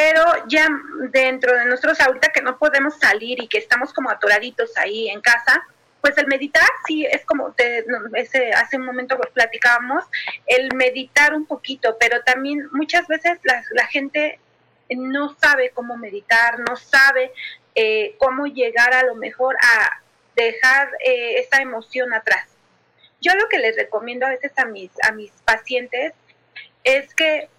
Pero 0.00 0.24
ya 0.48 0.66
dentro 1.10 1.54
de 1.54 1.66
nosotros 1.66 2.00
ahorita 2.00 2.28
que 2.32 2.40
no 2.40 2.56
podemos 2.56 2.98
salir 2.98 3.38
y 3.38 3.48
que 3.48 3.58
estamos 3.58 3.92
como 3.92 4.08
atoraditos 4.08 4.74
ahí 4.78 5.10
en 5.10 5.20
casa, 5.20 5.62
pues 6.00 6.16
el 6.16 6.26
meditar 6.26 6.66
sí 6.86 7.04
es 7.04 7.22
como 7.26 7.52
te, 7.52 7.84
ese, 8.14 8.50
hace 8.54 8.78
un 8.78 8.86
momento 8.86 9.20
platicábamos, 9.34 10.04
el 10.46 10.74
meditar 10.74 11.34
un 11.34 11.44
poquito, 11.44 11.98
pero 12.00 12.22
también 12.22 12.66
muchas 12.72 13.08
veces 13.08 13.40
la, 13.42 13.62
la 13.72 13.86
gente 13.88 14.40
no 14.88 15.36
sabe 15.38 15.68
cómo 15.68 15.98
meditar, 15.98 16.60
no 16.60 16.76
sabe 16.76 17.30
eh, 17.74 18.14
cómo 18.16 18.46
llegar 18.46 18.94
a 18.94 19.02
lo 19.02 19.16
mejor 19.16 19.54
a 19.60 20.00
dejar 20.34 20.88
eh, 21.04 21.40
esa 21.40 21.60
emoción 21.60 22.14
atrás. 22.14 22.48
Yo 23.20 23.34
lo 23.34 23.50
que 23.50 23.58
les 23.58 23.76
recomiendo 23.76 24.24
a 24.24 24.30
veces 24.30 24.52
a 24.56 24.64
mis, 24.64 24.92
a 25.02 25.12
mis 25.12 25.30
pacientes 25.44 26.14
es 26.84 27.14
que 27.14 27.50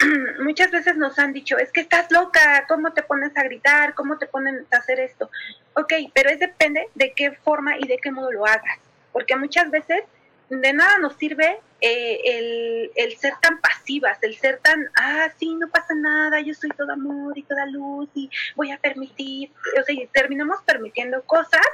muchas 0.42 0.70
veces 0.70 0.96
nos 0.96 1.18
han 1.18 1.32
dicho, 1.32 1.58
es 1.58 1.72
que 1.72 1.80
estás 1.80 2.10
loca, 2.10 2.64
¿cómo 2.68 2.92
te 2.92 3.02
pones 3.02 3.36
a 3.36 3.42
gritar? 3.42 3.94
¿Cómo 3.94 4.18
te 4.18 4.26
ponen 4.26 4.66
a 4.70 4.76
hacer 4.76 5.00
esto? 5.00 5.30
Ok, 5.74 5.92
pero 6.14 6.30
es 6.30 6.38
depende 6.38 6.88
de 6.94 7.12
qué 7.12 7.32
forma 7.32 7.78
y 7.78 7.86
de 7.86 7.98
qué 7.98 8.10
modo 8.10 8.32
lo 8.32 8.46
hagas, 8.46 8.78
porque 9.12 9.36
muchas 9.36 9.70
veces 9.70 10.02
de 10.48 10.72
nada 10.72 10.98
nos 10.98 11.14
sirve 11.14 11.60
eh, 11.80 12.20
el, 12.24 12.90
el, 12.96 13.16
ser 13.16 13.34
tan 13.40 13.60
pasivas, 13.60 14.18
el 14.22 14.36
ser 14.36 14.58
tan, 14.58 14.90
ah, 14.96 15.28
sí, 15.38 15.54
no 15.54 15.68
pasa 15.68 15.94
nada, 15.94 16.40
yo 16.40 16.54
soy 16.54 16.70
todo 16.70 16.92
amor 16.92 17.38
y 17.38 17.44
toda 17.44 17.66
luz 17.66 18.08
y 18.14 18.28
voy 18.56 18.72
a 18.72 18.78
permitir, 18.78 19.50
o 19.80 19.82
sea, 19.84 19.94
terminamos 20.12 20.60
permitiendo 20.64 21.22
cosas 21.22 21.66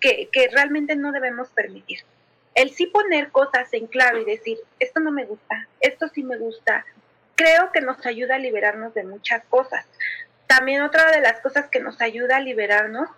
que, 0.00 0.28
que 0.32 0.48
realmente 0.48 0.96
no 0.96 1.12
debemos 1.12 1.48
permitir. 1.50 2.00
El 2.54 2.70
sí 2.70 2.86
poner 2.86 3.30
cosas 3.30 3.72
en 3.72 3.88
claro 3.88 4.20
y 4.20 4.24
decir, 4.24 4.58
esto 4.78 5.00
no 5.00 5.10
me 5.10 5.24
gusta, 5.24 5.68
esto 5.80 6.08
sí 6.08 6.22
me 6.22 6.38
gusta, 6.38 6.86
creo 7.34 7.72
que 7.72 7.80
nos 7.80 8.04
ayuda 8.06 8.36
a 8.36 8.38
liberarnos 8.38 8.94
de 8.94 9.04
muchas 9.04 9.42
cosas. 9.46 9.86
También 10.46 10.82
otra 10.82 11.10
de 11.10 11.20
las 11.20 11.40
cosas 11.40 11.68
que 11.68 11.80
nos 11.80 12.00
ayuda 12.00 12.36
a 12.36 12.40
liberarnos 12.40 13.08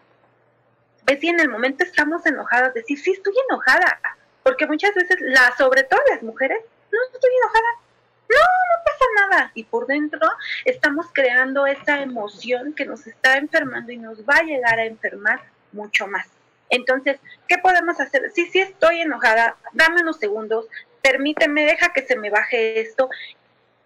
es 1.06 1.20
si 1.20 1.28
en 1.28 1.40
el 1.40 1.48
momento 1.48 1.84
estamos 1.84 2.26
enojadas, 2.26 2.74
decir, 2.74 2.98
sí, 2.98 3.12
estoy 3.12 3.34
enojada, 3.48 4.00
porque 4.42 4.66
muchas 4.66 4.94
veces, 4.94 5.18
la, 5.20 5.54
sobre 5.56 5.84
todo 5.84 6.00
las 6.10 6.22
mujeres, 6.22 6.58
no 6.90 6.98
estoy 7.12 7.30
enojada, 7.42 7.68
no, 8.28 8.36
no 8.36 8.84
pasa 8.84 9.04
nada. 9.16 9.52
Y 9.54 9.64
por 9.64 9.86
dentro 9.86 10.28
estamos 10.64 11.06
creando 11.12 11.66
esa 11.66 12.00
emoción 12.00 12.72
que 12.74 12.86
nos 12.86 13.06
está 13.06 13.36
enfermando 13.36 13.92
y 13.92 13.98
nos 13.98 14.20
va 14.20 14.38
a 14.38 14.42
llegar 14.42 14.78
a 14.78 14.84
enfermar 14.84 15.40
mucho 15.72 16.06
más. 16.06 16.26
Entonces, 16.68 17.18
¿qué 17.46 17.58
podemos 17.58 18.00
hacer? 18.00 18.30
Sí, 18.34 18.46
sí 18.46 18.60
estoy 18.60 19.00
enojada, 19.00 19.56
dame 19.72 20.02
unos 20.02 20.18
segundos, 20.18 20.66
permíteme, 21.00 21.64
deja 21.64 21.92
que 21.92 22.02
se 22.02 22.16
me 22.16 22.30
baje 22.30 22.80
esto 22.80 23.08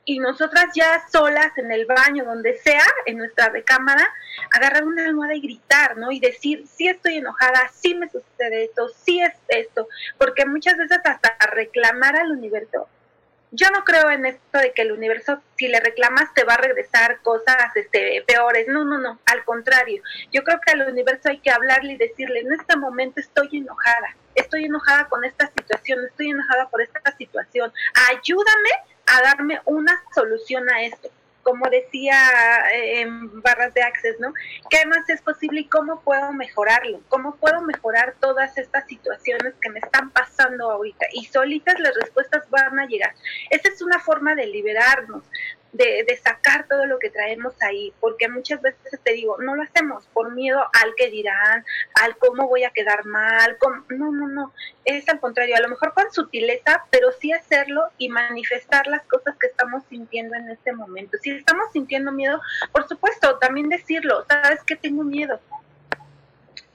y 0.04 0.18
nosotras 0.18 0.66
ya 0.74 1.02
solas 1.10 1.56
en 1.56 1.70
el 1.70 1.86
baño, 1.86 2.24
donde 2.24 2.56
sea, 2.58 2.84
en 3.06 3.18
nuestra 3.18 3.48
recámara, 3.50 4.08
agarrar 4.52 4.84
una 4.84 5.04
almohada 5.04 5.34
y 5.34 5.40
gritar, 5.40 5.96
¿no? 5.96 6.10
Y 6.10 6.20
decir, 6.20 6.66
sí 6.66 6.88
estoy 6.88 7.18
enojada, 7.18 7.70
sí 7.74 7.94
me 7.94 8.08
sucede 8.08 8.64
esto, 8.64 8.88
sí 8.88 9.20
es 9.22 9.34
esto, 9.48 9.88
porque 10.18 10.46
muchas 10.46 10.76
veces 10.76 10.98
hasta 11.04 11.36
reclamar 11.52 12.16
al 12.16 12.32
universo 12.32 12.88
yo 13.52 13.68
no 13.70 13.84
creo 13.84 14.10
en 14.10 14.26
esto 14.26 14.58
de 14.58 14.72
que 14.72 14.82
el 14.82 14.92
universo, 14.92 15.42
si 15.56 15.66
le 15.66 15.80
reclamas, 15.80 16.32
te 16.34 16.44
va 16.44 16.54
a 16.54 16.58
regresar 16.58 17.20
cosas 17.22 17.74
este, 17.74 18.22
peores. 18.26 18.68
No, 18.68 18.84
no, 18.84 18.98
no, 18.98 19.18
al 19.26 19.44
contrario. 19.44 20.02
Yo 20.32 20.44
creo 20.44 20.60
que 20.64 20.72
al 20.72 20.88
universo 20.88 21.28
hay 21.28 21.38
que 21.38 21.50
hablarle 21.50 21.94
y 21.94 21.96
decirle, 21.96 22.40
en 22.40 22.52
este 22.52 22.76
momento 22.76 23.20
estoy 23.20 23.48
enojada, 23.52 24.16
estoy 24.34 24.66
enojada 24.66 25.08
con 25.08 25.24
esta 25.24 25.50
situación, 25.50 26.04
estoy 26.04 26.30
enojada 26.30 26.68
por 26.68 26.80
esta 26.80 27.00
situación. 27.16 27.72
Ayúdame 28.08 28.70
a 29.12 29.22
darme 29.22 29.60
una 29.64 29.92
solución 30.14 30.68
a 30.70 30.82
esto 30.82 31.10
como 31.42 31.68
decía 31.68 32.16
eh, 32.72 33.00
en 33.00 33.42
barras 33.42 33.72
de 33.74 33.82
access, 33.82 34.18
¿no? 34.20 34.32
¿Qué 34.68 34.84
más 34.86 35.08
es 35.08 35.20
posible 35.22 35.60
y 35.60 35.68
cómo 35.68 36.00
puedo 36.00 36.32
mejorarlo? 36.32 37.00
¿Cómo 37.08 37.36
puedo 37.36 37.62
mejorar 37.62 38.14
todas 38.20 38.56
estas 38.58 38.86
situaciones 38.86 39.54
que 39.60 39.70
me 39.70 39.80
están 39.80 40.10
pasando 40.10 40.70
ahorita? 40.70 41.06
Y 41.12 41.24
solitas 41.24 41.78
las 41.80 41.94
respuestas 41.94 42.48
van 42.50 42.78
a 42.78 42.86
llegar. 42.86 43.14
Esa 43.50 43.68
es 43.68 43.82
una 43.82 43.98
forma 44.00 44.34
de 44.34 44.46
liberarnos, 44.46 45.24
de, 45.72 46.04
de, 46.06 46.16
sacar 46.16 46.66
todo 46.68 46.86
lo 46.86 46.98
que 46.98 47.10
traemos 47.10 47.54
ahí, 47.62 47.92
porque 48.00 48.28
muchas 48.28 48.60
veces 48.60 48.98
te 49.02 49.12
digo, 49.12 49.36
no 49.40 49.54
lo 49.54 49.62
hacemos 49.62 50.06
por 50.12 50.32
miedo 50.32 50.60
al 50.60 50.94
que 50.96 51.10
dirán, 51.10 51.64
al 51.94 52.16
cómo 52.16 52.48
voy 52.48 52.64
a 52.64 52.70
quedar 52.70 53.04
mal, 53.04 53.56
no, 53.90 54.10
no, 54.10 54.28
no, 54.28 54.52
es 54.84 55.08
al 55.08 55.20
contrario, 55.20 55.56
a 55.56 55.60
lo 55.60 55.68
mejor 55.68 55.94
con 55.94 56.10
sutileza, 56.12 56.84
pero 56.90 57.12
sí 57.12 57.32
hacerlo 57.32 57.82
y 57.98 58.08
manifestar 58.08 58.86
las 58.86 59.02
cosas 59.02 59.36
que 59.38 59.46
estamos 59.46 59.84
sintiendo 59.88 60.34
en 60.36 60.50
este 60.50 60.72
momento. 60.72 61.18
Si 61.22 61.30
estamos 61.30 61.72
sintiendo 61.72 62.12
miedo, 62.12 62.40
por 62.72 62.88
supuesto, 62.88 63.38
también 63.38 63.68
decirlo, 63.68 64.24
sabes 64.28 64.62
que 64.64 64.76
tengo 64.76 65.04
miedo. 65.04 65.40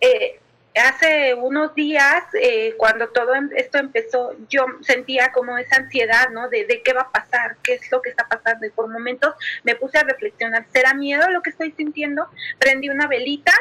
Eh, 0.01 0.39
hace 0.79 1.33
unos 1.33 1.73
días, 1.73 2.23
eh, 2.33 2.75
cuando 2.77 3.09
todo 3.09 3.33
em, 3.35 3.49
esto 3.55 3.77
empezó, 3.77 4.35
yo 4.49 4.65
sentía 4.81 5.31
como 5.31 5.57
esa 5.57 5.77
ansiedad, 5.77 6.29
¿no? 6.31 6.49
De, 6.49 6.81
qué 6.83 6.93
va 6.93 7.01
a 7.01 7.11
pasar, 7.11 7.57
qué 7.63 7.75
es 7.75 7.91
lo 7.91 8.01
que 8.01 8.09
está 8.09 8.27
pasando. 8.27 8.65
Y 8.65 8.71
por 8.71 8.89
momentos 8.89 9.35
me 9.63 9.75
puse 9.75 9.97
a 9.97 10.03
reflexionar, 10.03 10.65
¿será 10.73 10.93
miedo 10.93 11.29
lo 11.29 11.41
que 11.41 11.51
estoy 11.51 11.71
sintiendo? 11.71 12.27
Prendí 12.59 12.89
una 12.89 13.07
velita 13.07 13.53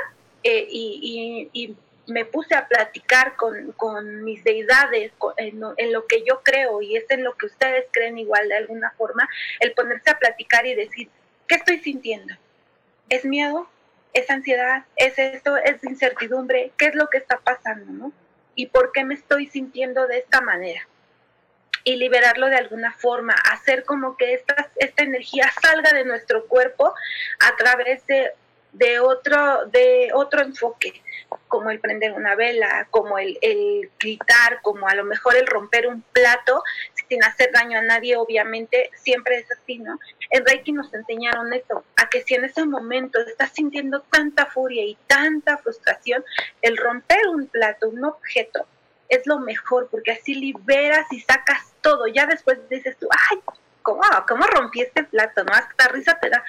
eh, 0.42 0.66
y, 0.68 1.48
y, 1.52 1.76
me 2.06 2.26
puse 2.26 2.54
a 2.54 2.68
platicar 2.68 3.34
con, 3.34 3.72
con 3.72 4.24
mis 4.24 4.44
deidades, 4.44 5.10
en, 5.38 5.62
en, 5.78 5.90
lo 5.90 6.06
que 6.06 6.22
yo 6.22 6.42
creo 6.42 6.82
y 6.82 6.96
es 6.96 7.04
en 7.08 7.24
lo 7.24 7.34
que 7.34 7.46
ustedes 7.46 7.86
creen 7.92 8.18
igual 8.18 8.46
de 8.46 8.56
alguna 8.56 8.90
forma, 8.98 9.26
el 9.60 9.72
ponerse 9.72 10.10
a 10.10 10.18
platicar 10.18 10.66
y 10.66 10.74
decir, 10.74 11.08
¿qué 11.48 11.54
estoy 11.54 11.78
sintiendo? 11.78 12.34
¿Es 13.08 13.24
miedo? 13.24 13.70
Es 14.14 14.30
ansiedad, 14.30 14.84
es 14.96 15.18
esto, 15.18 15.56
es 15.56 15.82
incertidumbre, 15.84 16.72
qué 16.78 16.86
es 16.86 16.94
lo 16.94 17.08
que 17.08 17.18
está 17.18 17.38
pasando, 17.38 17.92
¿no? 17.92 18.12
Y 18.54 18.66
por 18.66 18.92
qué 18.92 19.04
me 19.04 19.14
estoy 19.14 19.46
sintiendo 19.46 20.06
de 20.06 20.18
esta 20.18 20.40
manera. 20.40 20.88
Y 21.82 21.96
liberarlo 21.96 22.46
de 22.46 22.56
alguna 22.56 22.92
forma, 22.92 23.34
hacer 23.52 23.84
como 23.84 24.16
que 24.16 24.34
esta, 24.34 24.70
esta 24.76 25.02
energía 25.02 25.50
salga 25.60 25.92
de 25.92 26.04
nuestro 26.04 26.46
cuerpo 26.46 26.94
a 27.40 27.56
través 27.56 28.06
de 28.06 28.30
de 28.74 28.98
otro, 28.98 29.66
de 29.66 30.10
otro 30.12 30.42
enfoque, 30.42 31.00
como 31.48 31.70
el 31.70 31.78
prender 31.78 32.12
una 32.12 32.34
vela, 32.34 32.88
como 32.90 33.18
el, 33.18 33.38
el 33.40 33.90
gritar, 33.98 34.60
como 34.62 34.88
a 34.88 34.94
lo 34.94 35.04
mejor 35.04 35.36
el 35.36 35.46
romper 35.46 35.86
un 35.86 36.02
plato 36.02 36.62
sin 37.08 37.22
hacer 37.24 37.50
daño 37.52 37.78
a 37.78 37.82
nadie, 37.82 38.16
obviamente, 38.16 38.90
siempre 38.94 39.38
es 39.38 39.50
así, 39.52 39.78
¿no? 39.78 39.98
En 40.30 40.44
Reiki 40.44 40.72
nos 40.72 40.92
enseñaron 40.92 41.52
eso, 41.52 41.84
a 41.96 42.08
que 42.08 42.22
si 42.22 42.34
en 42.34 42.44
ese 42.44 42.64
momento 42.64 43.20
estás 43.20 43.52
sintiendo 43.52 44.00
tanta 44.10 44.46
furia 44.46 44.84
y 44.84 44.96
tanta 45.06 45.58
frustración, 45.58 46.24
el 46.62 46.76
romper 46.76 47.26
un 47.28 47.46
plato, 47.46 47.88
un 47.88 48.04
objeto, 48.04 48.66
es 49.08 49.26
lo 49.26 49.38
mejor, 49.38 49.88
porque 49.90 50.12
así 50.12 50.34
liberas 50.34 51.06
y 51.12 51.20
sacas 51.20 51.74
todo. 51.80 52.06
Ya 52.06 52.26
después 52.26 52.58
dices 52.68 52.96
tú, 52.98 53.08
ay, 53.30 53.38
¿cómo, 53.84 54.00
cómo 54.26 54.44
rompí 54.46 54.80
este 54.80 55.04
plato? 55.04 55.44
¿No? 55.44 55.52
Hasta 55.52 55.88
risa 55.88 56.18
te 56.20 56.30
da. 56.30 56.42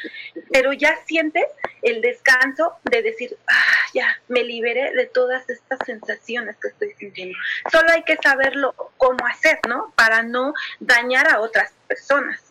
Pero 0.51 0.73
ya 0.73 0.97
sientes 1.05 1.45
el 1.83 2.01
descanso 2.01 2.73
de 2.83 3.03
decir, 3.03 3.37
ah, 3.47 3.87
ya, 3.93 4.19
me 4.29 4.43
liberé 4.43 4.91
de 4.93 5.05
todas 5.05 5.47
estas 5.47 5.77
sensaciones 5.85 6.55
que 6.59 6.69
estoy 6.69 6.93
sintiendo. 6.93 7.37
Solo 7.71 7.91
hay 7.91 8.03
que 8.03 8.17
saberlo 8.17 8.73
cómo 8.97 9.19
hacer, 9.27 9.59
¿no? 9.67 9.93
Para 9.95 10.23
no 10.23 10.53
dañar 10.79 11.31
a 11.31 11.41
otras 11.41 11.73
personas. 11.87 12.41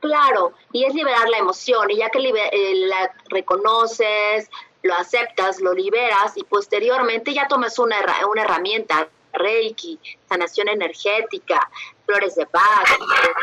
Claro, 0.00 0.54
y 0.72 0.86
es 0.86 0.94
liberar 0.94 1.28
la 1.28 1.36
emoción, 1.36 1.90
y 1.90 1.98
ya 1.98 2.08
que 2.08 2.20
eh, 2.20 2.74
la 2.86 3.12
reconoces, 3.28 4.48
lo 4.82 4.94
aceptas, 4.94 5.60
lo 5.60 5.74
liberas, 5.74 6.32
y 6.36 6.44
posteriormente 6.44 7.34
ya 7.34 7.48
tomas 7.48 7.78
una, 7.78 7.96
una 8.30 8.42
herramienta 8.42 9.08
Reiki, 9.32 9.98
sanación 10.28 10.68
energética, 10.68 11.70
flores 12.06 12.34
de 12.34 12.46
paz, 12.46 12.84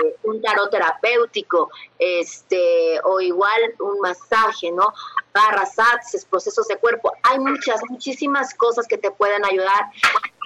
eh, 0.03 0.15
un 0.23 0.41
tarot 0.41 0.69
terapéutico, 0.69 1.69
este, 1.97 2.99
o 3.03 3.21
igual 3.21 3.61
un 3.79 3.99
masaje, 3.99 4.71
¿no? 4.71 4.87
Barras, 5.33 5.77
access, 5.79 6.25
procesos 6.25 6.67
de 6.67 6.77
cuerpo. 6.77 7.13
Hay 7.23 7.39
muchas, 7.39 7.81
muchísimas 7.89 8.53
cosas 8.53 8.87
que 8.87 8.97
te 8.97 9.11
pueden 9.11 9.45
ayudar. 9.45 9.91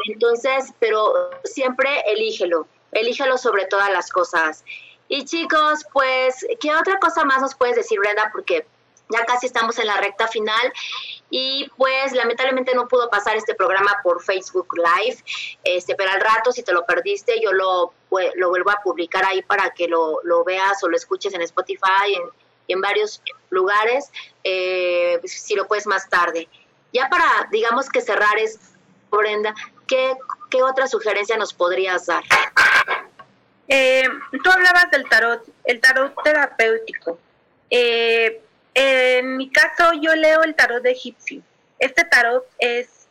Entonces, 0.08 0.74
pero 0.80 1.14
siempre 1.44 1.90
elígelo, 2.08 2.68
elígelo 2.92 3.38
sobre 3.38 3.66
todas 3.66 3.92
las 3.92 4.10
cosas. 4.10 4.64
Y 5.08 5.26
chicos, 5.26 5.86
pues, 5.92 6.46
¿qué 6.60 6.74
otra 6.76 7.00
cosa 7.00 7.26
más 7.26 7.42
nos 7.42 7.56
puedes 7.56 7.76
decir, 7.76 8.00
Brenda? 8.00 8.30
Porque 8.32 8.66
ya 9.12 9.26
casi 9.26 9.48
estamos 9.48 9.78
en 9.80 9.88
la 9.88 9.98
recta 9.98 10.28
final 10.28 10.74
y 11.30 11.70
pues 11.78 12.14
lamentablemente 12.14 12.74
no 12.76 12.88
pudo 12.88 13.10
pasar 13.10 13.36
este 13.36 13.56
programa 13.56 14.00
por 14.04 14.22
Facebook 14.24 14.68
Live, 14.76 15.24
este, 15.64 15.96
pero 15.96 16.12
al 16.12 16.22
rato 16.22 16.52
si 16.52 16.64
te 16.64 16.74
lo 16.74 16.86
perdiste 16.86 17.40
yo 17.42 17.54
lo, 17.54 17.94
lo 18.36 18.50
vuelvo 18.50 18.72
a 18.72 18.82
publicar 18.84 19.26
ahí 19.26 19.42
para 19.42 19.72
que 19.72 19.88
lo, 19.88 20.20
lo 20.24 20.44
veas 20.44 20.84
o 20.84 20.90
lo 20.90 20.98
escuches 20.98 21.34
en 21.34 21.42
Spotify, 21.42 22.14
en, 22.16 22.24
en 22.68 22.82
varios 22.82 23.22
lugares, 23.50 24.12
eh, 24.44 25.20
si 25.26 25.56
lo 25.56 25.68
puedes 25.68 25.88
más 25.88 26.10
tarde. 26.10 26.48
Ya 26.94 27.10
para, 27.10 27.26
digamos 27.52 27.90
que 27.90 28.02
cerrar 28.02 28.38
es, 28.38 28.60
Brenda, 29.10 29.54
¿qué, 29.88 30.16
qué 30.50 30.64
otra 30.64 30.88
sugerencia 30.88 31.38
nos 31.38 31.54
podrías 31.54 32.06
dar? 32.06 32.24
Eh, 33.68 34.04
tú 34.44 34.50
hablabas 34.50 34.92
del 34.92 35.08
tarot, 35.08 35.44
el 35.64 35.80
tarot 35.80 36.14
terapéutico. 36.24 37.18
Eh, 37.70 38.42
en 38.74 39.38
mi 39.38 39.50
caso, 39.50 39.92
yo 40.02 40.16
leo 40.16 40.44
el 40.44 40.56
tarot 40.56 40.82
de 40.82 40.92
egipcio. 40.92 41.42
Este 41.80 42.04
tarot 42.04 42.46
es 42.60 43.02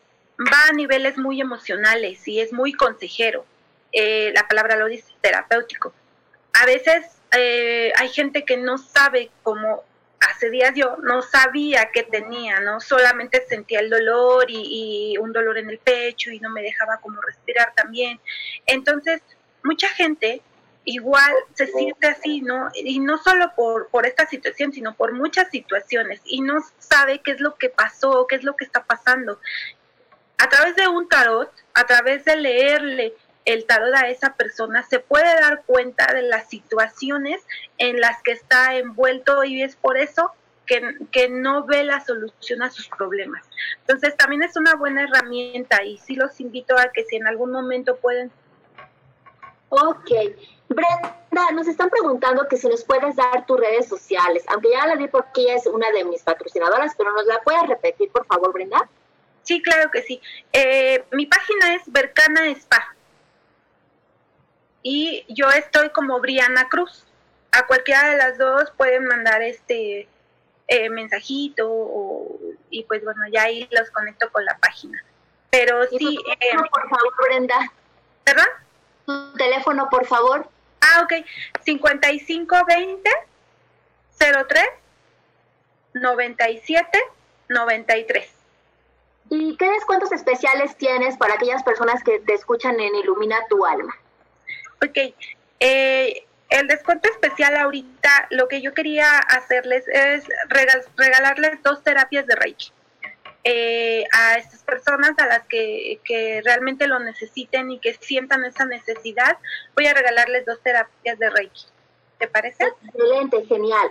va 0.41 0.69
a 0.71 0.73
niveles 0.73 1.19
muy 1.19 1.41
emocionales 1.41 2.27
y 2.27 2.41
es 2.41 2.53
muy 2.53 2.73
consejero. 2.73 3.45
Eh, 3.93 4.33
la 4.35 4.47
palabra 4.49 4.77
lo 4.77 4.87
dice, 4.87 5.13
terapéutico. 5.21 5.93
A 6.55 6.67
veces 6.67 7.05
eh, 7.37 7.93
hay 7.97 8.09
gente 8.09 8.45
que 8.45 8.57
no 8.57 8.79
sabe 8.79 9.31
cómo, 9.43 9.85
hace 10.21 10.51
días 10.51 10.73
yo 10.75 10.97
no 11.03 11.23
sabía 11.23 11.91
qué 11.93 12.05
tenía, 12.05 12.61
¿no? 12.61 12.81
Solamente 12.81 13.45
sentía 13.49 13.81
el 13.81 13.91
dolor 13.91 14.47
y, 14.49 15.13
y 15.13 15.19
un 15.19 15.33
dolor 15.33 15.59
en 15.59 15.69
el 15.71 15.79
pecho 15.79 16.31
y 16.31 16.41
no 16.41 16.51
me 16.51 16.63
dejaba 16.63 16.99
como 17.01 17.21
respirar 17.21 17.75
también. 17.75 18.21
Entonces, 18.67 19.23
mucha 19.63 19.89
gente 19.89 20.43
igual 20.85 21.33
se 21.55 21.66
siente 21.66 22.07
así, 22.07 22.41
¿no? 22.41 22.70
Y 22.74 23.01
no 23.01 23.18
solo 23.18 23.53
por, 23.55 23.89
por 23.89 24.07
esta 24.07 24.26
situación, 24.26 24.72
sino 24.72 24.95
por 24.95 25.12
muchas 25.12 25.51
situaciones 25.51 26.20
y 26.24 26.41
no 26.41 26.64
sabe 26.78 27.20
qué 27.20 27.33
es 27.33 27.41
lo 27.41 27.57
que 27.57 27.68
pasó, 27.68 28.26
qué 28.26 28.37
es 28.37 28.45
lo 28.45 28.57
que 28.57 28.64
está 28.64 28.85
pasando. 28.85 29.39
A 30.39 30.49
través 30.49 30.74
de 30.76 30.89
un 30.89 31.09
tarot, 31.09 31.53
a 31.74 31.85
través 31.85 32.24
de 32.24 32.37
leerle 32.37 33.14
el 33.45 33.66
tarot 33.66 33.95
a 33.95 34.09
esa 34.09 34.35
persona, 34.35 34.83
se 34.83 35.01
puede 35.01 35.35
dar 35.41 35.64
cuenta 35.66 36.12
de 36.14 36.22
las 36.22 36.49
situaciones 36.49 37.43
en 37.78 38.01
las 38.01 38.22
que 38.22 38.33
está 38.33 38.76
envuelto 38.76 39.45
y 39.45 39.62
es 39.62 39.76
por 39.76 39.99
eso 39.99 40.33
que, 40.66 40.95
que, 41.11 41.28
no 41.28 41.64
ve 41.64 41.83
la 41.83 42.05
solución 42.05 42.62
a 42.62 42.70
sus 42.70 42.89
problemas. 42.89 43.45
Entonces 43.81 44.16
también 44.16 44.43
es 44.45 44.57
una 44.57 44.76
buena 44.76 45.03
herramienta 45.03 45.83
y 45.85 45.99
sí 45.99 46.14
los 46.14 46.41
invito 46.41 46.78
a 46.78 46.91
que 46.93 47.05
si 47.05 47.16
en 47.16 47.26
algún 47.26 47.51
momento 47.51 47.97
pueden... 47.97 48.31
Ok, 49.68 50.11
Brenda, 50.71 51.53
nos 51.53 51.66
están 51.66 51.91
preguntando 51.91 52.47
que 52.47 52.57
si 52.57 52.68
nos 52.68 52.85
puedes 52.85 53.16
dar 53.16 53.45
tus 53.45 53.59
redes 53.59 53.89
sociales, 53.89 54.45
aunque 54.47 54.71
ya 54.71 54.87
la 54.87 54.95
di 54.95 55.09
porque 55.09 55.43
ella 55.43 55.57
es 55.57 55.66
una 55.66 55.91
de 55.91 56.05
mis 56.05 56.23
patrocinadoras, 56.23 56.95
pero 56.97 57.12
nos 57.12 57.27
la 57.27 57.41
puedes 57.41 57.66
repetir, 57.66 58.11
por 58.11 58.25
favor, 58.27 58.53
Brenda. 58.53 58.89
Sí, 59.43 59.61
claro 59.62 59.91
que 59.91 60.03
sí. 60.03 60.21
Eh, 60.53 61.05
mi 61.11 61.27
página 61.27 61.75
es 61.75 61.83
Bercana 61.87 62.47
Spa. 62.51 62.95
Y 64.83 65.25
yo 65.29 65.49
estoy 65.51 65.91
como 65.91 66.21
Briana 66.21 66.68
Cruz. 66.68 67.05
A 67.51 67.66
cualquiera 67.66 68.11
de 68.11 68.16
las 68.16 68.39
dos 68.39 68.71
pueden 68.77 69.07
mandar 69.07 69.43
este 69.43 70.09
eh, 70.68 70.89
mensajito 70.89 71.68
o, 71.68 72.39
y 72.71 72.85
pues 72.85 73.03
bueno, 73.05 73.23
ya 73.33 73.43
ahí 73.43 73.68
los 73.73 73.91
conecto 73.91 74.31
con 74.31 74.45
la 74.45 74.57
página. 74.59 75.03
Pero 75.51 75.85
sí. 75.89 76.16
Eh, 76.41 76.57
por 76.57 76.89
favor, 76.89 77.12
Brenda. 77.27 77.57
¿Perdón? 78.23 78.47
Tu 79.05 79.33
teléfono, 79.33 79.89
por 79.91 80.07
favor. 80.07 80.49
Ah, 80.81 81.03
ok. 81.05 81.24
5520 81.64 83.11
03 84.18 84.64
97 85.95 86.99
93. 87.49 88.31
¿Y 89.31 89.57
qué 89.57 89.70
descuentos 89.70 90.11
especiales 90.12 90.76
tienes 90.76 91.16
para 91.16 91.35
aquellas 91.35 91.62
personas 91.62 92.03
que 92.03 92.18
te 92.20 92.35
escuchan 92.35 92.78
en 92.81 92.95
Ilumina 92.97 93.37
tu 93.49 93.64
Alma? 93.64 93.97
Ok. 94.83 95.14
Eh, 95.61 96.26
el 96.49 96.66
descuento 96.66 97.09
especial 97.09 97.57
ahorita, 97.57 98.26
lo 98.31 98.49
que 98.49 98.61
yo 98.61 98.74
quería 98.74 99.18
hacerles 99.18 99.87
es 99.89 100.24
regalarles 100.97 101.62
dos 101.62 101.83
terapias 101.85 102.26
de 102.26 102.35
Reiki. 102.35 102.72
Eh, 103.43 104.05
a 104.12 104.36
estas 104.36 104.62
personas 104.64 105.18
a 105.18 105.26
las 105.26 105.47
que, 105.47 105.99
realmente 106.45 106.86
lo 106.86 106.99
necesiten 106.99 107.70
y 107.70 107.78
que 107.78 107.95
sientan 107.95 108.45
esa 108.45 108.66
necesidad, 108.66 109.38
voy 109.74 109.86
a 109.86 109.95
regalarles 109.95 110.45
dos 110.45 110.61
terapias 110.61 111.18
de 111.18 111.30
Reiki. 111.30 111.64
¿Te 112.18 112.28
parece? 112.28 112.64
Excelente, 112.84 113.45
genial. 113.47 113.91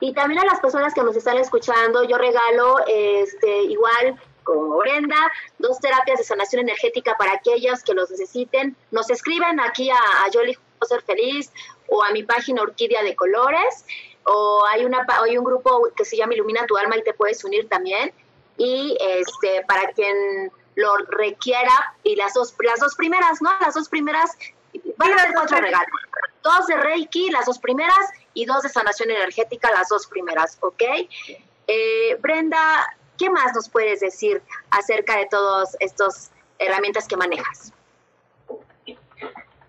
Y 0.00 0.14
también 0.14 0.40
a 0.40 0.46
las 0.46 0.60
personas 0.60 0.94
que 0.94 1.02
nos 1.02 1.16
están 1.16 1.36
escuchando, 1.36 2.04
yo 2.04 2.16
regalo 2.16 2.78
este 2.86 3.64
igual 3.64 4.18
como 4.42 4.78
Brenda, 4.78 5.16
dos 5.58 5.78
terapias 5.80 6.18
de 6.18 6.24
sanación 6.24 6.62
energética 6.62 7.14
para 7.18 7.32
aquellos 7.32 7.82
que 7.82 7.92
los 7.92 8.10
necesiten. 8.10 8.74
Nos 8.90 9.10
escriben 9.10 9.60
aquí 9.60 9.90
a, 9.90 9.96
a 9.96 10.30
Yo 10.30 10.40
Feliz 11.04 11.52
o 11.88 12.02
a 12.02 12.12
mi 12.12 12.22
página 12.22 12.62
Orquídea 12.62 13.02
de 13.02 13.14
Colores 13.14 13.84
o 14.24 14.64
hay, 14.66 14.84
una, 14.84 15.06
hay 15.22 15.36
un 15.36 15.44
grupo 15.44 15.88
que 15.94 16.04
se 16.04 16.16
llama 16.16 16.34
Ilumina 16.34 16.64
tu 16.66 16.78
Alma 16.78 16.96
y 16.96 17.02
te 17.02 17.12
puedes 17.12 17.44
unir 17.44 17.68
también 17.68 18.12
y 18.58 18.98
este 19.00 19.64
para 19.66 19.92
quien 19.92 20.52
lo 20.74 20.96
requiera 20.96 21.94
y 22.02 22.16
las 22.16 22.34
dos 22.34 22.54
las 22.60 22.80
dos 22.80 22.94
primeras 22.96 23.40
no 23.40 23.50
las 23.60 23.74
dos 23.74 23.88
primeras 23.88 24.32
van 24.96 25.12
a 25.12 25.22
ser 25.22 25.32
cuatro 25.32 25.60
regalos. 25.60 25.88
Dos 26.42 26.66
de 26.66 26.76
Reiki 26.76 27.30
las 27.30 27.46
dos 27.46 27.58
primeras 27.58 28.10
y 28.34 28.44
dos 28.44 28.62
de 28.62 28.68
sanación 28.68 29.10
energética 29.10 29.70
las 29.70 29.88
dos 29.88 30.06
primeras 30.06 30.58
¿ok? 30.60 30.82
Eh, 31.66 32.16
Brenda 32.20 32.94
qué 33.16 33.30
más 33.30 33.54
nos 33.54 33.68
puedes 33.68 34.00
decir 34.00 34.42
acerca 34.70 35.16
de 35.16 35.26
todas 35.26 35.76
estas 35.80 36.30
herramientas 36.58 37.06
que 37.06 37.16
manejas 37.16 37.72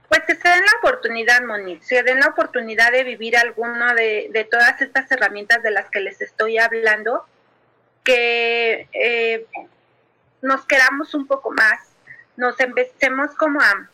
pues 0.10 0.22
que 0.26 0.36
se 0.36 0.50
den 0.50 0.62
la 0.62 0.80
oportunidad, 0.80 1.42
Moni, 1.44 1.80
se 1.82 2.02
den 2.02 2.20
la 2.20 2.30
oportunidad 2.30 2.92
de 2.92 3.04
vivir 3.04 3.38
alguna 3.38 3.94
de, 3.94 4.30
de 4.32 4.44
todas 4.44 4.82
estas 4.82 5.12
herramientas 5.12 5.62
de 5.62 5.70
las 5.70 5.88
que 5.92 6.00
les 6.00 6.20
estoy 6.20 6.58
hablando 6.58 7.26
que 8.04 8.88
eh, 8.93 9.45
nos 10.41 10.66
queramos 10.66 11.14
un 11.14 11.28
poco 11.28 11.52
más, 11.52 11.80
nos 12.38 12.60
empecemos 12.60 13.36
como 13.36 13.60
a, 13.62 13.89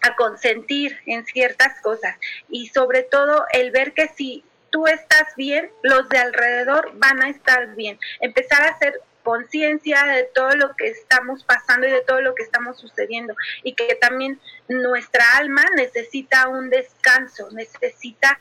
a 0.00 0.16
consentir 0.16 0.98
en 1.06 1.24
ciertas 1.26 1.80
cosas 1.80 2.16
y 2.48 2.68
sobre 2.68 3.02
todo 3.02 3.44
el 3.52 3.70
ver 3.70 3.92
que 3.92 4.08
si 4.08 4.44
tú 4.70 4.86
estás 4.86 5.34
bien, 5.36 5.70
los 5.82 6.08
de 6.08 6.18
alrededor 6.18 6.92
van 6.94 7.22
a 7.22 7.30
estar 7.30 7.74
bien. 7.74 7.98
Empezar 8.20 8.62
a 8.62 8.70
hacer 8.70 9.00
conciencia 9.22 10.04
de 10.04 10.24
todo 10.34 10.50
lo 10.52 10.74
que 10.74 10.88
estamos 10.88 11.44
pasando 11.44 11.86
y 11.86 11.90
de 11.90 12.00
todo 12.00 12.22
lo 12.22 12.34
que 12.34 12.42
estamos 12.42 12.78
sucediendo 12.78 13.34
y 13.62 13.74
que 13.74 13.94
también 13.96 14.40
nuestra 14.68 15.22
alma 15.36 15.64
necesita 15.76 16.48
un 16.48 16.70
descanso, 16.70 17.50
necesita 17.52 18.40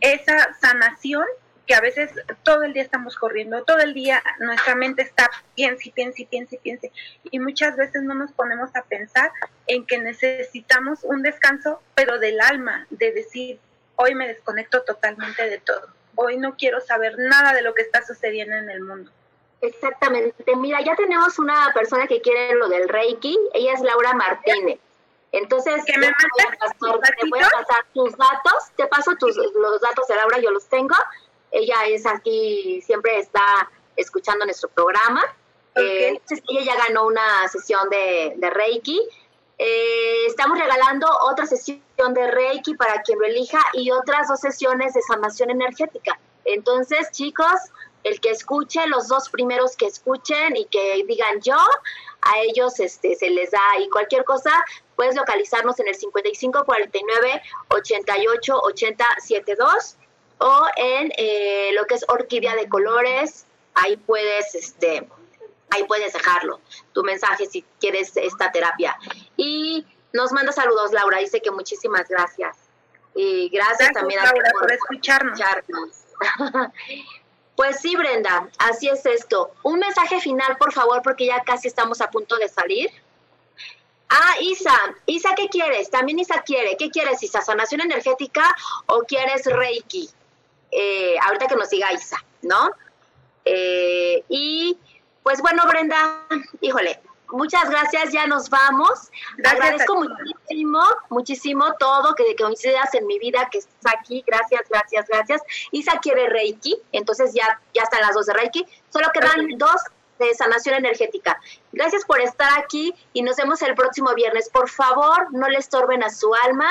esa 0.00 0.54
sanación 0.60 1.24
que 1.68 1.74
a 1.74 1.80
veces 1.82 2.10
todo 2.44 2.62
el 2.62 2.72
día 2.72 2.82
estamos 2.82 3.16
corriendo, 3.16 3.62
todo 3.62 3.78
el 3.78 3.92
día 3.92 4.22
nuestra 4.40 4.74
mente 4.74 5.02
está 5.02 5.30
piense 5.54 5.90
y 5.90 5.92
piense 5.92 6.22
y 6.22 6.26
piense 6.26 6.56
y 6.56 6.58
piense 6.58 6.92
y 7.30 7.38
muchas 7.38 7.76
veces 7.76 8.02
no 8.02 8.14
nos 8.14 8.32
ponemos 8.32 8.74
a 8.74 8.82
pensar 8.82 9.30
en 9.66 9.84
que 9.84 9.98
necesitamos 9.98 11.00
un 11.02 11.22
descanso, 11.22 11.82
pero 11.94 12.18
del 12.18 12.40
alma, 12.40 12.86
de 12.88 13.12
decir, 13.12 13.60
hoy 13.96 14.14
me 14.14 14.26
desconecto 14.26 14.82
totalmente 14.82 15.46
de 15.48 15.58
todo, 15.58 15.88
hoy 16.14 16.38
no 16.38 16.56
quiero 16.56 16.80
saber 16.80 17.16
nada 17.18 17.52
de 17.52 17.60
lo 17.60 17.74
que 17.74 17.82
está 17.82 18.04
sucediendo 18.04 18.56
en 18.56 18.70
el 18.70 18.80
mundo. 18.80 19.10
Exactamente, 19.60 20.56
mira, 20.56 20.80
ya 20.80 20.96
tenemos 20.96 21.38
una 21.38 21.70
persona 21.74 22.06
que 22.06 22.22
quiere 22.22 22.54
lo 22.54 22.70
del 22.70 22.88
Reiki, 22.88 23.36
ella 23.52 23.74
es 23.74 23.80
Laura 23.82 24.14
Martínez. 24.14 24.80
Entonces, 25.32 25.84
¿Que 25.84 25.98
me 25.98 26.06
te, 26.06 26.12
voy 27.28 27.40
a 27.40 27.50
pasar, 27.50 27.84
tus 27.92 28.16
datos, 28.16 28.72
te 28.76 28.86
paso 28.86 29.14
tus, 29.16 29.36
los 29.36 29.80
datos 29.82 30.08
de 30.08 30.14
Laura, 30.14 30.38
yo 30.38 30.50
los 30.50 30.66
tengo, 30.68 30.94
ella 31.50 31.86
es 31.86 32.06
aquí, 32.06 32.80
siempre 32.82 33.18
está 33.18 33.70
escuchando 33.96 34.44
nuestro 34.44 34.68
programa. 34.68 35.22
Eh, 35.74 36.20
ella 36.48 36.62
ya 36.64 36.76
ganó 36.76 37.06
una 37.06 37.48
sesión 37.48 37.88
de, 37.90 38.50
Reiki. 38.50 39.00
Eh, 39.58 40.26
estamos 40.26 40.58
regalando 40.58 41.08
otra 41.30 41.46
sesión 41.46 41.80
de 42.14 42.30
Reiki 42.30 42.74
para 42.74 43.02
quien 43.02 43.18
lo 43.18 43.26
elija 43.26 43.60
y 43.72 43.90
otras 43.90 44.28
dos 44.28 44.40
sesiones 44.40 44.94
de 44.94 45.02
sanación 45.02 45.50
energética. 45.50 46.18
Entonces, 46.44 47.10
chicos, 47.10 47.54
el 48.04 48.20
que 48.20 48.30
escuche, 48.30 48.86
los 48.86 49.08
dos 49.08 49.28
primeros 49.28 49.76
que 49.76 49.86
escuchen 49.86 50.56
y 50.56 50.64
que 50.66 51.04
digan 51.06 51.40
yo, 51.40 51.58
a 52.22 52.40
ellos 52.40 52.78
este, 52.80 53.14
se 53.16 53.30
les 53.30 53.50
da 53.50 53.60
y 53.80 53.88
cualquier 53.90 54.24
cosa, 54.24 54.52
puedes 54.96 55.14
localizarnos 55.14 55.78
en 55.80 55.88
el 55.88 55.94
5549 55.94 57.42
88 57.68 58.60
80 58.62 59.04
72 59.18 59.96
o 60.38 60.66
en 60.76 61.12
eh, 61.16 61.70
lo 61.74 61.86
que 61.86 61.94
es 61.94 62.04
orquídea 62.08 62.54
de 62.54 62.68
colores, 62.68 63.46
ahí 63.74 63.96
puedes, 63.96 64.54
este, 64.54 65.08
ahí 65.70 65.84
puedes 65.84 66.12
dejarlo, 66.12 66.60
tu 66.92 67.02
mensaje 67.02 67.46
si 67.46 67.64
quieres 67.80 68.16
esta 68.16 68.50
terapia. 68.52 68.96
Y 69.36 69.86
nos 70.12 70.32
manda 70.32 70.52
saludos, 70.52 70.92
Laura, 70.92 71.18
dice 71.18 71.40
que 71.40 71.50
muchísimas 71.50 72.08
gracias. 72.08 72.56
Y 73.14 73.48
gracias, 73.48 73.92
también 73.92 74.20
a 74.20 74.24
Laura, 74.24 74.50
por, 74.60 74.72
escucharnos. 74.72 75.38
Pues 77.58 77.80
sí, 77.80 77.96
Brenda, 77.96 78.48
así 78.58 78.88
es 78.88 79.04
esto. 79.04 79.50
Un 79.64 79.80
mensaje 79.80 80.20
final, 80.20 80.56
por 80.58 80.72
favor, 80.72 81.02
porque 81.02 81.26
ya 81.26 81.42
casi 81.42 81.66
estamos 81.66 82.00
a 82.00 82.08
punto 82.08 82.36
de 82.36 82.48
salir. 82.48 82.88
Ah, 84.08 84.34
Isa, 84.40 84.72
Isa, 85.06 85.34
¿qué 85.34 85.48
quieres? 85.48 85.90
También 85.90 86.20
Isa 86.20 86.40
quiere. 86.42 86.76
¿Qué 86.76 86.88
quieres, 86.88 87.20
Isa? 87.20 87.42
¿Sanación 87.42 87.80
energética 87.80 88.56
o 88.86 89.00
quieres 89.00 89.44
Reiki? 89.44 90.08
Eh, 90.70 91.16
ahorita 91.22 91.46
que 91.46 91.56
nos 91.56 91.68
siga 91.68 91.92
Isa, 91.92 92.22
¿no? 92.42 92.70
Eh, 93.44 94.24
y 94.28 94.78
pues 95.22 95.40
bueno, 95.40 95.66
Brenda, 95.66 96.26
híjole, 96.60 97.00
muchas 97.30 97.68
gracias, 97.70 98.12
ya 98.12 98.26
nos 98.26 98.50
vamos. 98.50 99.10
Agradezco 99.44 99.96
muchísimo, 99.96 100.82
muchísimo 101.10 101.74
todo 101.78 102.14
que 102.14 102.36
coincidas 102.36 102.92
en 102.94 103.06
mi 103.06 103.18
vida, 103.18 103.48
que 103.50 103.58
estás 103.58 103.94
aquí. 103.98 104.24
Gracias, 104.26 104.62
gracias, 104.68 105.06
gracias. 105.08 105.42
Isa 105.70 105.98
quiere 106.00 106.28
Reiki, 106.28 106.76
entonces 106.92 107.32
ya, 107.34 107.60
ya 107.74 107.82
están 107.82 108.00
las 108.00 108.14
dos 108.14 108.26
de 108.26 108.34
Reiki. 108.34 108.66
Solo 108.90 109.08
quedan 109.12 109.56
dos 109.56 109.80
de 110.18 110.34
sanación 110.34 110.74
energética. 110.74 111.40
Gracias 111.72 112.04
por 112.04 112.20
estar 112.20 112.58
aquí 112.58 112.94
y 113.12 113.22
nos 113.22 113.36
vemos 113.36 113.62
el 113.62 113.74
próximo 113.74 114.14
viernes. 114.14 114.48
Por 114.48 114.68
favor, 114.68 115.32
no 115.32 115.48
le 115.48 115.58
estorben 115.58 116.02
a 116.02 116.10
su 116.10 116.34
alma 116.34 116.68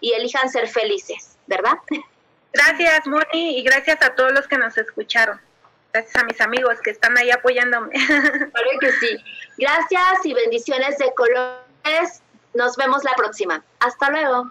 y 0.00 0.12
elijan 0.12 0.50
ser 0.50 0.68
felices, 0.68 1.38
¿verdad? 1.46 1.78
Gracias, 2.52 3.06
Moni, 3.06 3.58
y 3.58 3.62
gracias 3.62 4.02
a 4.02 4.14
todos 4.14 4.32
los 4.32 4.48
que 4.48 4.58
nos 4.58 4.76
escucharon. 4.78 5.40
Gracias 5.92 6.16
a 6.16 6.24
mis 6.24 6.40
amigos 6.40 6.80
que 6.82 6.90
están 6.90 7.16
ahí 7.18 7.30
apoyándome. 7.30 7.92
Claro 8.52 8.70
que 8.80 8.92
sí. 8.92 9.24
Gracias 9.56 10.24
y 10.24 10.34
bendiciones 10.34 10.98
de 10.98 11.12
colores. 11.14 12.22
Nos 12.54 12.76
vemos 12.76 13.04
la 13.04 13.12
próxima. 13.14 13.64
Hasta 13.80 14.10
luego. 14.10 14.50